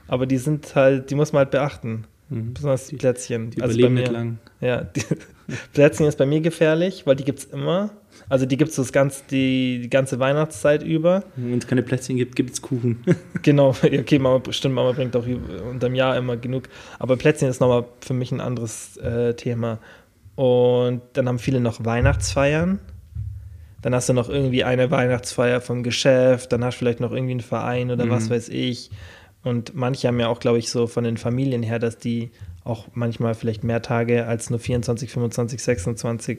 Aber 0.08 0.26
die 0.26 0.38
sind 0.38 0.74
halt, 0.74 1.10
die 1.10 1.14
muss 1.14 1.32
man 1.32 1.40
halt 1.40 1.52
beachten. 1.52 2.06
Mhm. 2.28 2.54
Besonders 2.54 2.86
die 2.88 2.96
Plätzchen. 2.96 3.50
die 3.50 3.62
Also 3.62 3.74
überleben 3.74 3.94
mir, 3.94 4.00
nicht 4.00 4.12
lang. 4.12 4.38
ja, 4.60 4.82
die, 4.82 5.02
Plätzchen 5.72 6.06
ist 6.06 6.18
bei 6.18 6.26
mir 6.26 6.40
gefährlich, 6.40 7.06
weil 7.06 7.14
die 7.16 7.24
gibt 7.24 7.38
es 7.38 7.44
immer. 7.46 7.90
Also 8.28 8.46
die 8.46 8.56
gibt 8.56 8.76
es 8.76 8.92
ganz, 8.92 9.24
die, 9.26 9.80
die 9.82 9.90
ganze 9.90 10.18
Weihnachtszeit 10.18 10.82
über. 10.82 11.22
Wenn 11.36 11.58
es 11.58 11.66
keine 11.68 11.82
Plätzchen 11.84 12.16
gibt, 12.16 12.34
gibt 12.34 12.50
es 12.50 12.62
Kuchen. 12.62 13.04
Genau, 13.42 13.68
okay, 13.82 14.18
Mama, 14.18 14.42
stimmt, 14.50 14.74
Mama 14.74 14.90
bringt 14.92 15.14
auch 15.14 15.24
unterm 15.70 15.94
Jahr 15.94 16.16
immer 16.16 16.36
genug. 16.36 16.64
Aber 16.98 17.16
Plätzchen 17.16 17.48
ist 17.48 17.60
nochmal 17.60 17.84
für 18.00 18.14
mich 18.14 18.32
ein 18.32 18.40
anderes 18.40 18.96
äh, 18.96 19.34
Thema. 19.34 19.78
Und 20.34 21.02
dann 21.12 21.28
haben 21.28 21.38
viele 21.38 21.60
noch 21.60 21.84
Weihnachtsfeiern. 21.84 22.80
Dann 23.82 23.94
hast 23.94 24.08
du 24.08 24.14
noch 24.14 24.28
irgendwie 24.28 24.64
eine 24.64 24.90
Weihnachtsfeier 24.90 25.60
vom 25.60 25.84
Geschäft, 25.84 26.50
dann 26.52 26.64
hast 26.64 26.74
du 26.74 26.78
vielleicht 26.80 26.98
noch 26.98 27.12
irgendwie 27.12 27.32
einen 27.32 27.40
Verein 27.40 27.90
oder 27.92 28.06
Mhm. 28.06 28.10
was 28.10 28.30
weiß 28.30 28.48
ich. 28.48 28.90
Und 29.46 29.76
manche 29.76 30.08
haben 30.08 30.18
ja 30.18 30.26
auch, 30.26 30.40
glaube 30.40 30.58
ich, 30.58 30.70
so 30.70 30.88
von 30.88 31.04
den 31.04 31.16
Familien 31.18 31.62
her, 31.62 31.78
dass 31.78 31.98
die 31.98 32.32
auch 32.64 32.88
manchmal 32.94 33.34
vielleicht 33.34 33.62
mehr 33.62 33.80
Tage 33.80 34.26
als 34.26 34.50
nur 34.50 34.58
24, 34.58 35.08
25, 35.08 35.62
26, 35.62 36.38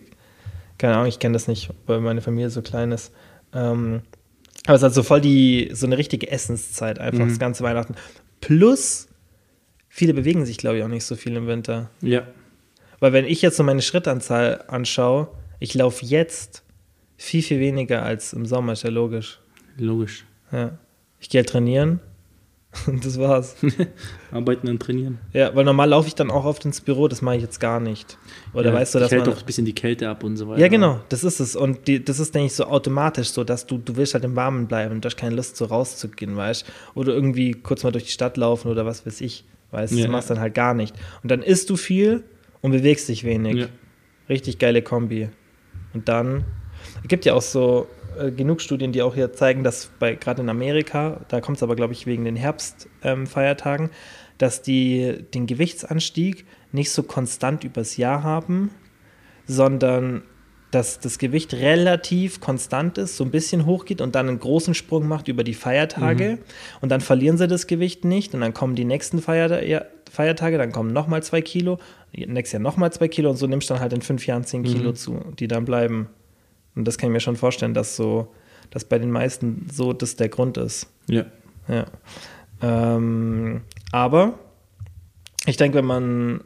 keine 0.78 0.96
Ahnung, 0.96 1.08
ich 1.08 1.18
kenne 1.20 1.32
das 1.32 1.48
nicht, 1.48 1.70
weil 1.86 2.02
meine 2.02 2.20
Familie 2.22 2.50
so 2.50 2.62
klein 2.62 2.92
ist. 2.92 3.14
Ähm, 3.54 4.02
aber 4.66 4.74
es 4.76 4.80
ist 4.82 4.84
halt 4.84 4.94
so 4.94 5.04
voll 5.04 5.22
die, 5.22 5.70
so 5.72 5.86
eine 5.86 5.98
richtige 5.98 6.30
Essenszeit, 6.30 7.00
einfach 7.00 7.24
Mhm. 7.24 7.30
das 7.30 7.40
ganze 7.40 7.64
Weihnachten. 7.64 7.96
Plus, 8.42 9.08
viele 9.88 10.14
bewegen 10.14 10.46
sich, 10.46 10.58
glaube 10.58 10.78
ich, 10.80 10.84
auch 10.84 10.90
nicht 10.90 11.06
so 11.06 11.16
viel 11.16 11.38
im 11.38 11.48
Winter. 11.48 11.90
Ja. 12.02 12.28
Weil 13.00 13.14
wenn 13.14 13.24
ich 13.24 13.42
jetzt 13.42 13.56
so 13.56 13.64
meine 13.64 13.82
Schrittanzahl 13.82 14.66
anschaue, 14.68 15.30
ich 15.60 15.74
laufe 15.76 16.06
jetzt 16.06 16.62
viel, 17.16 17.42
viel 17.42 17.62
weniger 17.62 18.04
als 18.04 18.34
im 18.34 18.46
Sommer, 18.46 18.74
ist 18.74 18.84
ja 18.84 18.90
logisch. 18.90 19.40
Logisch. 19.78 20.26
Ja. 20.52 20.78
Ich 21.22 21.30
gehe 21.30 21.40
halt 21.40 21.48
trainieren 21.48 22.02
und 22.88 23.06
das 23.06 23.18
war's. 23.20 23.56
Arbeiten 24.32 24.68
und 24.68 24.80
trainieren. 24.82 25.20
Ja, 25.34 25.56
weil 25.56 25.64
normal 25.66 25.90
laufe 25.90 26.08
ich 26.08 26.16
dann 26.16 26.30
auch 26.30 26.46
oft 26.46 26.66
ins 26.66 26.82
Büro, 26.82 27.08
das 27.08 27.22
mache 27.22 27.38
ich 27.38 27.42
jetzt 27.42 27.60
gar 27.60 27.80
nicht. 27.80 28.18
Oder 28.54 28.70
ja, 28.70 28.76
weißt 28.76 28.96
du, 28.96 29.00
dass 29.00 29.12
hält 29.12 29.26
man. 29.26 29.32
doch 29.32 29.40
ein 29.40 29.46
bisschen 29.46 29.66
die 29.66 29.74
Kälte 29.74 30.10
ab 30.10 30.24
und 30.24 30.38
so 30.38 30.48
weiter. 30.48 30.62
Ja, 30.62 30.68
genau, 30.68 31.00
das 31.10 31.24
ist 31.24 31.40
es. 31.40 31.56
Und 31.56 31.88
die, 31.88 32.04
das 32.04 32.20
ist, 32.20 32.36
denke 32.36 32.48
ich, 32.48 32.54
so 32.54 32.66
automatisch 32.66 33.30
so, 33.30 33.44
dass 33.44 33.66
du, 33.66 33.78
du 33.78 33.96
willst 33.96 34.14
halt 34.14 34.24
im 34.26 34.36
Warmen 34.36 34.68
bleiben, 34.68 35.02
du 35.02 35.06
hast 35.06 35.18
keine 35.18 35.36
Lust, 35.36 35.58
so 35.58 35.66
rauszugehen, 35.66 36.36
weißt 36.36 36.66
Oder 36.96 37.14
irgendwie 37.14 37.52
kurz 37.54 37.84
mal 37.84 37.92
durch 37.92 38.06
die 38.06 38.12
Stadt 38.12 38.38
laufen 38.38 38.70
oder 38.70 38.86
was 38.86 39.06
weiß 39.06 39.22
ich, 39.22 39.46
weißt 39.72 39.94
du, 39.94 39.98
Ja. 39.98 40.04
das 40.04 40.12
machst 40.12 40.30
dann 40.30 40.40
halt 40.40 40.54
gar 40.54 40.74
nicht. 40.74 40.96
Und 41.24 41.32
dann 41.32 41.42
isst 41.42 41.70
du 41.70 41.76
viel 41.78 42.24
und 42.62 42.72
bewegst 42.72 43.10
dich 43.10 43.24
wenig. 43.24 43.56
Ja. 43.56 43.66
Richtig 44.30 44.60
geile 44.60 44.82
Kombi. 44.82 45.30
Und 45.94 46.10
dann, 46.10 46.44
es 47.02 47.08
gibt 47.08 47.26
ja 47.26 47.34
auch 47.34 47.42
so 47.42 47.88
äh, 48.20 48.32
genug 48.32 48.62
Studien, 48.62 48.92
die 48.92 49.02
auch 49.02 49.16
hier 49.16 49.34
zeigen, 49.34 49.64
dass 49.64 49.90
bei 50.00 50.16
gerade 50.16 50.42
in 50.42 50.50
Amerika, 50.50 51.22
da 51.28 51.42
kommt 51.42 51.58
es 51.58 51.64
aber, 51.64 51.76
glaube 51.76 51.94
ich, 51.94 52.06
wegen 52.06 52.26
den 52.26 52.36
Herbstfeiertagen, 52.36 53.88
ähm, 53.88 53.92
dass 54.38 54.62
die 54.62 55.26
den 55.34 55.48
Gewichtsanstieg 55.48 56.46
nicht 56.72 56.92
so 56.92 57.04
konstant 57.04 57.64
übers 57.64 57.98
Jahr 57.98 58.24
haben, 58.24 58.72
sondern 59.46 60.24
dass 60.72 61.00
das 61.00 61.18
Gewicht 61.18 61.54
relativ 61.54 62.42
konstant 62.42 62.98
ist, 62.98 63.16
so 63.16 63.24
ein 63.24 63.32
bisschen 63.32 63.66
hochgeht 63.66 64.02
und 64.02 64.16
dann 64.16 64.28
einen 64.28 64.40
großen 64.40 64.74
Sprung 64.74 65.08
macht 65.08 65.30
über 65.30 65.44
die 65.44 65.54
Feiertage. 65.54 66.40
Und 66.82 66.90
dann 66.90 67.00
verlieren 67.00 67.38
sie 67.38 67.48
das 67.48 67.68
Gewicht 67.68 68.04
nicht 68.04 68.34
und 68.34 68.42
dann 68.42 68.54
kommen 68.54 68.76
die 68.76 68.86
nächsten 68.86 69.22
Feierta 69.22 69.60
Feiertage, 70.12 70.58
dann 70.58 70.72
kommen 70.72 70.94
nochmal 70.94 71.24
zwei 71.24 71.42
Kilo, 71.42 71.80
nächstes 72.14 72.54
Jahr 72.54 72.62
nochmal 72.62 72.92
zwei 72.92 73.08
Kilo 73.08 73.30
und 73.30 73.38
so 73.38 73.48
nimmst 73.48 73.70
du 73.70 73.74
dann 73.74 73.82
halt 73.82 73.94
in 73.94 74.02
fünf 74.02 74.26
Jahren 74.26 74.44
zehn 74.44 74.64
Kilo 74.64 74.92
zu, 74.94 75.20
die 75.40 75.48
dann 75.48 75.66
bleiben. 75.66 76.10
Und 76.78 76.86
das 76.86 76.98
kann 76.98 77.10
ich 77.10 77.14
mir 77.14 77.20
schon 77.20 77.36
vorstellen, 77.36 77.74
dass 77.74 77.96
so, 77.96 78.34
dass 78.70 78.86
bei 78.86 79.00
den 79.00 79.12
meisten 79.12 79.68
so 79.72 79.92
das 79.94 80.16
der 80.16 80.30
Grund 80.30 80.58
ist. 80.58 80.88
Ja. 81.10 81.26
Ja. 81.68 81.86
Ähm, 82.62 83.62
aber 83.92 84.40
ich 85.46 85.58
denke, 85.58 85.78
wenn 85.80 85.86
man 85.86 86.42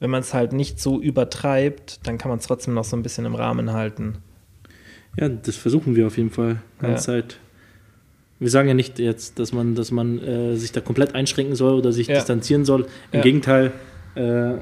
wenn 0.00 0.10
man 0.10 0.20
es 0.20 0.34
halt 0.34 0.52
nicht 0.52 0.80
so 0.80 1.00
übertreibt, 1.00 2.06
dann 2.06 2.18
kann 2.18 2.28
man 2.28 2.38
es 2.38 2.46
trotzdem 2.46 2.74
noch 2.74 2.84
so 2.84 2.94
ein 2.96 3.02
bisschen 3.02 3.24
im 3.24 3.34
Rahmen 3.34 3.72
halten. 3.72 4.18
Ja, 5.16 5.28
das 5.30 5.56
versuchen 5.56 5.96
wir 5.96 6.06
auf 6.08 6.16
jeden 6.18 6.30
Fall. 6.30 6.60
Ganze 6.80 7.04
Zeit. 7.04 7.38
Wir 8.40 8.50
sagen 8.50 8.68
ja 8.68 8.74
nicht 8.74 8.98
jetzt, 8.98 9.38
dass 9.38 9.52
man, 9.52 9.74
dass 9.76 9.90
man 9.92 10.18
äh, 10.18 10.56
sich 10.56 10.72
da 10.72 10.80
komplett 10.80 11.14
einschränken 11.14 11.54
soll 11.54 11.74
oder 11.74 11.92
sich 11.92 12.08
Ja. 12.08 12.16
distanzieren 12.16 12.64
soll. 12.66 12.82
Im 13.12 13.18
Ja. 13.18 13.20
Gegenteil, 13.22 13.72
äh, 14.16 14.54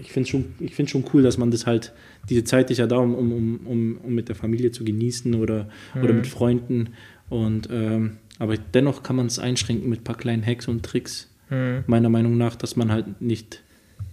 ich 0.00 0.12
finde 0.12 0.24
es 0.26 0.28
schon, 0.30 0.44
ich 0.60 0.90
schon 0.90 1.04
cool, 1.12 1.22
dass 1.22 1.38
man 1.38 1.50
das 1.50 1.66
halt, 1.66 1.92
diese 2.28 2.44
Zeit 2.44 2.70
ist 2.70 2.78
ja 2.78 2.86
da, 2.86 2.96
um, 2.96 3.14
um, 3.14 3.60
um, 3.66 3.98
um, 4.02 4.14
mit 4.14 4.28
der 4.28 4.34
Familie 4.36 4.70
zu 4.72 4.84
genießen 4.84 5.34
oder, 5.34 5.68
oder 6.00 6.12
Mhm. 6.12 6.16
mit 6.16 6.26
Freunden. 6.26 6.88
Und 7.28 7.68
ähm, 7.70 8.18
aber 8.38 8.56
dennoch 8.56 9.02
kann 9.02 9.16
man 9.16 9.26
es 9.26 9.38
einschränken 9.38 9.88
mit 9.88 10.00
ein 10.00 10.04
paar 10.04 10.16
kleinen 10.16 10.44
Hacks 10.44 10.68
und 10.68 10.84
Tricks, 10.84 11.30
Mhm. 11.50 11.84
meiner 11.86 12.08
Meinung 12.08 12.36
nach, 12.36 12.56
dass 12.56 12.74
man 12.76 12.90
halt 12.90 13.20
nicht, 13.20 13.62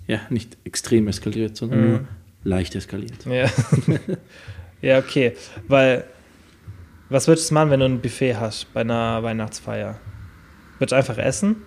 ja, 0.08 0.20
nicht 0.30 0.58
extrem 0.64 1.08
eskaliert, 1.08 1.56
sondern 1.58 1.80
Mhm. 1.82 1.88
nur 1.88 2.00
leicht 2.44 2.76
eskaliert. 2.76 3.26
Ja. 3.26 3.50
ja, 4.82 5.00
okay. 5.00 5.34
Weil, 5.68 6.04
was 7.10 7.28
würdest 7.28 7.50
du 7.50 7.54
machen, 7.56 7.70
wenn 7.72 7.80
du 7.80 7.86
ein 7.86 8.02
Buffet 8.02 8.36
hast 8.36 8.74
bei 8.74 8.82
einer 8.82 9.22
Weihnachtsfeier? 9.24 10.00
Würdest 10.80 10.92
du 10.92 10.96
einfach 10.96 11.18
essen? 11.18 11.58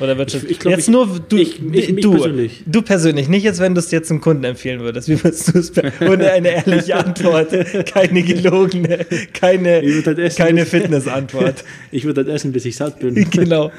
Oder 0.00 0.14
du 0.14 0.22
Ich- 0.36 0.50
ich 0.50 0.58
glaub, 0.60 0.70
jetzt 0.72 0.82
ich- 0.82 0.92
nur 0.92 1.08
du, 1.28 1.36
ich- 1.36 1.60
ich- 1.72 1.96
du, 2.00 2.12
persönlich. 2.12 2.62
du 2.66 2.82
persönlich, 2.82 3.28
nicht 3.28 3.42
jetzt, 3.42 3.58
wenn 3.58 3.74
du 3.74 3.80
es 3.80 3.90
jetzt 3.90 4.10
einem 4.10 4.20
Kunden 4.20 4.44
empfehlen 4.44 4.80
würdest. 4.80 5.08
Wie 5.08 5.22
würdest 5.24 5.52
du 5.52 5.58
es 5.58 5.72
ohne 6.00 6.30
eine 6.30 6.48
ehrliche 6.50 6.94
Antwort, 6.94 7.48
keine 7.86 8.22
gelogene, 8.22 9.06
keine, 9.32 9.82
Ich 9.82 10.06
halt 10.06 10.18
essen. 10.18 10.38
keine 10.44 10.66
Fitnessantwort. 10.66 11.64
Ich 11.90 12.04
würde 12.04 12.24
das 12.24 12.34
essen, 12.36 12.52
bis 12.52 12.64
ich 12.66 12.76
satt 12.76 13.00
bin. 13.00 13.14
genau. 13.30 13.72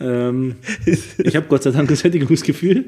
ähm, 0.00 0.56
ich 1.18 1.34
habe 1.34 1.46
Gott 1.48 1.62
sei 1.62 1.70
Dank 1.70 1.88
ein 1.90 1.96
Sättigungsgefühl. 1.96 2.84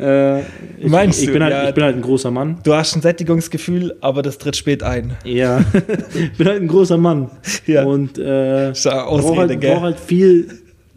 äh, 0.00 0.40
ich, 0.40 0.44
Meinst 0.84 1.20
ich, 1.20 1.26
du? 1.26 1.32
bin 1.32 1.42
halt, 1.42 1.52
Ja. 1.52 1.68
ich 1.68 1.74
bin 1.74 1.84
halt 1.84 1.96
ein 1.96 2.02
großer 2.02 2.30
Mann. 2.30 2.58
Du 2.64 2.74
hast 2.74 2.94
ein 2.96 3.02
Sättigungsgefühl, 3.02 3.96
aber 4.00 4.22
das 4.22 4.38
tritt 4.38 4.56
spät 4.56 4.82
ein. 4.82 5.14
Ja, 5.24 5.64
ich 6.14 6.32
bin 6.38 6.46
halt 6.46 6.62
ein 6.62 6.68
großer 6.68 6.96
Mann. 6.98 7.30
Ja. 7.66 7.84
Und 7.84 8.18
äh, 8.18 8.72
brauche 8.84 9.36
halt, 9.38 9.60
gell? 9.60 9.72
brauch 9.74 9.82
halt 9.82 9.98
viel, 10.00 10.48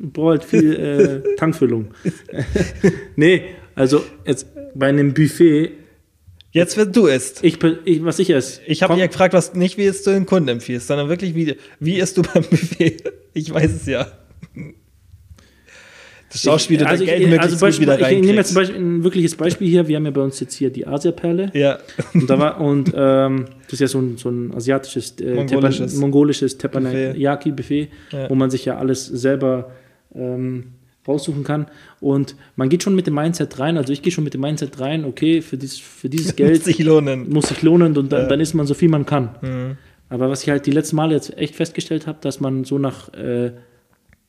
brauch 0.01 0.29
halt 0.31 0.43
viel 0.43 0.73
äh, 0.75 1.35
Tankfüllung. 1.37 1.89
nee, 3.15 3.43
also 3.75 4.03
jetzt 4.25 4.47
bei 4.75 4.87
einem 4.87 5.13
Buffet, 5.13 5.71
Jetzt, 6.53 6.75
wenn 6.77 6.91
du 6.91 7.05
isst. 7.07 7.41
ich, 7.45 7.59
ich, 7.85 8.03
was 8.03 8.19
ich 8.19 8.29
esse. 8.29 8.59
Ich 8.67 8.83
habe 8.83 8.97
ja 8.99 9.07
gefragt, 9.07 9.33
was 9.33 9.53
nicht 9.53 9.77
wie 9.77 9.85
es 9.85 10.03
du 10.03 10.11
den 10.11 10.25
Kunden 10.25 10.49
empfiehlst, 10.49 10.87
sondern 10.87 11.07
wirklich 11.07 11.33
wie, 11.33 11.55
wie 11.79 11.97
isst 11.97 12.17
du 12.17 12.23
beim 12.23 12.43
Buffet? 12.49 12.97
Ich 13.33 13.53
weiß 13.53 13.71
es 13.73 13.85
ja. 13.85 14.11
Das 16.29 16.41
Schauspiel, 16.43 16.77
du 16.77 16.87
also 16.87 17.05
dein 17.05 17.21
ich, 17.21 17.27
Geld 17.29 17.39
also 17.41 17.57
Beispiel, 17.57 17.87
wieder 17.87 18.09
ich 18.11 18.21
nehme 18.21 18.33
jetzt 18.37 18.53
Beispiel 18.53 18.77
ein 18.81 19.03
wirkliches 19.03 19.35
Beispiel 19.35 19.67
hier. 19.67 19.87
Wir 19.87 19.97
haben 19.97 20.05
ja 20.05 20.11
bei 20.11 20.21
uns 20.21 20.39
jetzt 20.39 20.53
hier 20.53 20.69
die 20.69 20.87
Asia-Perle. 20.87 21.51
Ja, 21.53 21.79
Und, 22.13 22.29
da 22.29 22.39
war, 22.39 22.59
und 22.61 22.91
ähm, 22.95 23.45
das 23.65 23.73
ist 23.73 23.79
ja 23.81 23.87
so 23.87 23.99
ein, 23.99 24.17
so 24.17 24.29
ein 24.29 24.53
asiatisches, 24.53 25.15
äh, 25.19 25.33
Mongolisches. 25.33 25.93
Tepan- 25.93 25.99
mongolisches 25.99 26.57
Teppanyaki-Buffet, 26.57 27.89
Ja. 28.11 28.29
wo 28.29 28.35
man 28.35 28.49
sich 28.49 28.63
ja 28.63 28.77
alles 28.77 29.05
selber 29.07 29.71
ähm, 30.15 30.73
raussuchen 31.07 31.43
kann. 31.43 31.65
Und 31.99 32.35
man 32.55 32.69
geht 32.69 32.83
schon 32.83 32.95
mit 32.95 33.07
dem 33.07 33.15
Mindset 33.15 33.57
rein, 33.59 33.77
also 33.77 33.91
ich 33.91 34.01
gehe 34.01 34.11
schon 34.11 34.23
mit 34.23 34.33
dem 34.33 34.41
Mindset 34.41 34.79
rein, 34.79 35.03
okay, 35.05 35.41
für 35.41 35.57
dieses, 35.57 35.79
für 35.79 36.09
dieses 36.09 36.35
Geld 36.35 36.49
Geld 36.51 36.63
sich 36.63 36.79
lohnen. 36.79 37.29
muss 37.29 37.47
sich 37.47 37.61
lohnen 37.63 37.97
und 37.97 38.11
dann, 38.11 38.23
Ja. 38.23 38.27
dann 38.27 38.39
isst 38.39 38.53
man 38.53 38.67
so 38.67 38.73
viel 38.73 38.89
man 38.89 39.05
kann. 39.05 39.29
Mhm. 39.41 39.77
Aber 40.09 40.29
was 40.29 40.43
ich 40.43 40.49
halt 40.49 40.65
die 40.65 40.71
letzten 40.71 40.97
Male 40.97 41.15
jetzt 41.15 41.37
echt 41.37 41.55
festgestellt 41.55 42.05
habe, 42.05 42.17
dass 42.21 42.39
man 42.39 42.65
so 42.65 42.77
nach 42.77 43.13
äh, 43.13 43.51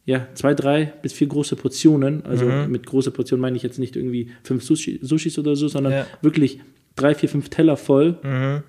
ja, 0.05 0.27
zwei, 0.35 0.55
drei 0.55 0.93
bis 1.03 1.13
vier 1.13 1.27
große 1.29 1.57
Portionen, 1.57 2.25
also 2.25 2.45
Mhm. 2.47 2.71
mit 2.73 2.87
große 2.87 3.11
Portionen 3.11 3.41
meine 3.41 3.57
ich 3.57 3.63
jetzt 3.63 3.79
nicht 3.79 3.95
irgendwie 3.97 4.31
fünf 4.43 4.65
Sushi, 4.65 4.99
Sushis 5.03 5.39
oder 5.39 5.55
so, 5.57 5.69
sondern 5.69 5.93
Ja. 5.93 6.07
wirklich 6.23 6.59
drei, 6.97 7.15
vier, 7.15 7.29
fünf 7.29 7.51
Teller 7.51 7.77
voll, 7.77 8.17
Mhm. 8.23 8.63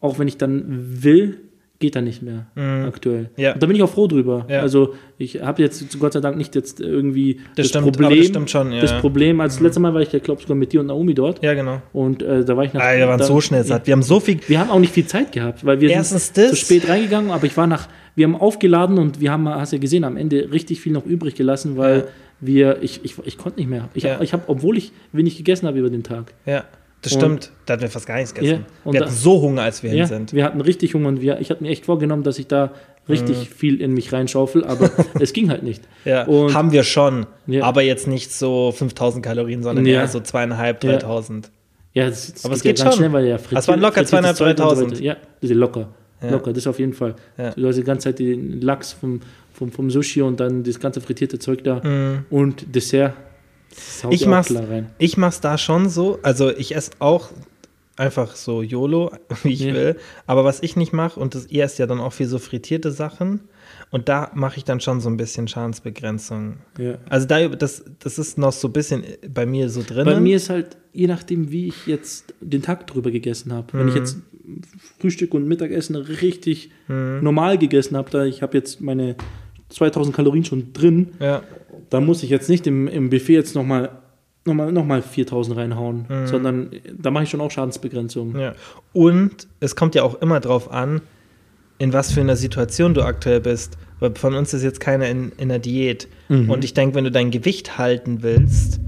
auch 0.00 0.18
wenn 0.18 0.28
ich 0.28 0.36
dann 0.36 1.02
will, 1.02 1.38
geht 1.80 1.94
dann 1.94 2.04
nicht 2.04 2.22
mehr 2.22 2.46
aktuell. 2.86 3.30
Ja. 3.36 3.54
Und 3.54 3.62
da 3.62 3.66
bin 3.66 3.76
ich 3.76 3.82
auch 3.82 3.90
froh 3.90 4.08
drüber. 4.08 4.46
Ja. 4.48 4.60
Also 4.62 4.94
ich 5.16 5.40
habe 5.42 5.62
jetzt 5.62 5.98
Gott 6.00 6.12
sei 6.12 6.20
Dank 6.20 6.36
nicht 6.36 6.54
jetzt 6.56 6.80
irgendwie 6.80 7.40
Das 7.54 7.68
stimmt, 7.68 7.84
aber 7.86 7.92
Problem. 7.92 8.18
das 8.18 8.26
stimmt 8.28 8.50
schon, 8.50 8.72
ja. 8.72 8.80
Das 8.80 8.98
Problem, 9.00 9.40
als 9.40 9.54
das 9.54 9.62
letzte 9.62 9.78
Mal 9.80 9.94
war 9.94 10.00
ich, 10.00 10.10
glaube 10.22 10.40
sogar 10.42 10.56
mit 10.56 10.72
dir 10.72 10.80
und 10.80 10.86
Naomi 10.86 11.14
dort. 11.14 11.42
Ja, 11.42 11.54
genau. 11.54 11.80
Und 11.92 12.22
äh, 12.22 12.44
da 12.44 12.56
war 12.56 12.64
ich 12.64 12.72
nach. 12.72 12.82
Ah, 12.82 12.96
wir 12.96 13.06
waren 13.06 13.18
da, 13.18 13.24
so 13.24 13.40
schnell 13.40 13.62
satt. 13.64 13.86
Wir 13.86 13.92
haben 13.92 14.02
so 14.02 14.18
viel. 14.18 14.40
Wir 14.48 14.58
haben 14.58 14.70
auch 14.70 14.80
nicht 14.80 14.92
viel 14.92 15.06
Zeit 15.06 15.30
gehabt, 15.32 15.64
weil 15.64 15.80
wir 15.80 15.90
Erstens 15.90 16.26
sind 16.34 16.38
das. 16.38 16.50
zu 16.50 16.56
spät 16.56 16.88
reingegangen, 16.88 17.30
aber 17.30 17.44
ich 17.46 17.56
war 17.56 17.66
nach, 17.68 17.88
wir 18.16 18.26
haben 18.26 18.34
aufgeladen 18.36 18.98
und 18.98 19.20
wir 19.20 19.30
haben, 19.30 19.48
hast 19.48 19.72
ja 19.72 19.78
gesehen, 19.78 20.02
am 20.02 20.16
Ende 20.16 20.50
richtig 20.50 20.80
viel 20.80 20.92
noch 20.92 21.06
übrig 21.06 21.36
gelassen, 21.36 21.76
weil 21.76 21.98
Ja. 21.98 22.04
wir, 22.40 22.78
ich, 22.82 23.04
ich, 23.04 23.14
ich 23.24 23.38
konnte 23.38 23.60
nicht 23.60 23.68
mehr. 23.70 23.88
Ich, 23.94 24.02
Ja. 24.02 24.20
ich 24.20 24.32
habe, 24.32 24.42
obwohl 24.48 24.76
ich 24.78 24.90
wenig 25.12 25.36
gegessen 25.36 25.66
habe 25.68 25.78
über 25.78 25.90
den 25.90 26.02
Tag. 26.02 26.34
Ja, 26.44 26.64
das 27.02 27.12
Und- 27.12 27.20
stimmt. 27.20 27.50
Da 27.66 27.74
hatten 27.74 27.82
wir 27.82 27.90
fast 27.90 28.06
gar 28.06 28.16
nichts 28.16 28.34
gegessen. 28.34 28.64
Ja, 28.68 28.80
und 28.84 28.92
wir 28.94 29.00
hatten 29.02 29.12
so 29.12 29.40
Hunger, 29.40 29.62
als 29.62 29.82
wir 29.82 29.90
Ja, 29.90 29.96
hin 29.98 30.06
sind. 30.06 30.32
wir 30.32 30.44
hatten 30.44 30.60
richtig 30.60 30.94
Hunger 30.94 31.08
und 31.08 31.20
wir, 31.20 31.40
ich 31.40 31.50
hatte 31.50 31.62
mir 31.62 31.70
echt 31.70 31.84
vorgenommen, 31.86 32.22
dass 32.22 32.38
ich 32.38 32.46
da 32.46 32.72
richtig 33.08 33.48
viel 33.50 33.80
in 33.80 33.94
mich 33.94 34.12
reinschaufel, 34.12 34.64
aber 34.64 34.90
es 35.20 35.32
ging 35.32 35.48
halt 35.50 35.62
nicht. 35.62 35.82
Ja, 36.04 36.24
Und- 36.26 36.54
haben 36.54 36.72
wir 36.72 36.82
schon. 36.82 37.26
Ja. 37.46 37.64
Aber 37.64 37.82
jetzt 37.82 38.06
nicht 38.06 38.32
so 38.32 38.72
5000 38.72 39.24
Kalorien, 39.24 39.62
sondern 39.62 39.86
Ja. 39.86 40.00
eher 40.00 40.08
so 40.08 40.20
zweieinhalb, 40.20 40.82
Ja. 40.84 40.92
3000. 40.92 41.50
Ja, 41.94 42.06
das, 42.08 42.32
das 42.34 42.44
Aber 42.44 42.54
es 42.54 42.62
geht 42.62 42.76
ganz 42.78 42.90
schon. 42.90 42.98
schnell, 42.98 43.12
weil 43.12 43.26
ja 43.26 43.38
Das 43.50 43.66
waren 43.68 43.80
locker 43.80 44.04
frittiertes 44.04 44.10
200, 44.10 44.36
Zeug 44.36 44.50
und 44.50 44.56
so 44.58 44.62
3000. 44.64 44.90
weiter. 44.92 45.02
Ja, 45.02 45.16
das 45.40 45.50
ist 45.50 45.56
locker. 45.56 45.88
Locker, 46.20 46.52
das 46.52 46.66
auf 46.66 46.78
jeden 46.80 46.92
Fall. 46.94 47.14
Du 47.56 47.66
hast 47.68 47.76
die 47.76 47.84
ganze 47.84 48.04
Zeit 48.08 48.18
den 48.18 48.60
Lachs 48.60 48.92
vom, 48.92 49.20
vom, 49.52 49.70
vom 49.70 49.88
Sushi 49.90 50.20
und 50.20 50.38
dann 50.40 50.64
das 50.64 50.78
ganze 50.80 51.00
frittierte 51.00 51.38
Zeug 51.38 51.62
da 51.64 51.80
und 52.30 52.74
Dessert. 52.74 53.14
Mhm. 54.04 54.12
Ich 54.12 54.26
mach's, 54.26 54.54
ich 54.98 55.16
mach's 55.16 55.40
da 55.40 55.58
schon 55.58 55.88
so. 55.88 56.18
Also 56.22 56.50
ich 56.50 56.74
esse 56.74 56.92
auch 56.98 57.30
einfach 57.96 58.36
so 58.36 58.62
YOLO, 58.62 59.10
wie 59.42 59.52
ich 59.52 59.60
Ja. 59.60 59.74
will. 59.74 59.96
Aber 60.26 60.44
was 60.44 60.62
ich 60.62 60.76
nicht 60.76 60.92
mache, 60.92 61.18
und 61.18 61.34
das, 61.34 61.46
ihr 61.48 61.64
esst 61.64 61.78
ja 61.78 61.86
dann 61.86 62.00
auch 62.00 62.12
viel 62.12 62.28
so 62.28 62.38
frittierte 62.38 62.90
Sachen. 62.92 63.40
Und 63.90 64.08
da 64.08 64.30
mache 64.34 64.58
ich 64.58 64.64
dann 64.64 64.80
schon 64.80 65.00
so 65.00 65.08
ein 65.08 65.16
bisschen 65.16 65.48
Schadensbegrenzung. 65.48 66.58
Ja. 66.78 66.98
Also 67.08 67.26
da, 67.26 67.48
das, 67.48 67.84
das 68.00 68.18
ist 68.18 68.36
noch 68.38 68.52
so 68.52 68.68
ein 68.68 68.72
bisschen 68.72 69.02
bei 69.32 69.46
mir 69.46 69.68
so 69.70 69.82
drin. 69.82 70.04
Bei 70.04 70.20
mir 70.20 70.36
ist 70.36 70.50
halt, 70.50 70.76
je 70.92 71.06
nachdem, 71.06 71.50
wie 71.50 71.68
ich 71.68 71.86
jetzt 71.86 72.34
den 72.40 72.60
Tag 72.62 72.86
drüber 72.86 73.10
gegessen 73.10 73.52
habe. 73.52 73.66
Wenn 73.72 73.88
ich 73.88 73.94
Mhm. 73.94 74.00
jetzt 74.00 74.16
Frühstück 75.00 75.34
und 75.34 75.46
Mittagessen 75.48 75.96
richtig 75.96 76.70
Mhm. 76.88 77.20
normal 77.22 77.58
gegessen 77.58 77.96
habe, 77.96 78.10
da 78.10 78.24
ich 78.24 78.42
habe 78.42 78.56
jetzt 78.56 78.80
meine 78.80 79.16
2000 79.70 80.14
Kalorien 80.14 80.44
schon 80.44 80.72
drin, 80.72 81.08
ja. 81.20 81.42
Da 81.90 82.00
muss 82.00 82.22
ich 82.22 82.30
jetzt 82.30 82.48
nicht 82.48 82.66
im, 82.66 82.88
im 82.88 83.10
Buffet 83.10 83.34
jetzt 83.34 83.54
nochmal 83.54 83.90
noch 84.44 84.54
mal, 84.54 84.72
noch 84.72 84.84
mal 84.84 85.02
4000 85.02 85.56
reinhauen, 85.58 86.06
Mhm. 86.08 86.26
sondern 86.26 86.70
da 86.96 87.10
mache 87.10 87.24
ich 87.24 87.30
schon 87.30 87.40
auch 87.42 87.50
Schadensbegrenzung. 87.50 88.38
Ja. 88.38 88.54
Und 88.94 89.46
es 89.60 89.76
kommt 89.76 89.94
ja 89.94 90.02
auch 90.04 90.20
immer 90.22 90.40
drauf 90.40 90.70
an, 90.72 91.02
in 91.78 91.92
was 91.92 92.12
für 92.12 92.20
einer 92.22 92.36
Situation 92.36 92.94
du 92.94 93.02
aktuell 93.02 93.40
bist. 93.40 93.76
Weil 94.00 94.14
von 94.14 94.34
uns 94.34 94.54
ist 94.54 94.62
jetzt 94.62 94.80
keiner 94.80 95.08
in, 95.08 95.32
in 95.38 95.50
einer 95.50 95.58
Diät. 95.58 96.08
Mhm. 96.28 96.48
Und 96.50 96.64
ich 96.64 96.72
denke, 96.72 96.94
wenn 96.94 97.04
du 97.04 97.10
dein 97.10 97.30
Gewicht 97.30 97.76
halten 97.78 98.22
willst 98.22 98.80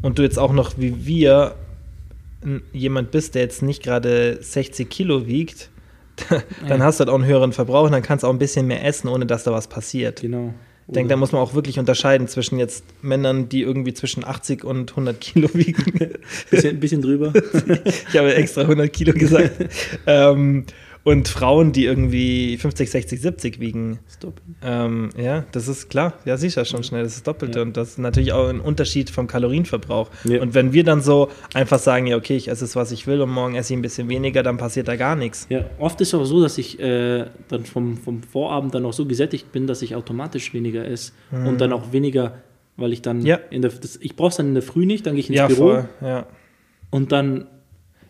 und 0.00 0.18
du 0.18 0.22
jetzt 0.22 0.38
auch 0.38 0.52
noch 0.52 0.78
wie 0.78 1.04
wir 1.04 1.54
jemand 2.72 3.10
bist, 3.10 3.34
der 3.34 3.42
jetzt 3.42 3.62
nicht 3.62 3.82
gerade 3.82 4.38
60 4.40 4.88
Kilo 4.88 5.26
wiegt, 5.26 5.70
dann 6.68 6.82
hast 6.82 6.98
du 7.00 7.04
halt 7.04 7.10
auch 7.10 7.14
einen 7.14 7.24
höheren 7.26 7.52
Verbrauch 7.52 7.86
und 7.86 7.92
dann 7.92 8.02
kannst 8.02 8.22
du 8.22 8.28
auch 8.28 8.32
ein 8.32 8.38
bisschen 8.38 8.66
mehr 8.66 8.84
essen, 8.84 9.08
ohne 9.08 9.26
dass 9.26 9.44
da 9.44 9.52
was 9.52 9.66
passiert. 9.66 10.20
Genau. 10.20 10.54
Ich 10.86 10.92
denke, 10.92 11.08
da 11.08 11.16
muss 11.16 11.32
man 11.32 11.40
auch 11.40 11.54
wirklich 11.54 11.78
unterscheiden 11.78 12.28
zwischen 12.28 12.58
jetzt 12.58 12.84
Männern, 13.00 13.48
die 13.48 13.62
irgendwie 13.62 13.94
zwischen 13.94 14.22
80 14.24 14.64
und 14.64 14.90
100 14.90 15.18
Kilo 15.18 15.48
wiegen. 15.54 16.10
bisschen, 16.50 16.78
bisschen 16.80 17.00
drüber. 17.00 17.32
Ich 18.08 18.18
habe 18.18 18.34
extra 18.34 18.62
100 18.62 18.92
Kilo 18.92 19.12
gesagt. 19.12 19.52
ähm, 20.06 20.66
und 21.04 21.28
Frauen, 21.28 21.72
die 21.72 21.84
irgendwie 21.84 22.56
50, 22.56 22.90
60, 22.90 23.20
70 23.20 23.60
wiegen. 23.60 23.98
Stop. 24.10 24.40
Ähm, 24.62 25.10
ja, 25.16 25.44
das 25.52 25.68
ist 25.68 25.90
klar. 25.90 26.14
Ja, 26.24 26.36
siehst 26.38 26.56
ja 26.56 26.64
schon 26.64 26.82
schnell, 26.82 27.02
das 27.02 27.12
ist 27.12 27.18
das 27.18 27.34
Doppelte. 27.34 27.58
Ja. 27.58 27.62
Und 27.64 27.76
das 27.76 27.90
ist 27.90 27.98
natürlich 27.98 28.32
auch 28.32 28.48
ein 28.48 28.58
Unterschied 28.60 29.10
vom 29.10 29.26
Kalorienverbrauch. 29.26 30.08
Ja. 30.24 30.40
Und 30.40 30.54
wenn 30.54 30.72
wir 30.72 30.82
dann 30.82 31.02
so 31.02 31.28
einfach 31.52 31.78
sagen, 31.78 32.06
ja, 32.06 32.16
okay, 32.16 32.36
ich 32.36 32.48
esse 32.48 32.64
es, 32.64 32.74
was 32.74 32.90
ich 32.90 33.06
will 33.06 33.20
und 33.20 33.30
morgen 33.30 33.54
esse 33.54 33.74
ich 33.74 33.78
ein 33.78 33.82
bisschen 33.82 34.08
weniger, 34.08 34.42
dann 34.42 34.56
passiert 34.56 34.88
da 34.88 34.96
gar 34.96 35.14
nichts. 35.14 35.46
Ja, 35.50 35.66
oft 35.78 36.00
ist 36.00 36.08
es 36.08 36.14
auch 36.14 36.24
so, 36.24 36.42
dass 36.42 36.56
ich 36.56 36.80
äh, 36.80 37.26
dann 37.48 37.64
vom, 37.66 37.98
vom 37.98 38.22
Vorabend 38.22 38.74
dann 38.74 38.86
auch 38.86 38.94
so 38.94 39.04
gesättigt 39.04 39.52
bin, 39.52 39.66
dass 39.66 39.82
ich 39.82 39.94
automatisch 39.94 40.54
weniger 40.54 40.86
esse 40.88 41.12
und 41.30 41.60
dann 41.60 41.72
auch 41.74 41.92
weniger, 41.92 42.38
weil 42.78 42.92
ich 42.94 43.02
dann 43.02 43.18
Mhm. 43.18 43.26
Ja. 43.26 43.38
in 43.50 43.60
der, 43.62 43.70
das, 43.72 43.96
ich 44.00 44.16
brauche 44.16 44.30
es 44.30 44.36
dann 44.36 44.48
in 44.48 44.54
der 44.54 44.62
Früh 44.62 44.86
nicht, 44.86 45.04
dann 45.06 45.14
gehe 45.14 45.20
ich 45.20 45.28
ins 45.28 45.36
Ja, 45.36 45.46
Büro 45.48 45.68
voll. 45.70 45.88
Ja. 46.00 46.26
und 46.90 47.12
dann, 47.12 47.46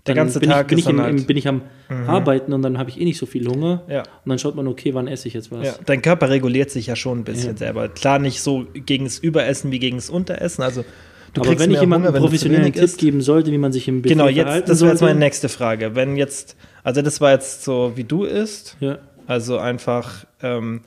Der 0.06 0.14
ganze 0.14 0.38
bin, 0.38 0.50
Tag 0.50 0.66
ich, 0.66 0.68
bin, 0.68 0.78
ich 0.78 0.86
im, 0.88 1.00
halt- 1.00 1.26
bin 1.26 1.36
ich 1.38 1.48
am 1.48 1.62
Arbeiten 2.06 2.52
und 2.52 2.60
dann 2.62 2.76
habe 2.78 2.90
ich 2.90 3.00
eh 3.00 3.04
nicht 3.04 3.16
so 3.18 3.24
viel 3.24 3.46
Hunger 3.48 3.82
Ja. 3.88 4.00
und 4.00 4.28
dann 4.28 4.38
schaut 4.38 4.54
man, 4.54 4.68
okay, 4.68 4.92
wann 4.92 5.08
esse 5.08 5.28
ich 5.28 5.34
jetzt 5.34 5.50
was. 5.50 5.64
Ja, 5.66 5.74
dein 5.86 6.02
Körper 6.02 6.28
reguliert 6.28 6.70
sich 6.70 6.88
ja 6.88 6.96
schon 6.96 7.20
ein 7.20 7.24
bisschen 7.24 7.52
Ja. 7.52 7.56
selber. 7.56 7.88
Klar, 7.88 8.18
nicht 8.18 8.40
so 8.42 8.66
gegen 8.74 9.04
das 9.04 9.18
Überessen 9.18 9.70
wie 9.70 9.78
gegen 9.78 9.96
das 9.96 10.10
Unteressen. 10.10 10.62
Also, 10.62 10.84
du 11.32 11.40
Aber 11.40 11.48
kriegst 11.50 11.64
wenn 11.64 11.70
ich 11.72 11.80
jemandem 11.80 12.10
Hunger, 12.12 12.20
professionellen 12.20 12.72
Tipp 12.72 12.82
isst. 12.82 12.98
geben 12.98 13.22
sollte, 13.22 13.50
wie 13.50 13.56
man 13.58 13.72
sich 13.72 13.88
im 13.88 14.02
Buffet 14.02 14.14
Genau, 14.14 14.28
jetzt, 14.28 14.68
das 14.68 14.82
wäre 14.82 14.90
jetzt 14.92 15.00
meine 15.00 15.18
nächste 15.18 15.48
Frage. 15.48 15.94
Wenn 15.94 16.16
jetzt, 16.16 16.54
also 16.82 17.00
das 17.00 17.22
war 17.22 17.32
jetzt 17.32 17.64
so, 17.64 17.92
wie 17.94 18.04
du 18.04 18.24
isst, 18.24 18.76
Ja. 18.80 18.98
also 19.26 19.56
einfach 19.56 20.26
ähm, 20.42 20.82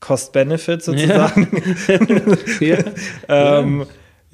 Cost-Benefit 0.00 0.82
sozusagen. 0.82 1.48
ja. 2.60 2.78
ähm, 3.28 3.86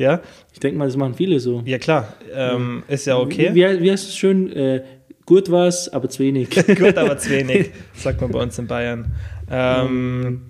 ja. 0.03 0.21
Ich 0.53 0.61
denke 0.61 0.77
mal, 0.79 0.85
das 0.87 0.97
machen 0.97 1.15
viele 1.15 1.41
so. 1.41 1.63
ja, 1.65 1.79
klar, 1.79 2.15
ähm, 2.35 2.83
ist 2.89 3.07
ja 3.07 3.17
okay. 3.19 3.51
Wie, 3.55 3.65
wie 3.83 3.91
heißt 3.91 4.09
es 4.09 4.17
schön? 4.17 4.53
Äh, 4.53 4.83
gut 5.25 5.51
was, 5.51 5.89
aber 5.89 6.09
zu 6.11 6.19
wenig. 6.23 6.51
Gut, 6.79 6.99
aber 6.99 7.17
zu 7.17 7.31
wenig, 7.31 7.71
sagt 7.95 8.21
man 8.21 8.31
bei 8.31 8.41
uns 8.43 8.59
in 8.59 8.67
Bayern. 8.67 9.13
Ähm, 9.51 10.43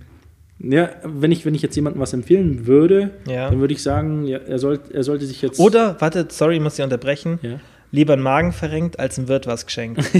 Ja, 0.58 0.90
wenn 1.04 1.30
ich, 1.32 1.44
wenn 1.44 1.54
ich 1.54 1.62
jetzt 1.62 1.74
jemandem 1.76 2.00
was 2.00 2.12
empfehlen 2.12 2.66
würde, 2.66 3.10
Ja. 3.28 3.50
dann 3.50 3.60
würde 3.60 3.74
ich 3.74 3.82
sagen, 3.82 4.24
ja, 4.26 4.38
er, 4.38 4.58
soll, 4.58 4.80
er 4.92 5.02
sollte 5.04 5.26
sich 5.26 5.42
jetzt. 5.42 5.58
oder, 5.60 5.96
warte, 6.00 6.26
sorry, 6.30 6.56
ich 6.56 6.60
muss 6.62 6.76
dich 6.76 6.84
unterbrechen. 6.84 7.38
Ja. 7.42 7.60
Lieber 7.94 8.14
einen 8.14 8.22
Magen 8.22 8.52
verrenkt, 8.52 8.98
als 8.98 9.18
ein 9.18 9.28
Wirt 9.28 9.46
was 9.46 9.66
geschenkt. 9.66 10.00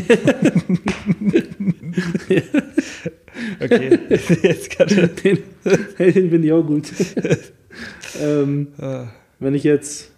okay, 3.60 3.98
jetzt 4.42 4.70
kann 4.76 4.88
Den, 4.88 5.38
den 5.98 6.12
finde 6.30 6.46
ich 6.46 6.52
auch 6.52 6.62
gut. 6.62 6.84
ähm, 8.20 8.68
äh, 8.78 9.04
wenn 9.42 9.54
ich 9.54 9.64
jetzt 9.64 10.12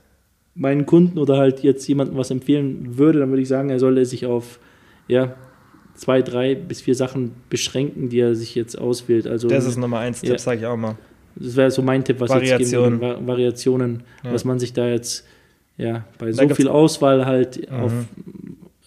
meinen 0.55 0.87
Kunden 0.87 1.19
oder 1.19 1.37
halt 1.39 1.61
jetzt 1.63 1.87
jemandem 1.89 2.17
was 2.17 2.31
empfehlen 2.31 2.97
würde, 2.99 3.19
dann 3.21 3.31
würde 3.31 3.43
ich 3.43 3.49
sagen, 3.49 3.71
er 3.71 3.79
solle 3.81 4.05
sich 4.07 4.27
auf 4.27 4.61
ja, 5.09 5.35
zwei, 5.95 6.23
drei 6.23 6.55
bis 6.55 6.81
vier 6.81 6.95
Sachen 6.95 7.33
beschränken, 7.51 8.09
die 8.09 8.21
er 8.21 8.35
sich 8.35 8.55
jetzt 8.55 8.77
auswählt. 8.79 9.27
Also, 9.27 9.49
Das 9.49 9.65
ist 9.67 9.77
Nummer 9.77 9.99
eins 9.99 10.21
Tipp, 10.21 10.31
Ja. 10.31 10.39
sage 10.39 10.61
ich 10.61 10.67
auch 10.67 10.77
mal. 10.77 10.97
das 11.37 11.57
wäre 11.57 11.71
so 11.71 11.83
mein 11.83 12.05
Tipp, 12.05 12.21
was 12.21 12.31
ich 12.43 12.49
jetzt 12.49 12.71
geben 12.71 13.01
würde. 13.01 13.01
Va- 13.01 13.27
Variationen, 13.27 14.05
Ja. 14.23 14.33
was 14.33 14.45
man 14.45 14.59
sich 14.61 14.73
da 14.73 14.87
jetzt 14.89 15.27
ja, 15.77 16.05
bei 16.19 16.31
Da 16.31 16.49
so 16.49 16.55
viel 16.55 16.69
Auswahl 16.69 17.27
halt 17.27 17.69
Mhm. 17.69 17.77
auf 17.81 17.93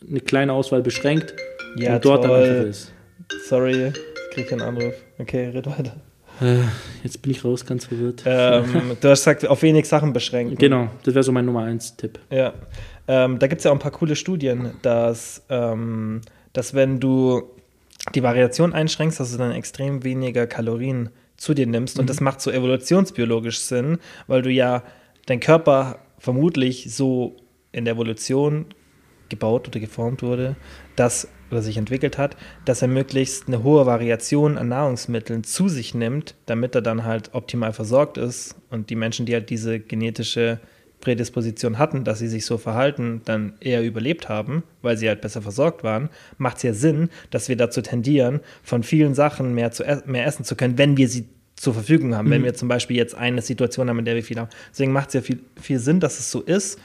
eine 0.09 0.19
kleine 0.21 0.53
Auswahl 0.53 0.81
beschränkt 0.81 1.33
Ja, 1.77 1.95
und 1.95 2.05
dort 2.05 2.23
dann 2.23 2.31
toll. 2.31 2.43
einfach 2.43 2.69
ist. 2.69 2.93
Sorry, 3.49 3.87
ich 3.89 3.93
krieg 4.33 4.47
keinen 4.47 4.61
Anruf. 4.61 4.93
Okay, 5.19 5.47
red 5.49 5.65
weiter. 5.67 5.97
Äh, 6.41 6.63
jetzt 7.03 7.21
bin 7.21 7.31
ich 7.31 7.43
raus, 7.43 7.65
ganz 7.65 7.85
verwirrt. 7.85 8.23
Ähm, 8.25 8.97
du 9.01 9.09
hast 9.09 9.21
gesagt, 9.21 9.47
auf 9.47 9.61
wenig 9.61 9.87
Sachen 9.87 10.13
beschränken. 10.13 10.55
Genau, 10.57 10.89
das 11.03 11.13
wäre 11.13 11.23
so 11.23 11.31
mein 11.31 11.45
Nummer 11.45 11.63
eins 11.63 11.95
Tipp. 11.95 12.19
Ja, 12.29 12.53
ähm, 13.07 13.39
da 13.39 13.47
gibt 13.47 13.59
es 13.59 13.65
ja 13.65 13.71
auch 13.71 13.75
ein 13.75 13.79
paar 13.79 13.91
coole 13.91 14.15
Studien, 14.15 14.71
dass, 14.81 15.43
ähm, 15.49 16.21
dass 16.53 16.73
wenn 16.73 16.99
du 16.99 17.43
die 18.15 18.23
Variation 18.23 18.73
einschränkst, 18.73 19.19
dass 19.19 19.31
du 19.31 19.37
dann 19.37 19.51
extrem 19.51 20.03
weniger 20.03 20.47
Kalorien 20.47 21.09
zu 21.35 21.53
dir 21.53 21.67
nimmst. 21.67 21.99
Und 21.99 22.09
das 22.09 22.19
macht 22.19 22.41
so 22.41 22.51
evolutionsbiologisch 22.51 23.59
Sinn, 23.59 23.99
weil 24.27 24.41
du 24.41 24.49
ja 24.49 24.83
dein 25.25 25.39
Körper 25.39 25.99
vermutlich 26.17 26.93
so 26.93 27.35
in 27.71 27.85
der 27.85 27.93
Evolution 27.93 28.65
gebaut 29.29 29.67
oder 29.67 29.79
geformt 29.79 30.23
wurde, 30.23 30.55
dass 30.95 31.27
oder 31.51 31.61
sich 31.61 31.77
entwickelt 31.77 32.17
hat, 32.17 32.37
dass 32.65 32.81
er 32.81 32.87
möglichst 32.87 33.47
eine 33.47 33.63
hohe 33.63 33.85
Variation 33.85 34.57
an 34.57 34.69
Nahrungsmitteln 34.69 35.43
zu 35.43 35.69
sich 35.69 35.93
nimmt, 35.93 36.35
damit 36.45 36.75
er 36.75 36.81
dann 36.81 37.05
halt 37.05 37.33
optimal 37.33 37.73
versorgt 37.73 38.17
ist 38.17 38.55
und 38.69 38.89
die 38.89 38.95
Menschen, 38.95 39.25
die 39.25 39.33
halt 39.33 39.49
diese 39.49 39.79
genetische 39.79 40.59
Prädisposition 40.99 41.77
hatten, 41.77 42.03
dass 42.03 42.19
sie 42.19 42.27
sich 42.27 42.45
so 42.45 42.57
verhalten, 42.57 43.21
dann 43.25 43.53
eher 43.59 43.83
überlebt 43.83 44.29
haben, 44.29 44.63
weil 44.81 44.97
sie 44.97 45.07
halt 45.07 45.21
besser 45.21 45.41
versorgt 45.41 45.83
waren, 45.83 46.09
macht 46.37 46.57
es 46.57 46.63
ja 46.63 46.73
Sinn, 46.73 47.09
dass 47.29 47.49
wir 47.49 47.55
dazu 47.55 47.81
tendieren, 47.81 48.39
von 48.63 48.83
vielen 48.83 49.13
Sachen 49.13 49.53
mehr, 49.53 49.71
zu 49.71 49.83
mehr 50.05 50.25
essen 50.25 50.43
zu 50.43 50.55
können, 50.55 50.77
wenn 50.77 50.97
wir 50.97 51.07
sie 51.07 51.27
zur 51.55 51.73
Verfügung 51.73 52.15
haben. 52.15 52.29
Wenn 52.29 52.43
wir 52.43 52.53
zum 52.53 52.67
Beispiel 52.67 52.97
jetzt 52.97 53.15
eine 53.15 53.41
Situation 53.41 53.89
haben, 53.89 53.99
in 53.99 54.05
der 54.05 54.15
wir 54.15 54.23
viel 54.23 54.37
haben. 54.37 54.49
Deswegen 54.69 54.91
macht 54.91 55.09
es 55.09 55.13
ja 55.15 55.21
viel, 55.21 55.39
viel 55.59 55.79
Sinn, 55.79 55.99
dass 55.99 56.19
es 56.19 56.29
so 56.29 56.41
ist. 56.41 56.79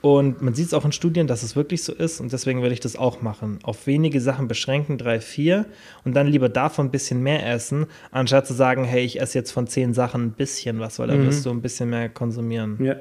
Und 0.00 0.42
man 0.42 0.54
sieht 0.54 0.66
es 0.66 0.74
auch 0.74 0.84
in 0.84 0.92
Studien, 0.92 1.26
dass 1.26 1.42
es 1.42 1.56
wirklich 1.56 1.82
so 1.82 1.92
ist. 1.92 2.20
Und 2.20 2.32
deswegen 2.32 2.60
würde 2.62 2.72
ich 2.72 2.78
das 2.80 2.94
auch 2.96 3.20
machen. 3.20 3.58
Auf 3.64 3.86
wenige 3.88 4.20
Sachen 4.20 4.46
beschränken, 4.46 4.96
drei, 4.96 5.20
vier. 5.20 5.66
Und 6.04 6.14
dann 6.14 6.28
lieber 6.28 6.48
davon 6.48 6.86
ein 6.86 6.90
bisschen 6.92 7.20
mehr 7.22 7.44
essen, 7.52 7.86
anstatt 8.12 8.46
zu 8.46 8.54
sagen, 8.54 8.84
hey, 8.84 9.04
ich 9.04 9.20
esse 9.20 9.36
jetzt 9.36 9.50
von 9.50 9.66
zehn 9.66 9.94
Sachen 9.94 10.22
ein 10.22 10.30
bisschen 10.32 10.78
was, 10.78 10.98
weil 11.00 11.08
da 11.08 11.14
Mhm. 11.14 11.26
wirst 11.26 11.44
du 11.44 11.50
ein 11.50 11.60
bisschen 11.62 11.90
mehr 11.90 12.08
konsumieren. 12.08 12.78
Ja. 12.80 12.94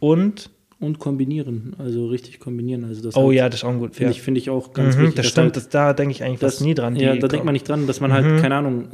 Und, 0.00 0.50
Und 0.78 0.98
kombinieren, 0.98 1.74
also 1.78 2.06
richtig 2.08 2.38
kombinieren. 2.38 2.84
Also 2.84 3.02
das 3.02 3.16
oh 3.16 3.28
halt, 3.28 3.36
ja, 3.36 3.48
das 3.48 3.60
ist 3.60 3.64
auch 3.64 3.72
gut. 3.78 3.94
finde 3.96 4.10
ja. 4.12 4.16
ich, 4.16 4.20
finde 4.22 4.40
ich 4.40 4.50
auch 4.50 4.74
ganz 4.74 4.94
mhm, 4.96 5.02
wichtig. 5.02 5.14
das 5.16 5.26
stimmt, 5.28 5.44
halt- 5.46 5.56
das, 5.56 5.68
da 5.70 5.92
denke 5.94 6.10
ich 6.12 6.22
eigentlich 6.22 6.40
fast 6.40 6.60
nie 6.60 6.74
dran. 6.74 6.96
Ja, 6.96 7.16
da 7.16 7.28
denkt 7.28 7.46
man 7.46 7.54
nicht 7.54 7.66
dran, 7.66 7.86
dass 7.86 8.00
man 8.00 8.12
halt, 8.12 8.26
Mhm. 8.26 8.40
keine 8.42 8.56
Ahnung, 8.56 8.88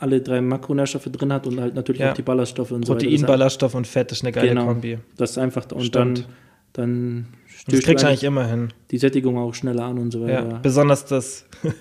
alle 0.00 0.20
drei 0.20 0.40
Makronährstoffe 0.40 1.04
drin 1.12 1.32
hat 1.32 1.46
und 1.46 1.60
halt 1.60 1.74
natürlich 1.76 2.00
Ja. 2.00 2.10
auch 2.10 2.14
die 2.16 2.22
Ballaststoffe 2.22 2.72
und 2.72 2.86
Protein, 2.86 3.10
so 3.10 3.14
weiter. 3.22 3.26
Ballaststoff 3.34 3.74
und 3.76 3.86
Fett 3.86 4.10
ist 4.10 4.24
eine 4.24 4.32
geile 4.32 4.48
Genau. 4.48 4.66
Kombi. 4.66 4.98
Das 5.16 5.30
ist 5.32 5.38
einfach, 5.38 5.70
und 5.70 5.84
Stimmt. 5.84 6.18
dann, 6.18 6.24
dann 6.72 7.26
das 7.48 7.60
stößt 7.62 7.84
kriegst 7.84 8.02
du 8.04 8.08
eigentlich 8.08 8.24
immer 8.24 8.46
hin. 8.46 8.72
die 8.90 8.98
Sättigung 8.98 9.38
auch 9.38 9.54
schneller 9.54 9.84
an 9.84 9.98
und 9.98 10.10
so 10.10 10.26
Ja, 10.26 10.44
weiter. 10.44 10.58
besonders 10.62 11.04
das. 11.04 11.46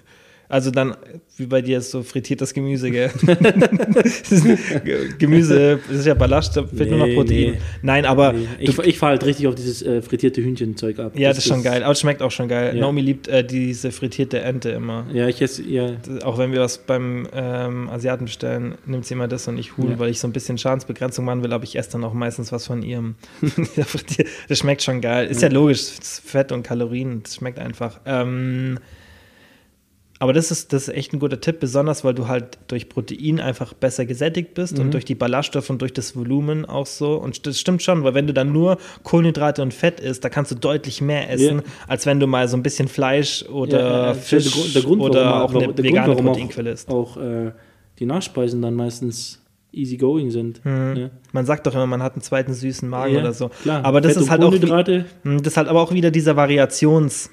Also 0.51 0.69
dann, 0.69 0.95
wie 1.37 1.45
bei 1.45 1.61
dir 1.61 1.77
ist 1.79 1.91
so 1.91 2.03
frittiertes 2.03 2.53
Gemüse, 2.53 2.91
gell? 2.91 3.09
Gemüse 5.17 5.79
das 5.89 5.99
ist 5.99 6.05
ja 6.05 6.13
Ballast, 6.13 6.55
da 6.57 6.65
fehlt 6.65 6.89
nur 6.89 6.99
noch 6.99 7.05
Nee, 7.07 7.15
Protein. 7.15 7.51
nee. 7.51 7.57
Nein, 7.81 8.05
aber 8.05 8.33
Nee, 8.33 8.47
ich 8.59 8.77
ich 8.79 8.97
fahre 8.99 9.11
halt 9.13 9.25
richtig 9.25 9.47
auf 9.47 9.55
dieses 9.55 9.81
äh, 9.81 10.01
frittierte 10.01 10.41
Hühnchenzeug 10.41 10.99
ab. 10.99 11.13
ja, 11.17 11.29
das, 11.29 11.39
ist 11.39 11.47
schon 11.47 11.63
geil. 11.63 11.83
Aber 11.83 11.93
es 11.93 11.99
schmeckt 11.99 12.21
auch 12.21 12.31
schon 12.31 12.47
geil. 12.47 12.75
Ja. 12.75 12.81
Naomi 12.81 13.01
liebt 13.01 13.27
äh, 13.27 13.43
diese 13.43 13.91
frittierte 13.91 14.41
Ente 14.41 14.69
immer. 14.69 15.05
Ja, 15.13 15.27
ich 15.27 15.41
esse, 15.41 15.63
ja, 15.63 15.91
Auch 16.23 16.37
wenn 16.37 16.51
wir 16.51 16.59
was 16.61 16.79
beim 16.79 17.27
ähm, 17.33 17.89
Asiaten 17.89 18.25
bestellen, 18.25 18.75
nimmt 18.85 19.05
sie 19.05 19.13
immer 19.13 19.27
das 19.27 19.47
und 19.47 19.57
ich 19.57 19.77
Huhn, 19.77 19.91
Ja. 19.91 19.99
weil 19.99 20.09
ich 20.09 20.19
so 20.19 20.27
ein 20.27 20.33
bisschen 20.33 20.57
Schadensbegrenzung 20.57 21.25
machen 21.25 21.43
will, 21.43 21.53
aber 21.53 21.63
ich 21.63 21.77
esse 21.77 21.91
dann 21.93 22.03
auch 22.03 22.13
meistens 22.13 22.51
was 22.51 22.67
von 22.67 22.83
ihrem. 22.83 23.15
das 24.49 24.59
schmeckt 24.59 24.83
schon 24.83 25.01
geil. 25.01 25.27
Ist 25.27 25.41
ja, 25.41 25.49
logisch, 25.49 25.79
es 25.79 25.99
ist 25.99 26.19
Fett 26.29 26.51
und 26.51 26.63
Kalorien, 26.63 27.21
das 27.23 27.35
schmeckt 27.35 27.59
einfach. 27.59 27.99
Ähm, 28.05 28.79
aber 30.21 30.33
das 30.33 30.51
ist, 30.51 30.71
das 30.71 30.87
ist 30.87 30.93
echt 30.93 31.13
ein 31.13 31.19
guter 31.19 31.41
Tipp, 31.41 31.59
besonders 31.59 32.03
weil 32.03 32.13
du 32.13 32.27
halt 32.27 32.57
durch 32.67 32.87
Protein 32.89 33.39
einfach 33.39 33.73
besser 33.73 34.05
gesättigt 34.05 34.53
bist 34.53 34.77
Mhm. 34.77 34.85
und 34.85 34.93
durch 34.93 35.03
die 35.03 35.15
Ballaststoffe 35.15 35.69
und 35.69 35.81
durch 35.81 35.93
das 35.93 36.15
Volumen 36.15 36.63
auch 36.65 36.85
so. 36.85 37.15
Und 37.15 37.45
das 37.47 37.59
stimmt 37.59 37.81
schon, 37.81 38.03
weil 38.03 38.13
wenn 38.13 38.27
du 38.27 38.33
dann 38.33 38.51
nur 38.53 38.77
Kohlenhydrate 39.03 39.61
und 39.61 39.73
Fett 39.73 39.99
isst, 39.99 40.23
da 40.23 40.29
kannst 40.29 40.51
du 40.51 40.55
deutlich 40.55 41.01
mehr 41.01 41.29
essen, 41.29 41.57
Ja. 41.57 41.63
als 41.87 42.05
wenn 42.05 42.19
du 42.19 42.27
mal 42.27 42.47
so 42.47 42.55
ein 42.55 42.63
bisschen 42.63 42.87
Fleisch 42.87 43.43
oder 43.49 44.07
ja, 44.07 44.13
Fisch 44.13 44.51
der 44.51 44.73
der 44.75 44.81
Grund, 44.83 45.01
oder 45.01 45.43
auch 45.43 45.53
warum- 45.53 45.63
eine 45.73 45.77
vegane 45.83 46.13
Grund, 46.13 46.27
Proteinquelle 46.27 46.69
ist. 46.71 46.87
auch, 46.89 47.17
auch 47.17 47.21
äh, 47.21 47.51
die 47.99 48.05
Nachspeisen 48.05 48.61
dann 48.61 48.75
meistens 48.75 49.39
easy 49.73 49.97
going 49.97 50.29
sind. 50.31 50.63
Mhm. 50.65 50.95
Ja. 50.97 51.09
Man 51.31 51.45
sagt 51.45 51.65
doch 51.65 51.73
immer, 51.73 51.87
man 51.87 52.03
hat 52.03 52.13
einen 52.13 52.21
zweiten 52.21 52.53
süßen 52.53 52.87
Magen 52.89 53.13
Ja, 53.15 53.19
oder 53.21 53.33
so. 53.33 53.49
klar. 53.63 53.83
Aber 53.85 54.01
das 54.01 54.13
Fett 54.13 54.23
ist 54.23 54.29
halt 54.29 54.43
auch. 54.43 54.51
Hm, 54.53 55.37
das 55.41 55.53
ist 55.53 55.57
halt 55.57 55.67
aber 55.67 55.81
auch 55.81 55.93
wieder 55.93 56.11
dieser 56.11 56.35
Variations 56.35 57.29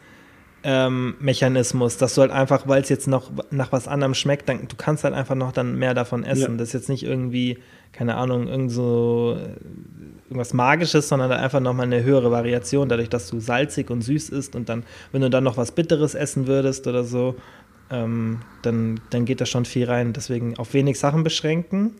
ähm, 0.64 1.14
Mechanismus, 1.20 1.98
dass 1.98 2.14
du 2.14 2.22
halt 2.22 2.30
einfach, 2.30 2.66
weil 2.66 2.82
es 2.82 2.88
jetzt 2.88 3.06
noch 3.06 3.30
nach 3.50 3.72
was 3.72 3.86
anderem 3.86 4.14
schmeckt, 4.14 4.48
dann 4.48 4.66
du 4.68 4.76
kannst 4.76 5.04
halt 5.04 5.14
einfach 5.14 5.34
noch 5.34 5.52
dann 5.52 5.78
mehr 5.78 5.94
davon 5.94 6.24
essen. 6.24 6.52
Ja. 6.52 6.56
Das 6.56 6.68
ist 6.68 6.74
jetzt 6.74 6.88
nicht 6.88 7.04
irgendwie, 7.04 7.58
keine 7.92 8.16
Ahnung, 8.16 8.48
irgend 8.48 8.72
so 8.72 9.36
äh, 9.38 9.50
irgendwas 10.24 10.52
Magisches, 10.52 11.08
sondern 11.08 11.30
einfach 11.32 11.60
nochmal 11.60 11.86
eine 11.86 12.02
höhere 12.02 12.30
Variation, 12.30 12.88
dadurch, 12.88 13.08
dass 13.08 13.28
du 13.28 13.40
salzig 13.40 13.90
und 13.90 14.02
süß 14.02 14.30
isst 14.30 14.56
und 14.56 14.68
dann, 14.68 14.82
wenn 15.12 15.20
du 15.20 15.30
dann 15.30 15.44
noch 15.44 15.56
was 15.56 15.72
Bitteres 15.72 16.14
essen 16.14 16.46
würdest 16.46 16.86
oder 16.86 17.04
so, 17.04 17.36
ähm, 17.90 18.40
dann, 18.62 19.00
dann 19.10 19.24
geht 19.24 19.40
da 19.40 19.46
schon 19.46 19.64
viel 19.64 19.86
rein. 19.86 20.12
Deswegen 20.12 20.58
auf 20.58 20.74
wenig 20.74 20.98
Sachen 20.98 21.24
beschränken. 21.24 21.92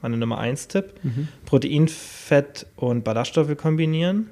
Meine 0.00 0.16
Nummer 0.16 0.38
1 0.38 0.68
Tipp. 0.68 0.94
Mhm. 1.02 1.28
Protein, 1.46 1.88
Fett 1.88 2.66
und 2.76 3.04
Ballaststoffe 3.04 3.56
kombinieren. 3.56 4.30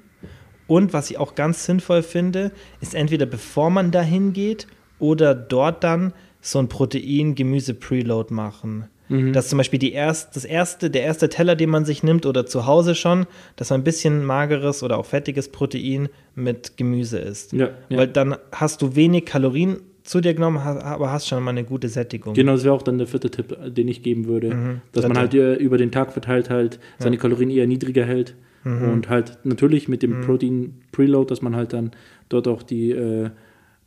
Und 0.70 0.92
was 0.92 1.10
ich 1.10 1.18
auch 1.18 1.34
ganz 1.34 1.64
sinnvoll 1.64 2.04
finde, 2.04 2.52
ist 2.80 2.94
entweder 2.94 3.26
bevor 3.26 3.70
man 3.70 3.90
dahin 3.90 4.32
geht 4.32 4.68
oder 5.00 5.34
dort 5.34 5.82
dann 5.82 6.12
so 6.40 6.60
ein 6.60 6.68
Protein-Gemüse-Preload 6.68 8.32
machen. 8.32 8.84
Mhm. 9.08 9.32
Dass 9.32 9.48
zum 9.48 9.56
Beispiel 9.56 9.80
die 9.80 9.90
erst, 9.92 10.36
das 10.36 10.44
erste, 10.44 10.88
der 10.88 11.02
erste 11.02 11.28
Teller, 11.28 11.56
den 11.56 11.70
man 11.70 11.84
sich 11.84 12.04
nimmt 12.04 12.24
oder 12.24 12.46
zu 12.46 12.66
Hause 12.66 12.94
schon, 12.94 13.26
dass 13.56 13.70
man 13.70 13.80
ein 13.80 13.84
bisschen 13.84 14.24
mageres 14.24 14.84
oder 14.84 14.98
auch 14.98 15.06
fettiges 15.06 15.48
Protein 15.48 16.08
mit 16.36 16.76
Gemüse 16.76 17.18
isst. 17.18 17.52
Ja, 17.52 17.70
ja. 17.88 17.98
Weil 17.98 18.06
dann 18.06 18.36
hast 18.52 18.80
du 18.80 18.94
wenig 18.94 19.24
Kalorien 19.24 19.78
zu 20.04 20.20
dir 20.20 20.34
genommen, 20.34 20.58
aber 20.58 21.10
hast 21.10 21.26
schon 21.26 21.42
mal 21.42 21.50
eine 21.50 21.64
gute 21.64 21.88
Sättigung. 21.88 22.34
Genau, 22.34 22.52
das 22.52 22.62
wäre 22.62 22.74
auch 22.74 22.82
dann 22.82 22.98
der 22.98 23.08
vierte 23.08 23.28
Tipp, 23.28 23.58
äh, 23.60 23.72
den 23.72 23.88
ich 23.88 24.04
geben 24.04 24.26
würde. 24.26 24.54
Mhm. 24.54 24.80
Dass 24.92 25.02
man 25.02 25.14
Dritte. 25.14 25.46
halt 25.46 25.58
äh, 25.58 25.64
über 25.64 25.78
den 25.78 25.90
Tag 25.90 26.12
verteilt 26.12 26.48
halt 26.48 26.78
seine 27.00 27.18
Kalorien 27.18 27.50
eher 27.50 27.66
niedriger 27.66 28.04
hält. 28.04 28.36
Mhm. 28.64 28.88
Und 28.92 29.08
halt 29.08 29.38
natürlich 29.44 29.88
mit 29.88 30.02
dem 30.02 30.20
Protein 30.20 30.74
Preload, 30.92 31.28
dass 31.30 31.40
man 31.42 31.56
halt 31.56 31.72
dann 31.72 31.92
dort 32.28 32.46
auch 32.48 32.62
die 32.62 32.90
äh, 32.90 33.30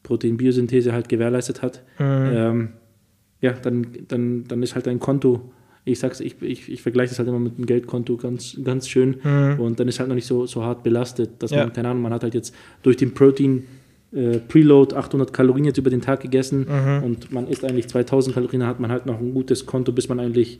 Proteinbiosynthese 0.03 0.93
halt 0.93 1.09
gewährleistet 1.09 1.61
hat. 1.61 1.81
Mhm. 1.99 2.05
Ähm, 2.33 2.69
ja, 3.41 3.51
dann, 3.53 3.87
dann, 4.07 4.45
dann 4.47 4.63
ist 4.63 4.75
halt 4.75 4.87
ein 4.87 4.99
Konto. 4.99 5.51
Ich 5.85 5.99
sag's, 5.99 6.19
ich, 6.21 6.41
ich, 6.41 6.71
ich 6.71 6.81
vergleiche 6.81 7.09
das 7.09 7.19
halt 7.19 7.27
immer 7.27 7.39
mit 7.39 7.57
einem 7.57 7.65
Geldkonto 7.65 8.15
ganz, 8.15 8.57
ganz 8.63 8.87
schön. 8.87 9.15
Und 9.57 9.79
dann 9.79 9.87
ist 9.89 9.99
halt 9.99 10.07
noch 10.07 10.15
nicht 10.15 10.27
so, 10.27 10.45
so 10.45 10.63
hart 10.63 10.81
belastet, 10.83 11.31
dass 11.39 11.51
Mhm. 11.51 11.57
Ja. 11.57 11.63
man, 11.65 11.73
keine 11.73 11.89
Ahnung, 11.89 12.03
man 12.03 12.13
hat 12.13 12.23
halt 12.23 12.33
jetzt 12.33 12.55
durch 12.83 12.95
den 12.95 13.13
Protein 13.13 13.65
äh, 14.13 14.37
Preload 14.39 14.95
800 14.95 15.33
Kalorien 15.33 15.65
jetzt 15.65 15.77
über 15.77 15.89
den 15.89 15.99
Tag 16.01 16.21
gegessen 16.21 16.67
Mhm. 16.69 17.03
und 17.03 17.31
man 17.33 17.47
isst 17.47 17.65
eigentlich 17.65 17.87
2000 17.89 18.33
Kalorien, 18.35 18.61
dann 18.61 18.69
hat 18.69 18.79
man 18.79 18.91
halt 18.91 19.05
noch 19.07 19.19
ein 19.19 19.33
gutes 19.33 19.65
Konto, 19.65 19.91
bis 19.91 20.07
man 20.07 20.19
eigentlich, 20.19 20.59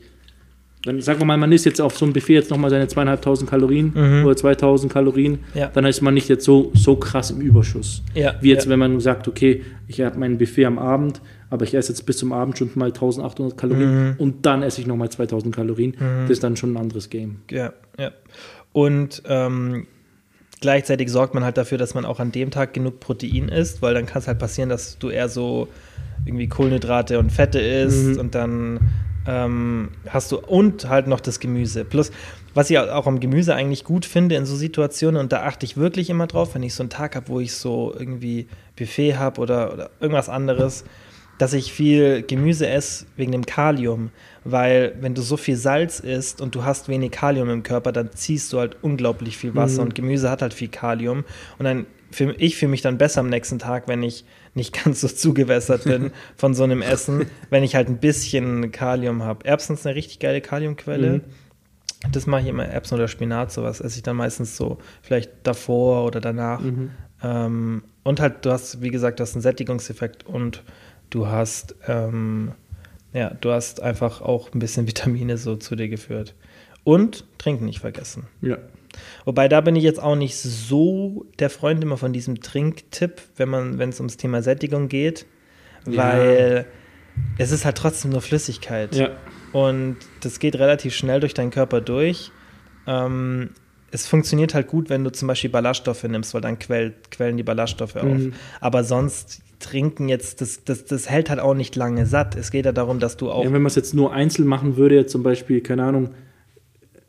dann 0.84 1.00
sagen 1.00 1.18
wir 1.20 1.24
mal, 1.24 1.36
man 1.36 1.50
isst 1.52 1.64
jetzt 1.64 1.80
auf 1.80 1.96
so 1.96 2.04
einem 2.04 2.12
Buffet 2.12 2.34
jetzt 2.34 2.50
nochmal 2.50 2.68
seine 2.70 2.86
zweieinhalbtausend 2.88 3.48
Kalorien 3.48 3.92
Mhm. 3.94 4.24
oder 4.26 4.36
2000 4.36 4.92
Kalorien, 4.92 5.38
Ja. 5.54 5.68
dann 5.72 5.84
ist 5.86 6.00
man 6.02 6.12
nicht 6.14 6.28
jetzt 6.28 6.44
so, 6.44 6.70
so 6.74 6.96
krass 6.96 7.30
im 7.30 7.40
Überschuss. 7.40 8.02
Ja, 8.14 8.34
Wie 8.40 8.50
jetzt, 8.50 8.68
wenn 8.68 8.78
man 8.78 9.00
sagt, 9.00 9.26
okay, 9.28 9.62
ich 9.88 10.00
habe 10.00 10.18
mein 10.18 10.36
Buffet 10.38 10.66
am 10.66 10.78
Abend, 10.78 11.20
aber 11.50 11.64
ich 11.64 11.74
esse 11.74 11.92
jetzt 11.92 12.02
bis 12.04 12.18
zum 12.18 12.32
Abend 12.32 12.58
schon 12.58 12.70
mal 12.74 12.92
1800 12.92 13.56
Kalorien 13.56 14.08
Mhm. 14.10 14.14
und 14.18 14.44
dann 14.46 14.62
esse 14.62 14.80
ich 14.80 14.86
nochmal 14.86 15.08
2000 15.08 15.54
Kalorien. 15.54 15.94
Das 16.22 16.30
ist 16.30 16.44
dann 16.44 16.56
schon 16.56 16.72
ein 16.72 16.76
anderes 16.76 17.08
Game. 17.10 17.36
Ja, 17.50 17.72
ja. 17.98 18.10
Und 18.72 19.22
ähm, 19.26 19.86
gleichzeitig 20.60 21.10
sorgt 21.10 21.34
man 21.34 21.44
halt 21.44 21.56
dafür, 21.56 21.78
dass 21.78 21.94
man 21.94 22.04
auch 22.04 22.20
an 22.20 22.32
dem 22.32 22.50
Tag 22.50 22.74
genug 22.74 23.00
Protein 23.00 23.48
isst, 23.48 23.82
weil 23.82 23.94
dann 23.94 24.06
kann 24.06 24.20
es 24.20 24.28
halt 24.28 24.38
passieren, 24.38 24.68
dass 24.68 24.98
du 24.98 25.10
eher 25.10 25.28
so 25.28 25.68
irgendwie 26.26 26.48
Kohlenhydrate 26.48 27.18
und 27.18 27.30
Fette 27.30 27.60
isst 27.60 28.14
Mhm. 28.14 28.18
und 28.20 28.34
dann 28.34 28.80
ähm, 29.26 29.88
hast 30.08 30.32
du 30.32 30.38
und 30.38 30.88
halt 30.88 31.06
noch 31.06 31.20
das 31.20 31.40
Gemüse. 31.40 31.84
Plus, 31.84 32.10
was 32.54 32.70
ich 32.70 32.78
auch 32.78 33.06
am 33.06 33.20
Gemüse 33.20 33.54
eigentlich 33.54 33.84
gut 33.84 34.04
finde 34.04 34.34
in 34.36 34.46
so 34.46 34.54
Situationen, 34.56 35.20
und 35.20 35.32
da 35.32 35.42
achte 35.42 35.64
ich 35.66 35.76
wirklich 35.76 36.10
immer 36.10 36.26
drauf, 36.26 36.54
wenn 36.54 36.62
ich 36.62 36.74
so 36.74 36.82
einen 36.82 36.90
Tag 36.90 37.16
habe, 37.16 37.28
wo 37.28 37.40
ich 37.40 37.54
so 37.54 37.94
irgendwie 37.98 38.46
Buffet 38.76 39.16
habe 39.16 39.40
oder, 39.40 39.72
oder 39.72 39.90
irgendwas 40.00 40.28
anderes, 40.28 40.84
dass 41.38 41.52
ich 41.52 41.72
viel 41.72 42.22
Gemüse 42.22 42.68
esse 42.68 43.06
wegen 43.16 43.32
dem 43.32 43.44
Kalium, 43.44 44.10
weil 44.44 44.94
wenn 45.00 45.14
du 45.14 45.22
so 45.22 45.36
viel 45.36 45.56
Salz 45.56 45.98
isst 45.98 46.40
und 46.40 46.54
du 46.54 46.62
hast 46.64 46.88
wenig 46.88 47.10
Kalium 47.10 47.50
im 47.50 47.64
Körper, 47.64 47.90
dann 47.90 48.12
ziehst 48.12 48.52
du 48.52 48.60
halt 48.60 48.76
unglaublich 48.82 49.36
viel 49.36 49.54
Wasser 49.56 49.80
Mhm. 49.80 49.88
und 49.88 49.94
Gemüse 49.96 50.30
hat 50.30 50.42
halt 50.42 50.54
viel 50.54 50.68
Kalium 50.68 51.24
und 51.58 51.64
dann 51.64 51.86
fühl, 52.14 52.34
ich 52.38 52.56
fühle 52.56 52.70
mich 52.70 52.82
dann 52.82 52.98
besser 52.98 53.20
am 53.20 53.28
nächsten 53.28 53.58
Tag, 53.58 53.88
wenn 53.88 54.02
ich 54.02 54.24
nicht 54.54 54.72
ganz 54.84 55.00
so 55.00 55.08
zugewässert 55.08 55.84
bin 55.84 56.10
von 56.36 56.54
so 56.54 56.64
einem 56.64 56.82
Essen, 56.82 57.26
wenn 57.50 57.62
ich 57.62 57.74
halt 57.74 57.88
ein 57.88 57.98
bisschen 57.98 58.72
Kalium 58.72 59.22
habe. 59.22 59.44
Erbsen 59.44 59.74
ist 59.74 59.86
eine 59.86 59.96
richtig 59.96 60.18
geile 60.18 60.40
Kaliumquelle. 60.40 61.18
Mhm. 61.18 61.20
Das 62.12 62.26
mache 62.26 62.42
ich 62.42 62.48
immer 62.48 62.66
Erbsen 62.66 62.96
oder 62.96 63.08
Spinat, 63.08 63.50
sowas 63.50 63.80
esse 63.80 63.96
ich 63.96 64.02
dann 64.02 64.16
meistens 64.16 64.56
so 64.56 64.78
vielleicht 65.02 65.30
davor 65.42 66.04
oder 66.04 66.20
danach. 66.20 66.60
Mhm. 66.60 66.90
Ähm, 67.22 67.82
und 68.02 68.20
halt, 68.20 68.44
du 68.44 68.50
hast, 68.50 68.82
wie 68.82 68.90
gesagt, 68.90 69.18
du 69.18 69.22
hast 69.22 69.34
einen 69.34 69.42
Sättigungseffekt 69.42 70.26
und 70.26 70.62
du 71.10 71.26
hast, 71.26 71.74
ähm, 71.88 72.52
ja, 73.14 73.30
du 73.40 73.50
hast 73.50 73.80
einfach 73.80 74.20
auch 74.20 74.52
ein 74.52 74.58
bisschen 74.58 74.86
Vitamine 74.86 75.38
so 75.38 75.56
zu 75.56 75.76
dir 75.76 75.88
geführt. 75.88 76.34
Und 76.84 77.24
trinken 77.38 77.64
nicht 77.64 77.80
vergessen. 77.80 78.24
Ja. 78.42 78.58
Wobei 79.24 79.48
da 79.48 79.60
bin 79.60 79.76
ich 79.76 79.84
jetzt 79.84 80.02
auch 80.02 80.16
nicht 80.16 80.36
so 80.36 81.26
der 81.38 81.50
Freund 81.50 81.82
immer 81.82 81.96
von 81.96 82.12
diesem 82.12 82.40
Trinktipp, 82.40 83.22
wenn 83.36 83.48
man, 83.48 83.78
wenn 83.78 83.90
es 83.90 84.00
ums 84.00 84.16
Thema 84.16 84.42
Sättigung 84.42 84.88
geht, 84.88 85.26
Ja. 85.86 86.02
weil 86.02 86.66
es 87.38 87.52
ist 87.52 87.64
halt 87.64 87.76
trotzdem 87.76 88.10
nur 88.10 88.20
Flüssigkeit. 88.22 88.94
Ja. 88.94 89.10
Und 89.52 89.96
das 90.22 90.38
geht 90.40 90.56
relativ 90.56 90.94
schnell 90.94 91.20
durch 91.20 91.34
deinen 91.34 91.50
Körper 91.50 91.80
durch. 91.80 92.32
Ähm, 92.86 93.50
es 93.90 94.08
funktioniert 94.08 94.54
halt 94.54 94.66
gut, 94.66 94.90
wenn 94.90 95.04
du 95.04 95.10
zum 95.12 95.28
Beispiel 95.28 95.50
Ballaststoffe 95.50 96.02
nimmst, 96.02 96.34
weil 96.34 96.40
dann 96.40 96.58
quell, 96.58 96.94
quellen 97.12 97.36
die 97.36 97.44
Ballaststoffe 97.44 97.94
auf. 97.94 98.02
Mhm. 98.04 98.32
Aber 98.60 98.82
sonst 98.82 99.42
trinken 99.60 100.08
jetzt, 100.08 100.40
das, 100.40 100.64
das, 100.64 100.84
das 100.84 101.08
hält 101.08 101.30
halt 101.30 101.38
auch 101.38 101.54
nicht 101.54 101.76
lange 101.76 102.04
satt. 102.06 102.34
Es 102.36 102.50
geht 102.50 102.66
ja 102.66 102.72
darum, 102.72 102.98
dass 102.98 103.16
du 103.16 103.30
auch. 103.30 103.44
Ja, 103.44 103.52
wenn 103.52 103.62
man 103.62 103.66
es 103.68 103.76
jetzt 103.76 103.94
nur 103.94 104.12
einzeln 104.12 104.48
machen 104.48 104.76
würde, 104.76 104.96
jetzt 104.96 105.12
zum 105.12 105.22
Beispiel, 105.22 105.60
keine 105.60 105.84
Ahnung, 105.84 106.10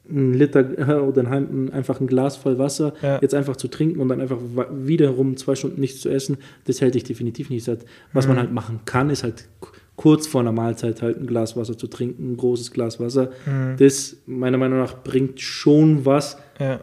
ein 0.09 0.33
Liter 0.33 0.59
äh, 0.77 0.99
oder 1.01 1.29
ein, 1.31 1.71
einfach 1.73 1.99
ein 1.99 2.07
Glas 2.07 2.37
voll 2.37 2.57
Wasser, 2.59 2.93
Ja. 3.01 3.19
jetzt 3.21 3.33
einfach 3.33 3.55
zu 3.55 3.67
trinken 3.67 3.99
und 3.99 4.09
dann 4.09 4.21
einfach 4.21 4.37
wiederum 4.71 5.35
zwei 5.37 5.55
Stunden 5.55 5.79
nichts 5.81 6.01
zu 6.01 6.09
essen, 6.09 6.37
das 6.65 6.81
hält 6.81 6.95
dich 6.95 7.03
definitiv 7.03 7.49
nicht 7.49 7.63
satt. 7.63 7.79
Was 8.13 8.25
Mhm. 8.25 8.31
man 8.33 8.39
halt 8.39 8.51
machen 8.53 8.79
kann, 8.85 9.09
ist 9.09 9.23
halt 9.23 9.47
kurz 9.95 10.27
vor 10.27 10.41
einer 10.41 10.51
Mahlzeit 10.51 11.01
halt 11.01 11.17
ein 11.19 11.25
Glas 11.25 11.55
Wasser 11.57 11.77
zu 11.77 11.87
trinken, 11.87 12.33
ein 12.33 12.37
großes 12.37 12.71
Glas 12.71 12.99
Wasser. 12.99 13.31
Mhm. 13.45 13.77
Das 13.77 14.17
meiner 14.25 14.57
Meinung 14.57 14.79
nach 14.79 15.03
bringt 15.03 15.39
schon 15.41 16.05
was 16.05 16.37
ja, 16.59 16.81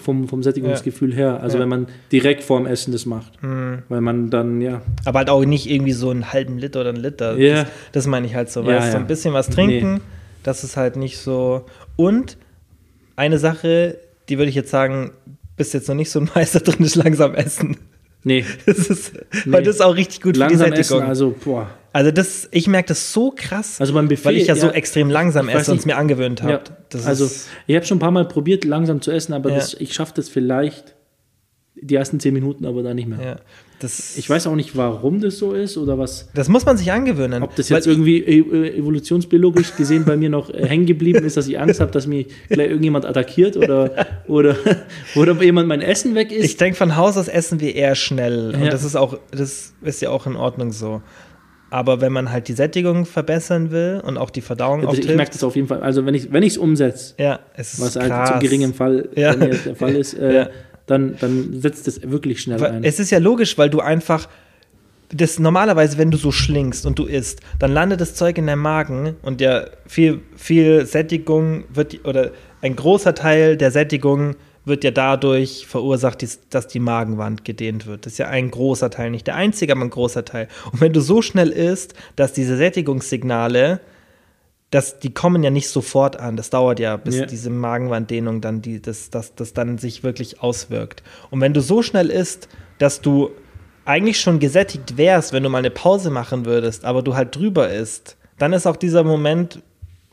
vom- 0.00 0.26
vom, 0.28 0.42
Sättigungsgefühl 0.42 1.14
her. 1.14 1.40
Also 1.42 1.56
Ja. 1.56 1.62
wenn 1.62 1.68
man 1.68 1.86
direkt 2.12 2.42
vorm 2.42 2.66
Essen 2.66 2.92
das 2.92 3.06
macht. 3.06 3.42
Mhm. 3.42 3.82
Weil 3.88 4.00
man 4.00 4.30
dann, 4.30 4.60
ja, 4.60 4.82
aber 5.04 5.18
halt 5.20 5.30
auch 5.30 5.44
nicht 5.44 5.68
irgendwie 5.70 5.92
so 5.92 6.10
einen 6.10 6.32
halben 6.32 6.58
Liter 6.58 6.80
oder 6.80 6.90
einen 6.90 7.02
Liter. 7.02 7.36
Ja. 7.38 7.62
Das, 7.64 7.68
das 7.92 8.06
meine 8.06 8.26
ich 8.26 8.34
halt 8.34 8.50
so. 8.50 8.62
Ja, 8.62 8.78
du, 8.78 8.82
so 8.86 8.88
ja. 8.92 8.96
ein 8.98 9.06
bisschen 9.06 9.32
was 9.34 9.48
trinken, 9.48 9.94
Nee. 9.94 10.00
Das 10.46 10.64
ist 10.64 10.76
halt 10.76 10.96
nicht 10.96 11.18
so. 11.18 11.64
Und 11.96 12.38
eine 13.16 13.38
Sache, 13.38 13.98
die 14.28 14.38
würde 14.38 14.48
ich 14.48 14.54
jetzt 14.54 14.70
sagen, 14.70 15.12
bist 15.56 15.74
jetzt 15.74 15.88
noch 15.88 15.94
nicht 15.94 16.10
so 16.10 16.20
ein 16.20 16.30
Meister 16.34 16.60
drin, 16.60 16.84
ist 16.84 16.96
langsam 16.96 17.34
essen. 17.34 17.76
nee, 18.24 18.44
Das 18.66 18.78
ist, 18.90 19.12
Weil 19.46 19.60
Nee. 19.60 19.66
das 19.66 19.76
ist 19.76 19.80
auch 19.82 19.96
richtig 19.96 20.20
gut 20.22 20.36
langsam 20.36 20.68
für 20.68 20.74
die 20.74 20.80
essen, 20.80 20.88
Sättigung. 20.88 21.08
also, 21.08 21.34
boah. 21.44 21.70
Also 21.92 22.10
das, 22.10 22.46
ich 22.52 22.66
merke 22.68 22.88
das 22.88 23.12
so 23.14 23.32
krass, 23.34 23.80
Also 23.80 23.94
beim 23.94 24.06
Buffet, 24.08 24.26
weil 24.26 24.36
ich 24.36 24.48
ja, 24.48 24.54
so 24.54 24.66
ja, 24.66 24.72
extrem 24.74 25.08
langsam 25.08 25.48
esse 25.48 25.72
und 25.72 25.78
es 25.78 25.86
mir 25.86 25.96
angewöhnt 25.96 26.42
habe. 26.42 26.52
Ja, 26.92 27.00
also 27.06 27.30
ich 27.66 27.74
habe 27.74 27.86
schon 27.86 27.96
ein 27.96 28.00
paar 28.00 28.10
Mal 28.10 28.28
probiert, 28.28 28.64
langsam 28.66 29.00
zu 29.00 29.10
essen, 29.10 29.32
aber 29.32 29.48
Ja. 29.50 29.56
das, 29.56 29.72
ich 29.74 29.94
schaffe 29.94 30.12
das 30.16 30.28
vielleicht 30.28 30.94
die 31.74 31.94
ersten 31.94 32.20
zehn 32.20 32.34
Minuten, 32.34 32.66
aber 32.66 32.82
dann 32.82 32.96
nicht 32.96 33.08
mehr. 33.08 33.40
Ja, 33.78 33.82
das, 33.82 34.16
Ich 34.16 34.28
weiß 34.28 34.46
auch 34.46 34.54
nicht, 34.54 34.76
warum 34.76 35.20
das 35.20 35.38
so 35.38 35.52
ist 35.52 35.76
oder 35.76 35.98
was. 35.98 36.28
das 36.34 36.48
muss 36.48 36.64
man 36.64 36.76
sich 36.76 36.90
angewöhnen. 36.92 37.42
Ob 37.42 37.54
das 37.56 37.68
jetzt 37.68 37.86
irgendwie 37.86 38.18
äh, 38.20 38.78
evolutionsbiologisch 38.78 39.76
gesehen 39.76 40.04
bei 40.04 40.16
mir 40.16 40.30
noch 40.30 40.50
äh, 40.50 40.66
hängen 40.66 40.86
geblieben 40.86 41.24
ist, 41.24 41.36
dass 41.36 41.46
ich 41.48 41.58
Angst 41.58 41.80
habe, 41.80 41.90
dass 41.92 42.06
mich 42.06 42.26
gleich 42.48 42.68
irgendjemand 42.68 43.04
attackiert 43.04 43.56
oder, 43.56 44.06
oder, 44.26 44.56
oder 45.16 45.42
jemand 45.42 45.68
mein 45.68 45.80
Essen 45.82 46.14
weg 46.14 46.32
ist. 46.32 46.44
Ich 46.44 46.56
denke, 46.56 46.76
von 46.76 46.96
Haus 46.96 47.16
aus 47.16 47.28
essen 47.28 47.60
wir 47.60 47.74
eher 47.74 47.94
schnell. 47.94 48.54
Und 48.54 48.64
Ja. 48.64 48.70
das 48.70 48.84
ist 48.84 48.96
auch, 48.96 49.18
das 49.30 49.74
ist 49.82 50.00
ja 50.02 50.10
auch 50.10 50.26
in 50.26 50.36
Ordnung 50.36 50.72
so. 50.72 51.02
Aber 51.68 52.00
wenn 52.00 52.12
man 52.12 52.30
halt 52.30 52.46
die 52.48 52.52
Sättigung 52.52 53.06
verbessern 53.06 53.72
will 53.72 54.00
und 54.04 54.18
auch 54.18 54.30
die 54.30 54.40
Verdauung 54.40 54.86
Also 54.86 54.92
auch 55.02 55.04
ich 55.08 55.14
merke 55.16 55.32
das 55.32 55.42
auf 55.42 55.56
jeden 55.56 55.66
Fall. 55.68 55.82
Also 55.82 56.06
wenn 56.06 56.14
ich 56.14 56.28
es 56.32 56.58
umsetze, 56.58 57.14
ja, 57.18 57.40
es 57.54 57.74
ist 57.74 57.80
was 57.80 57.96
halt 57.96 58.28
zu 58.28 58.38
geringem 58.38 58.72
Fall 58.72 59.08
Ja. 59.16 59.34
der 59.34 59.74
Fall 59.74 59.96
ist, 59.96 60.14
äh, 60.14 60.34
Ja. 60.34 60.48
Dann, 60.86 61.16
dann 61.20 61.60
setzt 61.60 61.86
das 61.86 62.00
wirklich 62.02 62.40
schnell 62.40 62.60
Weil 62.60 62.72
ein. 62.72 62.84
Es 62.84 62.98
ist 62.98 63.10
ja 63.10 63.18
logisch, 63.18 63.58
weil 63.58 63.70
du 63.70 63.80
einfach 63.80 64.28
das 65.10 65.38
normalerweise, 65.38 65.98
wenn 65.98 66.10
du 66.10 66.16
so 66.16 66.32
schlingst 66.32 66.86
und 66.86 66.98
du 66.98 67.04
isst, 67.04 67.40
dann 67.58 67.72
landet 67.72 68.00
das 68.00 68.14
Zeug 68.14 68.38
in 68.38 68.46
deinem 68.46 68.62
Magen 68.62 69.16
und 69.22 69.40
ja 69.40 69.64
viel, 69.86 70.20
viel 70.36 70.84
Sättigung 70.86 71.64
wird 71.72 72.04
oder 72.04 72.32
ein 72.60 72.74
großer 72.74 73.14
Teil 73.14 73.56
der 73.56 73.70
Sättigung 73.70 74.34
wird 74.64 74.82
ja 74.82 74.90
dadurch 74.90 75.64
verursacht, 75.68 76.26
dass 76.50 76.66
die 76.66 76.80
Magenwand 76.80 77.44
gedehnt 77.44 77.86
wird. 77.86 78.04
Das 78.04 78.14
ist 78.14 78.18
ja 78.18 78.28
ein 78.28 78.50
großer 78.50 78.90
Teil, 78.90 79.10
nicht 79.12 79.28
der 79.28 79.36
einzige, 79.36 79.72
aber 79.72 79.82
ein 79.82 79.90
großer 79.90 80.24
Teil. 80.24 80.48
Und 80.72 80.80
wenn 80.80 80.92
du 80.92 81.00
so 81.00 81.22
schnell 81.22 81.50
isst, 81.50 81.94
dass 82.16 82.32
diese 82.32 82.56
Sättigungssignale, 82.56 83.80
dass 84.76 84.98
die 84.98 85.14
kommen 85.14 85.42
ja 85.42 85.48
nicht 85.48 85.70
sofort 85.70 86.20
an. 86.20 86.36
Das 86.36 86.50
dauert 86.50 86.78
ja, 86.80 86.98
bis 86.98 87.16
Ja. 87.16 87.24
diese 87.24 87.48
Magenwanddehnung 87.48 88.42
dann, 88.42 88.60
die, 88.60 88.82
das, 88.82 89.08
das, 89.08 89.34
das 89.34 89.54
dann 89.54 89.78
sich 89.78 90.02
wirklich 90.02 90.42
auswirkt. 90.42 91.02
Und 91.30 91.40
wenn 91.40 91.54
du 91.54 91.62
so 91.62 91.80
schnell 91.80 92.10
isst, 92.10 92.50
dass 92.76 93.00
du 93.00 93.30
eigentlich 93.86 94.20
schon 94.20 94.38
gesättigt 94.38 94.98
wärst, 94.98 95.32
wenn 95.32 95.42
du 95.42 95.48
mal 95.48 95.60
eine 95.60 95.70
Pause 95.70 96.10
machen 96.10 96.44
würdest, 96.44 96.84
aber 96.84 97.00
du 97.00 97.16
halt 97.16 97.34
drüber 97.34 97.70
isst, 97.70 98.18
dann 98.36 98.52
ist 98.52 98.66
auch 98.66 98.76
dieser 98.76 99.02
Moment, 99.02 99.62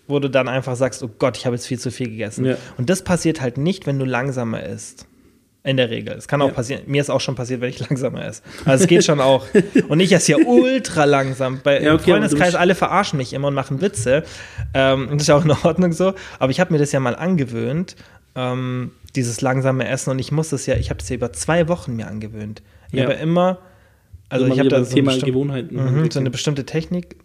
wo 0.07 0.19
du 0.19 0.29
dann 0.29 0.47
einfach 0.47 0.77
sagst, 0.77 1.03
oh 1.03 1.09
Gott, 1.19 1.35
ich 1.35 1.45
habe 1.45 1.57
jetzt 1.57 1.67
viel 1.67 1.79
zu 1.79 1.91
viel 1.91 2.07
gegessen. 2.07 2.45
Ja. 2.45 2.55
Und 2.77 2.89
das 2.89 3.01
passiert 3.01 3.41
halt 3.41 3.57
nicht, 3.57 3.85
wenn 3.85 3.99
du 3.99 4.05
langsamer 4.05 4.63
isst. 4.63 5.07
In 5.65 5.77
der 5.77 5.89
Regel. 5.89 6.13
Es 6.17 6.27
kann 6.27 6.41
auch 6.41 6.49
Ja. 6.49 6.53
passieren. 6.53 6.81
Mir 6.87 6.99
ist 6.99 7.09
auch 7.09 7.21
schon 7.21 7.35
passiert, 7.35 7.61
wenn 7.61 7.69
ich 7.69 7.79
langsamer 7.79 8.25
esse. 8.25 8.41
Also 8.65 8.83
es 8.83 8.87
geht 8.89 9.05
schon 9.05 9.21
auch. 9.21 9.45
Und 9.87 10.01
ich 10.01 10.11
esse 10.11 10.33
ja 10.33 10.37
ultra 10.45 11.05
langsam. 11.05 11.61
Bei 11.63 11.81
Ja, 11.81 11.93
okay, 11.93 12.11
Freundeskreis, 12.11 12.53
alle 12.55 12.75
verarschen 12.75 13.15
mich 13.17 13.31
immer 13.31 13.47
und 13.47 13.53
machen 13.53 13.79
Witze. 13.79 14.23
Ähm, 14.73 15.03
und 15.07 15.13
das 15.21 15.23
ist 15.23 15.29
auch 15.29 15.45
in 15.45 15.51
Ordnung 15.51 15.93
so. 15.93 16.13
Aber 16.39 16.51
ich 16.51 16.59
habe 16.59 16.73
mir 16.73 16.79
das 16.79 16.91
ja 16.91 16.99
mal 16.99 17.15
angewöhnt, 17.15 17.95
ähm, 18.35 18.91
dieses 19.15 19.39
langsame 19.39 19.87
Essen. 19.87 20.09
Und 20.09 20.19
ich 20.19 20.33
muss 20.33 20.49
das 20.49 20.65
ja, 20.65 20.75
ich 20.75 20.89
habe 20.89 20.97
das 20.99 21.07
ja 21.07 21.15
über 21.15 21.31
zwei 21.31 21.69
Wochen 21.69 21.95
mir 21.95 22.07
angewöhnt. 22.07 22.61
Ich 22.91 22.99
Ja. 22.99 23.05
habe 23.05 23.13
immer, 23.13 23.59
also 24.27 24.43
Immer 24.45 24.53
ich 24.55 24.59
habe 24.59 24.69
da 24.69 24.77
so, 24.83 24.87
eine 24.87 24.95
Thema 24.95 25.11
bestimmte- 25.11 25.31
Gewohnheiten. 25.31 25.75
Mhm, 25.75 26.11
so 26.11 26.19
eine 26.19 26.29
bestimmte 26.29 26.65
Technik 26.65 27.15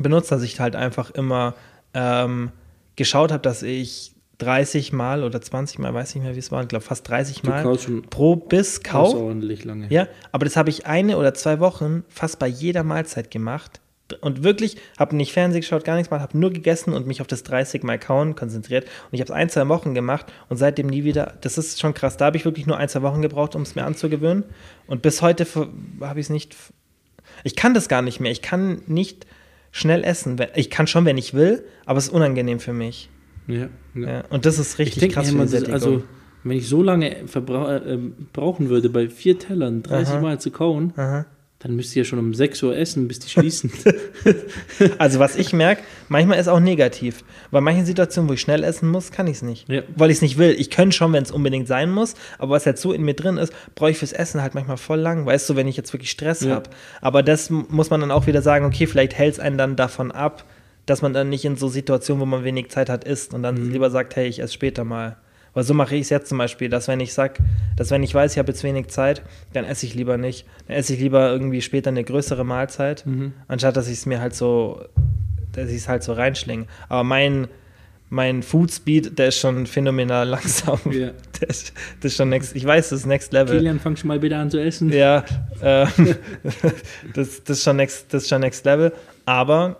benutzt, 0.00 0.30
dass 0.30 0.42
ich 0.44 0.60
halt 0.60 0.76
einfach 0.76 1.10
immer 1.10 1.54
ähm, 1.94 2.52
geschaut 2.96 3.32
habe, 3.32 3.42
dass 3.42 3.62
ich 3.64 4.11
30 4.42 4.92
Mal 4.92 5.24
oder 5.24 5.40
20 5.40 5.78
Mal, 5.78 5.92
weiß 5.94 6.14
nicht 6.14 6.24
mehr, 6.24 6.34
wie 6.34 6.38
es 6.40 6.50
war, 6.50 6.62
ich 6.62 6.68
glaube 6.68 6.84
fast 6.84 7.08
30 7.08 7.42
Du 7.42 7.50
Mal 7.50 7.78
pro 8.10 8.36
Biss 8.36 8.82
kau. 8.82 9.02
außerordentlich 9.02 9.64
lange. 9.64 9.86
Ja, 9.90 10.08
aber 10.32 10.44
das 10.44 10.56
habe 10.56 10.70
ich 10.70 10.86
eine 10.86 11.16
oder 11.16 11.34
zwei 11.34 11.60
Wochen 11.60 12.04
fast 12.08 12.38
bei 12.38 12.46
jeder 12.46 12.82
Mahlzeit 12.82 13.30
gemacht. 13.30 13.80
Und 14.20 14.42
wirklich, 14.42 14.76
habe 14.98 15.16
nicht 15.16 15.32
Fernsehen 15.32 15.62
geschaut, 15.62 15.84
gar 15.84 15.96
nichts 15.96 16.10
mal, 16.10 16.20
habe 16.20 16.36
nur 16.36 16.50
gegessen 16.52 16.92
und 16.92 17.06
mich 17.06 17.22
auf 17.22 17.26
das 17.26 17.44
30 17.44 17.82
Mal 17.82 17.98
kauen 17.98 18.34
konzentriert. 18.34 18.84
Und 18.84 19.14
ich 19.14 19.20
habe 19.20 19.30
es 19.32 19.34
ein, 19.34 19.48
zwei 19.48 19.66
Wochen 19.68 19.94
gemacht 19.94 20.26
und 20.50 20.58
seitdem 20.58 20.88
nie 20.88 21.04
wieder. 21.04 21.34
Das 21.40 21.56
ist 21.56 21.80
schon 21.80 21.94
krass. 21.94 22.18
Da 22.18 22.26
habe 22.26 22.36
ich 22.36 22.44
wirklich 22.44 22.66
nur 22.66 22.76
ein, 22.76 22.88
zwei 22.90 23.00
Wochen 23.02 23.22
gebraucht, 23.22 23.54
um 23.54 23.62
es 23.62 23.74
mir 23.74 23.84
anzugewöhnen. 23.84 24.44
Und 24.86 25.00
bis 25.00 25.22
heute 25.22 25.46
habe 26.00 26.20
ich 26.20 26.26
es 26.26 26.30
nicht. 26.30 26.54
Ich 27.44 27.56
kann 27.56 27.72
das 27.72 27.88
gar 27.88 28.02
nicht 28.02 28.20
mehr. 28.20 28.32
Ich 28.32 28.42
kann 28.42 28.82
nicht 28.86 29.26
schnell 29.70 30.04
essen. 30.04 30.36
Ich 30.54 30.68
kann 30.68 30.86
schon, 30.86 31.06
wenn 31.06 31.16
ich 31.16 31.32
will, 31.32 31.64
aber 31.86 31.98
es 31.98 32.08
ist 32.08 32.12
unangenehm 32.12 32.60
für 32.60 32.74
mich. 32.74 33.08
Ja, 33.46 33.68
ja. 33.94 34.08
Ja. 34.08 34.24
Und 34.30 34.46
das 34.46 34.58
ist 34.58 34.74
Ich 34.74 34.78
richtig 34.78 35.00
denke 35.00 35.14
krass 35.16 35.28
für 35.28 35.32
immer, 35.34 35.42
das, 35.44 35.50
Sättigung. 35.52 35.74
also 35.74 36.02
wenn 36.44 36.56
ich 36.56 36.68
so 36.68 36.82
lange 36.82 37.16
äh, 37.20 37.98
brauchen 38.32 38.68
würde, 38.68 38.88
bei 38.88 39.08
vier 39.08 39.38
Tellern 39.38 39.82
30 39.82 40.14
Aha. 40.14 40.20
Mal 40.20 40.40
zu 40.40 40.50
kauen, 40.50 40.92
Aha. 40.96 41.24
dann 41.60 41.76
müsste 41.76 41.92
ich 41.92 41.96
ja 41.96 42.04
schon 42.04 42.18
um 42.18 42.34
6 42.34 42.62
Uhr 42.64 42.76
essen, 42.76 43.06
bis 43.06 43.20
die 43.20 43.28
schließen. 43.30 43.70
Also 44.98 45.18
was 45.20 45.36
ich 45.36 45.52
merke, 45.52 45.82
manchmal 46.08 46.38
ist 46.40 46.48
auch 46.48 46.58
negativ. 46.60 47.22
Bei 47.50 47.60
manchen 47.60 47.84
Situationen, 47.86 48.28
wo 48.28 48.32
ich 48.34 48.40
schnell 48.40 48.64
essen 48.64 48.88
muss, 48.88 49.12
kann 49.12 49.26
ich 49.28 49.36
es 49.36 49.42
nicht. 49.42 49.68
Ja. 49.68 49.82
Weil 49.94 50.10
ich 50.10 50.16
es 50.16 50.22
nicht 50.22 50.38
will. 50.38 50.54
Ich 50.58 50.70
könnte 50.70 50.96
schon, 50.96 51.12
wenn 51.12 51.22
es 51.22 51.30
unbedingt 51.30 51.68
sein 51.68 51.90
muss, 51.90 52.14
aber 52.38 52.52
was 52.52 52.66
halt 52.66 52.78
so 52.78 52.92
in 52.92 53.02
mir 53.02 53.14
drin 53.14 53.36
ist, 53.36 53.52
brauche 53.74 53.90
ich 53.90 53.98
fürs 53.98 54.12
Essen 54.12 54.42
halt 54.42 54.54
manchmal 54.54 54.76
voll 54.78 54.98
lang. 54.98 55.26
Weißt 55.26 55.48
du, 55.50 55.54
wenn 55.56 55.68
ich 55.68 55.76
jetzt 55.76 55.92
wirklich 55.92 56.10
Stress 56.10 56.40
Ja. 56.42 56.56
habe. 56.56 56.70
Aber 57.00 57.22
das 57.22 57.50
muss 57.50 57.90
man 57.90 58.00
dann 58.00 58.10
auch 58.10 58.26
wieder 58.26 58.42
sagen, 58.42 58.64
okay, 58.64 58.86
vielleicht 58.86 59.14
hält 59.14 59.34
es 59.34 59.40
einen 59.40 59.58
dann 59.58 59.76
davon 59.76 60.10
ab, 60.10 60.44
dass 60.86 61.02
man 61.02 61.12
dann 61.12 61.28
nicht 61.28 61.44
in 61.44 61.56
so 61.56 61.68
Situationen, 61.68 62.20
wo 62.20 62.26
man 62.26 62.44
wenig 62.44 62.70
Zeit 62.70 62.88
hat, 62.88 63.04
isst 63.04 63.34
und 63.34 63.42
dann 63.42 63.54
Mhm. 63.66 63.70
lieber 63.72 63.90
sagt, 63.90 64.16
hey, 64.16 64.26
ich 64.26 64.40
esse 64.40 64.52
später 64.52 64.84
mal. 64.84 65.16
Weil 65.54 65.64
so 65.64 65.74
mache 65.74 65.94
ich 65.96 66.02
es 66.02 66.08
jetzt 66.10 66.28
zum 66.30 66.38
Beispiel, 66.38 66.70
dass 66.70 66.88
wenn 66.88 66.98
ich 67.00 67.12
sag, 67.12 67.38
dass 67.76 67.90
wenn 67.90 68.02
ich 68.02 68.14
weiß, 68.14 68.32
ich 68.32 68.38
habe 68.38 68.50
jetzt 68.50 68.64
wenig 68.64 68.88
Zeit, 68.88 69.22
dann 69.52 69.64
esse 69.66 69.84
ich 69.84 69.94
lieber 69.94 70.16
nicht. 70.16 70.46
Dann 70.66 70.76
esse 70.78 70.94
ich 70.94 71.00
lieber 71.00 71.30
irgendwie 71.30 71.60
später 71.60 71.90
eine 71.90 72.02
größere 72.04 72.42
Mahlzeit, 72.44 73.04
Mhm. 73.06 73.34
anstatt 73.48 73.76
dass 73.76 73.86
ich 73.88 73.98
es 73.98 74.06
mir 74.06 74.20
halt 74.20 74.34
so, 74.34 74.82
dass 75.52 75.68
ich 75.68 75.76
es 75.76 75.88
halt 75.88 76.02
so 76.02 76.14
reinschlinge. 76.14 76.66
Aber 76.88 77.04
mein, 77.04 77.48
mein 78.08 78.42
Food 78.42 78.70
Speed, 78.72 79.18
der 79.18 79.28
ist 79.28 79.38
schon 79.38 79.66
phänomenal 79.66 80.26
langsam. 80.28 80.80
Ja. 80.90 81.10
das 81.40 81.72
ist 82.02 82.16
schon 82.16 82.30
next, 82.30 82.56
ich 82.56 82.64
weiß, 82.64 82.88
das 82.88 83.00
ist 83.00 83.06
Next 83.06 83.32
Level. 83.34 83.56
Kilian, 83.58 83.78
fang 83.78 83.94
schon 83.96 84.08
mal 84.08 84.18
bitte 84.18 84.36
an 84.36 84.50
zu 84.50 84.58
essen. 84.58 84.90
Ja, 84.90 85.18
äh, 85.60 85.86
das, 87.14 87.44
das, 87.44 87.58
ist 87.58 87.62
schon 87.64 87.76
next, 87.76 88.06
das 88.12 88.22
ist 88.22 88.28
schon 88.30 88.40
Next 88.40 88.64
Level. 88.64 88.92
Aber 89.26 89.76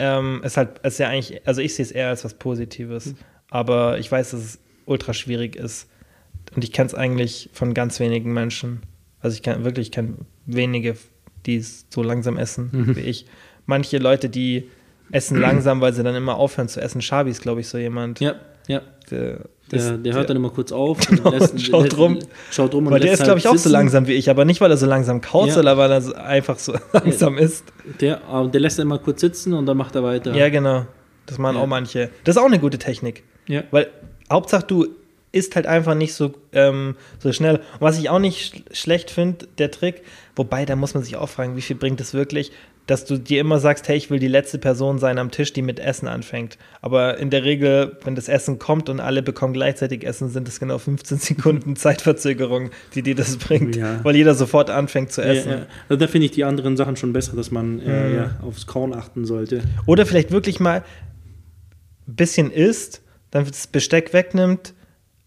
ähm, 0.00 0.40
es 0.42 0.52
ist 0.52 0.56
halt, 0.56 0.80
es 0.82 0.94
ist 0.94 0.98
ja 0.98 1.08
eigentlich, 1.08 1.46
also 1.46 1.60
ich 1.60 1.74
sehe 1.74 1.84
es 1.84 1.92
eher 1.92 2.08
als 2.08 2.24
was 2.24 2.34
Positives. 2.34 3.14
Aber 3.50 3.98
ich 3.98 4.10
weiß, 4.10 4.30
dass 4.32 4.40
es 4.40 4.58
ultra 4.86 5.12
schwierig 5.12 5.54
ist. 5.56 5.88
Und 6.56 6.64
ich 6.64 6.72
kenne 6.72 6.86
es 6.86 6.94
eigentlich 6.94 7.50
von 7.52 7.74
ganz 7.74 8.00
wenigen 8.00 8.32
Menschen. 8.32 8.80
Also 9.20 9.34
ich 9.36 9.42
kann 9.42 9.62
wirklich, 9.64 9.88
ich 9.88 9.92
kenne 9.92 10.14
wenige, 10.46 10.96
die 11.46 11.56
es 11.56 11.86
so 11.90 12.02
langsam 12.02 12.38
essen 12.38 12.70
Mhm. 12.72 12.96
wie 12.96 13.00
ich. 13.00 13.26
Manche 13.66 13.98
Leute, 13.98 14.28
die 14.28 14.68
essen 15.12 15.38
langsam, 15.38 15.80
weil 15.80 15.92
sie 15.92 16.02
dann 16.02 16.14
immer 16.14 16.36
aufhören 16.36 16.68
zu 16.68 16.80
essen. 16.80 17.02
Schabi 17.02 17.30
ist, 17.30 17.42
glaube 17.42 17.60
ich, 17.60 17.68
so 17.68 17.76
jemand. 17.78 18.20
Ja, 18.20 18.36
ja. 18.68 18.80
Der, 19.10 19.40
Der, 19.72 19.98
der 19.98 20.14
hört 20.14 20.28
dann 20.28 20.36
immer 20.36 20.50
kurz 20.50 20.72
auf 20.72 20.98
Genau, 21.06 21.30
und 21.30 21.60
schaut 21.62 21.84
lässt, 21.84 21.96
rum. 21.98 22.18
Schaut 22.50 22.74
rum 22.74 22.86
und 22.86 22.92
weil 22.92 23.00
der 23.00 23.10
lässt 23.10 23.22
ist, 23.22 23.26
glaube 23.26 23.38
ich, 23.38 23.44
halt 23.44 23.52
auch 23.52 23.56
so 23.58 23.62
sitzen. 23.64 23.72
langsam 23.72 24.06
wie 24.06 24.14
ich, 24.14 24.28
aber 24.30 24.44
nicht, 24.44 24.60
weil 24.60 24.70
er 24.70 24.76
so 24.76 24.86
langsam 24.86 25.20
kaut, 25.20 25.48
Ja. 25.48 25.54
sondern 25.54 25.78
weil 25.78 25.90
er 25.92 26.00
so 26.00 26.14
einfach 26.14 26.58
so 26.58 26.74
langsam 26.92 27.38
ist. 27.38 27.64
Der, 28.00 28.20
der 28.52 28.60
lässt 28.60 28.78
immer 28.78 28.98
kurz 28.98 29.20
sitzen 29.20 29.52
und 29.54 29.66
dann 29.66 29.76
macht 29.76 29.94
er 29.94 30.02
weiter. 30.02 30.34
Ja, 30.34 30.48
genau. 30.48 30.86
Das 31.26 31.38
machen 31.38 31.56
Ja. 31.56 31.62
auch 31.62 31.66
manche. 31.66 32.10
Das 32.24 32.36
ist 32.36 32.42
auch 32.42 32.46
eine 32.46 32.58
gute 32.58 32.78
Technik. 32.78 33.22
Ja. 33.46 33.62
Weil 33.70 33.88
Hauptsache 34.30 34.64
du 34.66 34.86
isst 35.32 35.54
halt 35.54 35.66
einfach 35.68 35.94
nicht 35.94 36.12
so, 36.14 36.32
ähm, 36.52 36.96
so 37.20 37.32
schnell. 37.32 37.56
Und 37.58 37.80
was 37.80 37.96
ich 37.98 38.10
auch 38.10 38.18
nicht 38.18 38.40
sch 38.56 38.62
schlecht 38.76 39.12
finde, 39.12 39.46
der 39.58 39.70
Trick, 39.70 40.02
wobei 40.34 40.64
da 40.64 40.74
muss 40.74 40.94
man 40.94 41.04
sich 41.04 41.14
auch 41.14 41.28
fragen, 41.28 41.54
wie 41.56 41.60
viel 41.60 41.76
bringt 41.76 42.00
es 42.00 42.14
wirklich, 42.14 42.50
dass 42.90 43.04
du 43.04 43.16
dir 43.18 43.40
immer 43.40 43.60
sagst, 43.60 43.86
hey, 43.88 43.96
ich 43.96 44.10
will 44.10 44.18
die 44.18 44.28
letzte 44.28 44.58
Person 44.58 44.98
sein 44.98 45.18
am 45.18 45.30
Tisch, 45.30 45.52
die 45.52 45.62
mit 45.62 45.78
Essen 45.78 46.08
anfängt. 46.08 46.58
Aber 46.82 47.18
in 47.18 47.30
der 47.30 47.44
Regel, 47.44 47.96
wenn 48.04 48.14
das 48.16 48.28
Essen 48.28 48.58
kommt 48.58 48.88
und 48.88 48.98
alle 49.00 49.22
bekommen 49.22 49.52
gleichzeitig 49.52 50.04
Essen, 50.04 50.28
sind 50.28 50.48
es 50.48 50.58
genau 50.58 50.78
15 50.78 51.18
Sekunden 51.20 51.76
Zeitverzögerung, 51.76 52.70
die 52.94 53.02
dir 53.02 53.14
das 53.14 53.36
bringt. 53.36 53.76
Ja. 53.76 54.00
Weil 54.02 54.16
jeder 54.16 54.34
sofort 54.34 54.70
anfängt 54.70 55.12
zu 55.12 55.20
Ja, 55.22 55.28
essen. 55.28 55.50
ja. 55.50 55.66
Also 55.88 56.00
da 56.00 56.06
finde 56.08 56.24
ich 56.26 56.32
die 56.32 56.44
anderen 56.44 56.76
Sachen 56.76 56.96
schon 56.96 57.12
besser, 57.12 57.36
dass 57.36 57.50
man 57.50 57.78
äh, 57.80 58.08
Mhm. 58.08 58.14
ja, 58.16 58.36
aufs 58.42 58.66
Kauen 58.66 58.92
achten 58.92 59.24
sollte. 59.24 59.62
Oder 59.86 60.04
vielleicht 60.06 60.30
wirklich 60.32 60.58
mal 60.60 60.82
ein 62.08 62.14
bisschen 62.16 62.50
isst, 62.50 63.02
dann 63.30 63.46
das 63.46 63.66
Besteck 63.68 64.12
wegnimmt, 64.12 64.74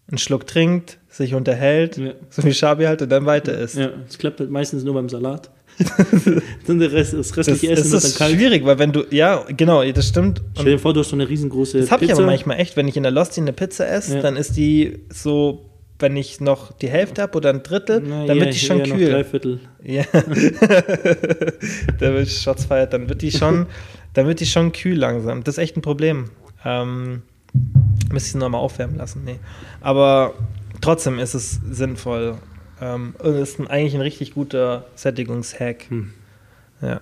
einen 0.08 0.18
Schluck 0.18 0.46
trinkt, 0.46 0.98
sich 1.08 1.34
unterhält, 1.34 1.96
Ja. 1.96 2.12
so 2.28 2.44
wie 2.44 2.52
Schabi 2.52 2.84
halt 2.84 3.00
und 3.00 3.08
dann 3.08 3.24
weiter 3.24 3.56
isst. 3.56 3.76
Ja, 3.76 3.88
das 4.06 4.18
klappt 4.18 4.40
halt 4.40 4.50
meistens 4.50 4.84
nur 4.84 4.92
beim 4.94 5.08
Salat. 5.08 5.50
dann 6.66 6.78
der 6.78 6.92
Rest, 6.92 7.14
das 7.14 7.28
Das, 7.28 7.36
restliche 7.36 7.68
das 7.74 7.80
Essen 7.80 7.90
dann 7.92 7.98
ist 8.02 8.18
kalt. 8.18 8.34
schwierig, 8.36 8.64
weil 8.64 8.78
wenn 8.78 8.92
du, 8.92 9.04
ja, 9.10 9.44
genau, 9.56 9.82
das 9.84 10.08
stimmt. 10.08 10.42
Stell 10.54 10.72
dir 10.72 10.78
vor, 10.78 10.94
du 10.94 11.00
hast 11.00 11.08
so 11.10 11.16
eine 11.16 11.28
riesengroße 11.28 11.80
das 11.80 11.90
habe 11.90 12.04
ich 12.04 12.12
aber 12.12 12.22
manchmal 12.26 12.58
echt, 12.60 12.76
wenn 12.76 12.86
ich 12.88 12.96
in 12.96 13.02
der 13.02 13.12
Losti 13.12 13.40
eine 13.40 13.52
Pizza 13.52 13.88
esse, 13.88 14.16
Ja. 14.16 14.22
dann 14.22 14.36
ist 14.36 14.56
die 14.56 15.00
so, 15.10 15.70
wenn 15.98 16.16
ich 16.16 16.40
noch 16.40 16.72
die 16.72 16.88
Hälfte 16.88 17.22
habe 17.22 17.36
oder 17.36 17.50
ein 17.50 17.62
Drittel, 17.62 18.02
Na, 18.06 18.26
dann 18.26 18.36
ja, 18.38 18.44
wird 18.44 18.54
die 18.54 18.58
schon 18.58 18.80
eher 18.80 18.86
noch 18.88 18.96
kühl. 18.96 19.10
Drei 19.10 19.24
Viertel. 19.24 19.60
Ja. 19.82 20.04
da 21.98 22.12
wird 22.14 22.28
Shots 22.28 22.64
feiert, 22.66 22.92
dann 22.92 23.08
wird 23.08 23.22
die 23.22 23.32
schon, 23.32 23.66
dann 24.12 24.26
wird 24.26 24.40
die 24.40 24.46
schon 24.46 24.72
kühl 24.72 24.96
langsam. 24.98 25.44
Das 25.44 25.54
ist 25.56 25.62
echt 25.62 25.76
ein 25.76 25.82
Problem. 25.82 26.30
Ähm, 26.64 27.22
müsste 28.12 28.26
ich 28.28 28.32
sie 28.32 28.38
nochmal 28.38 28.60
aufwärmen 28.60 28.96
lassen. 28.96 29.22
Nee. 29.24 29.38
Aber 29.80 30.34
trotzdem 30.80 31.18
ist 31.18 31.34
es 31.34 31.60
sinnvoll. 31.70 32.36
Ähm, 32.80 33.14
und 33.18 33.34
es 33.34 33.50
ist 33.50 33.58
ein, 33.60 33.68
eigentlich 33.68 33.94
ein 33.94 34.00
richtig 34.00 34.34
guter 34.34 34.86
Sättigungshack. 34.94 35.90
Hm. 35.90 36.12
Ja. 36.80 37.00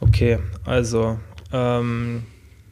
Okay, 0.00 0.38
also, 0.64 1.18
ähm, 1.52 2.24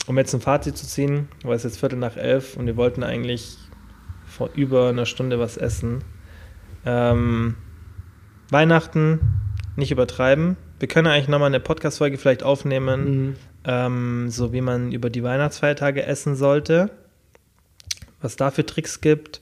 um 0.06 0.18
jetzt 0.18 0.34
ein 0.34 0.40
Fazit 0.40 0.76
zu 0.76 0.86
ziehen, 0.86 1.28
weil 1.44 1.56
es 1.56 1.62
jetzt 1.62 1.78
Viertel 1.78 1.98
nach 1.98 2.16
elf 2.16 2.56
und 2.56 2.66
wir 2.66 2.76
wollten 2.76 3.02
eigentlich 3.02 3.56
vor 4.26 4.50
über 4.54 4.88
einer 4.88 5.06
Stunde 5.06 5.38
was 5.38 5.56
essen. 5.56 6.02
Ähm, 6.84 7.56
Weihnachten 8.50 9.20
nicht 9.76 9.90
übertreiben. 9.92 10.56
Wir 10.78 10.88
können 10.88 11.06
eigentlich 11.06 11.28
nochmal 11.28 11.48
eine 11.48 11.60
Podcast-Folge 11.60 12.18
vielleicht 12.18 12.42
aufnehmen, 12.42 13.04
Mhm. 13.04 13.36
ähm, 13.64 14.30
so 14.30 14.52
wie 14.52 14.60
man 14.60 14.92
über 14.92 15.10
die 15.10 15.22
Weihnachtsfeiertage 15.22 16.04
essen 16.04 16.36
sollte, 16.36 16.90
was 18.20 18.36
da 18.36 18.50
für 18.50 18.64
Tricks 18.66 19.00
gibt. 19.00 19.40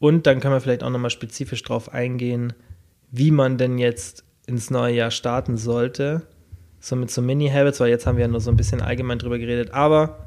Und 0.00 0.26
dann 0.26 0.40
können 0.40 0.54
wir 0.54 0.60
vielleicht 0.60 0.82
auch 0.82 0.90
nochmal 0.90 1.10
spezifisch 1.10 1.62
drauf 1.62 1.92
eingehen, 1.94 2.52
wie 3.12 3.30
man 3.30 3.56
denn 3.58 3.78
jetzt 3.78 4.24
ins 4.46 4.70
neue 4.70 4.94
Jahr 4.96 5.10
starten 5.12 5.56
sollte. 5.56 6.22
So 6.80 6.96
mit 6.96 7.10
so 7.10 7.20
Mini-Habits, 7.22 7.78
weil 7.80 7.90
jetzt 7.90 8.06
haben 8.06 8.16
wir 8.16 8.22
ja 8.22 8.28
nur 8.28 8.40
so 8.40 8.50
ein 8.50 8.56
bisschen 8.56 8.80
allgemein 8.80 9.18
drüber 9.18 9.38
geredet. 9.38 9.72
Aber 9.74 10.26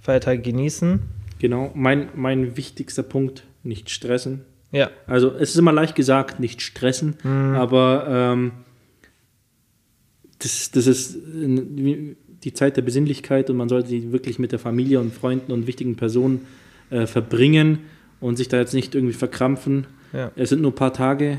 Feiertage 0.00 0.42
genießen. 0.42 1.00
Genau, 1.38 1.70
mein, 1.74 2.10
mein 2.14 2.56
wichtigster 2.56 3.02
Punkt, 3.02 3.44
nicht 3.62 3.90
stressen. 3.90 4.42
Ja, 4.70 4.90
Also 5.06 5.30
es 5.32 5.50
ist 5.50 5.56
immer 5.56 5.72
leicht 5.72 5.94
gesagt, 5.94 6.38
nicht 6.38 6.60
stressen, 6.60 7.16
Mhm. 7.24 7.54
aber 7.54 8.06
ähm, 8.08 8.52
das, 10.38 10.70
das 10.70 10.86
ist 10.86 11.16
äh, 11.16 12.14
die 12.44 12.52
Zeit 12.52 12.76
der 12.76 12.82
Besinnlichkeit 12.82 13.48
und 13.48 13.56
man 13.56 13.68
sollte 13.68 13.88
sie 13.88 14.12
wirklich 14.12 14.38
mit 14.38 14.52
der 14.52 14.58
Familie 14.58 15.00
und 15.00 15.14
Freunden 15.14 15.52
und 15.52 15.66
wichtigen 15.66 15.96
Personen 15.96 16.46
äh, 16.90 17.06
verbringen 17.06 17.78
und 18.20 18.36
sich 18.36 18.48
da 18.48 18.56
jetzt 18.58 18.74
nicht 18.74 18.94
irgendwie 18.94 19.14
verkrampfen. 19.14 19.86
ja. 20.12 20.30
Es 20.36 20.48
sind 20.50 20.62
nur 20.62 20.70
ein 20.72 20.74
paar 20.74 20.92
Tage 20.92 21.38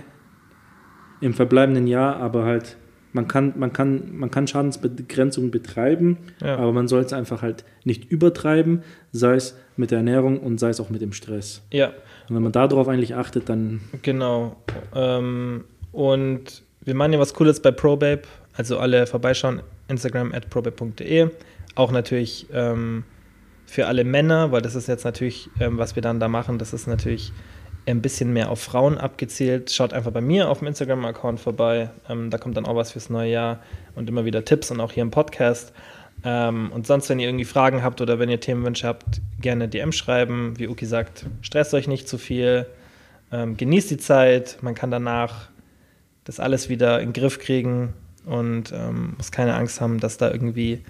im 1.22 1.34
verbleibenden 1.34 1.88
Jahr, 1.88 2.18
aber 2.18 2.46
halt, 2.46 2.78
man 3.14 3.28
kann, 3.28 3.54
man 3.58 3.74
kann, 3.74 4.16
man 4.18 4.30
kann 4.30 4.48
Schadensbegrenzung 4.48 5.50
betreiben, 5.50 6.18
Ja. 6.42 6.58
aber 6.58 6.72
man 6.74 6.88
soll 6.88 7.02
es 7.02 7.14
einfach 7.14 7.42
halt 7.42 7.64
nicht 7.84 8.12
übertreiben, 8.12 8.84
sei 9.12 9.36
es 9.36 9.58
mit 9.78 9.90
der 9.92 10.00
Ernährung 10.00 10.40
und 10.40 10.60
sei 10.60 10.70
es 10.70 10.80
auch 10.80 10.90
mit 10.92 11.02
dem 11.02 11.14
Stress. 11.14 11.64
Ja, 11.72 11.88
Und 12.30 12.36
wenn 12.36 12.44
man 12.44 12.52
darauf 12.52 12.88
eigentlich 12.88 13.16
achtet, 13.16 13.50
dann 13.50 13.82
Genau. 14.04 14.58
Ähm, 14.94 15.64
und 15.92 16.62
wir 16.84 16.94
machen 16.96 17.14
ja 17.14 17.20
was 17.20 17.34
Cooles 17.34 17.60
bei 17.62 17.72
ProBabe. 17.72 18.22
Also 18.56 18.78
alle 18.80 19.06
vorbeischauen, 19.08 19.62
Instagram 19.88 20.34
at 20.34 20.50
probabe.de. 20.50 21.30
Auch 21.76 21.92
natürlich 21.92 22.48
ähm, 22.54 23.04
für 23.68 23.86
alle 23.86 24.04
Männer, 24.04 24.52
weil 24.52 24.62
das 24.62 24.74
ist 24.74 24.88
jetzt 24.88 25.04
natürlich, 25.04 25.50
ähm, 25.60 25.78
was 25.78 25.96
wir 25.96 26.02
dann 26.02 26.20
da 26.20 26.28
machen, 26.28 26.58
das 26.58 26.74
ist 26.74 26.88
natürlich 26.88 27.32
ein 27.86 28.02
bisschen 28.02 28.34
mehr 28.34 28.50
auf 28.50 28.62
Frauen 28.62 28.98
abgezielt. 28.98 29.72
Schaut 29.72 29.94
einfach 29.94 30.12
bei 30.12 30.22
mir 30.22 30.50
auf 30.50 30.60
dem 30.60 30.68
Instagram-Account 30.68 31.40
vorbei. 31.40 31.90
Ähm, 32.10 32.30
da 32.30 32.38
kommt 32.38 32.58
dann 32.58 32.66
auch 32.66 32.76
was 32.76 32.94
fürs 32.94 33.10
neue 33.10 33.32
Jahr 33.32 33.60
und 33.96 34.10
immer 34.10 34.26
wieder 34.26 34.44
Tipps 34.44 34.72
und 34.72 34.80
auch 34.80 34.92
hier 34.92 35.04
im 35.04 35.12
Podcast. 35.12 35.74
Ähm, 36.24 36.72
und 36.74 36.88
sonst, 36.88 37.10
wenn 37.10 37.20
ihr 37.20 37.28
irgendwie 37.28 37.46
Fragen 37.46 37.84
habt 37.84 38.02
oder 38.02 38.20
wenn 38.20 38.30
ihr 38.30 38.40
Themenwünsche 38.40 38.88
habt, 38.88 39.22
gerne 39.40 39.68
DM 39.68 39.92
schreiben. 39.92 40.58
Wie 40.58 40.68
Uki 40.68 40.86
sagt, 40.86 41.26
stresst 41.42 41.74
euch 41.74 41.88
nicht 41.88 42.10
zu 42.10 42.18
viel. 42.18 42.66
Ähm, 43.32 43.56
genießt 43.58 43.92
die 43.92 43.98
Zeit. 43.98 44.58
Man 44.62 44.76
kann 44.76 44.92
danach 44.92 45.50
das 46.24 46.40
alles 46.40 46.70
wieder 46.70 47.00
in 47.00 47.10
den 47.10 47.22
Griff 47.22 47.40
kriegen 47.40 47.94
und 48.26 48.74
ähm, 48.74 49.14
muss 49.18 49.32
keine 49.32 49.56
Angst 49.56 49.80
haben, 49.80 50.00
dass 50.00 50.18
da 50.18 50.30
irgendwie, 50.30 50.84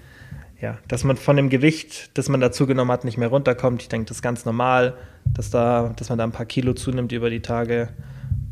ja, 0.60 0.78
dass 0.88 1.04
man 1.04 1.16
von 1.16 1.36
dem 1.36 1.50
Gewicht, 1.50 2.10
das 2.18 2.28
man 2.28 2.40
da 2.40 2.50
zugenommen 2.50 2.90
hat, 2.90 3.04
nicht 3.04 3.16
mehr 3.18 3.28
runterkommt. 3.28 3.82
Ich 3.82 3.88
denke, 3.88 4.06
das 4.08 4.18
ist 4.18 4.22
ganz 4.22 4.44
normal, 4.44 4.94
dass, 5.32 5.50
da, 5.50 5.92
dass 5.96 6.08
man 6.08 6.18
da 6.18 6.24
ein 6.24 6.32
paar 6.32 6.46
Kilo 6.46 6.72
zunimmt 6.74 7.12
über 7.12 7.30
die 7.30 7.40
Tage. 7.40 7.90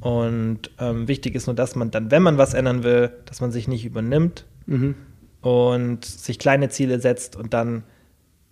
Und 0.00 0.70
ähm, 0.78 1.08
wichtig 1.08 1.34
ist 1.34 1.46
nur, 1.46 1.56
dass 1.56 1.74
man 1.74 1.90
dann, 1.90 2.10
wenn 2.10 2.22
man 2.22 2.38
was 2.38 2.54
ändern 2.54 2.84
will, 2.84 3.10
dass 3.24 3.40
man 3.40 3.50
sich 3.50 3.66
nicht 3.66 3.84
übernimmt 3.84 4.44
mhm. 4.66 4.94
und 5.40 6.04
sich 6.04 6.38
kleine 6.38 6.68
Ziele 6.68 7.00
setzt 7.00 7.34
und 7.34 7.52
dann 7.54 7.82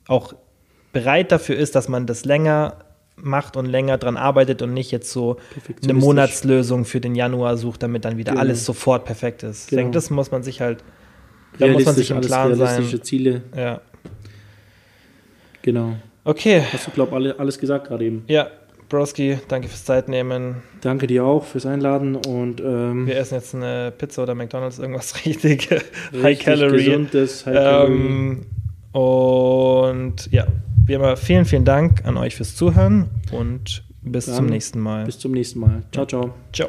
auch 0.09 0.35
bereit 0.93 1.31
dafür 1.31 1.57
ist, 1.57 1.75
dass 1.75 1.89
man 1.89 2.07
das 2.07 2.25
länger 2.25 2.79
macht 3.17 3.57
und 3.57 3.67
länger 3.67 3.99
dran 3.99 4.17
arbeitet 4.17 4.63
und 4.63 4.75
nicht 4.75 4.91
jetzt 4.91 5.13
so 5.13 5.37
eine. 5.83 5.95
Monatslösung 5.95 6.85
für 6.85 7.01
den 7.01 7.15
Januar 7.15 7.57
sucht, 7.57 7.83
damit 7.85 8.05
dann 8.05 8.17
wieder 8.17 8.33
Genau. 8.33 8.41
alles 8.43 8.65
sofort 8.65 9.05
perfekt 9.05 9.45
ist. 9.45 9.65
Ich 9.65 9.71
Genau. 9.71 9.83
denke, 9.83 9.95
das 9.95 10.11
muss 10.11 10.33
man 10.33 10.43
sich 10.43 10.61
halt, 10.61 10.83
da 11.59 11.67
muss 11.69 11.85
man 11.85 11.95
sich 11.95 12.11
im 12.11 12.21
Klaren 12.21 12.53
realistische 12.55 12.97
sein. 12.99 13.05
Ziele, 13.05 13.43
Ja. 13.57 13.81
genau. 15.63 15.95
Okay, 16.25 16.63
Hast 16.73 16.87
du, 16.87 16.91
glaube 16.91 17.15
alle, 17.15 17.39
alles 17.39 17.59
gesagt 17.59 17.89
gerade 17.89 18.05
eben. 18.05 18.25
ja, 18.29 18.49
Broski, 18.89 19.39
danke 19.49 19.67
fürs 19.69 19.85
Zeitnehmen. 19.85 20.57
Danke 20.81 21.07
dir 21.07 21.25
auch 21.25 21.45
fürs 21.45 21.67
Einladen 21.67 22.17
und 22.17 22.61
ähm, 22.61 23.07
Wir 23.07 23.17
essen 23.17 23.35
jetzt 23.35 23.55
eine 23.55 23.93
Pizza 23.97 24.23
oder 24.23 24.35
McDonalds, 24.35 24.79
irgendwas 24.79 25.15
richtig, 25.27 25.69
High 26.23 26.39
Calorie. 26.39 26.77
gesundes 26.85 27.45
High 27.47 27.55
Calorie. 27.55 27.93
Ähm, 27.93 28.47
und 28.93 30.29
ja, 30.31 30.47
wie 30.87 30.93
immer, 30.93 31.17
vielen, 31.17 31.45
vielen 31.47 31.65
Dank 31.65 32.05
an 32.05 32.17
euch 32.17 32.37
fürs 32.37 32.55
Zuhören 32.57 33.09
und 33.33 33.83
bis 34.03 34.27
Dann 34.27 34.35
zum 34.37 34.47
nächsten 34.47 34.79
Mal. 34.81 35.05
Bis 35.07 35.19
zum 35.19 35.33
nächsten 35.33 35.61
Mal. 35.61 35.83
Ciao, 35.93 36.07
ciao. 36.07 36.35
Ciao. 36.53 36.69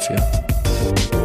dafür. 0.00 1.19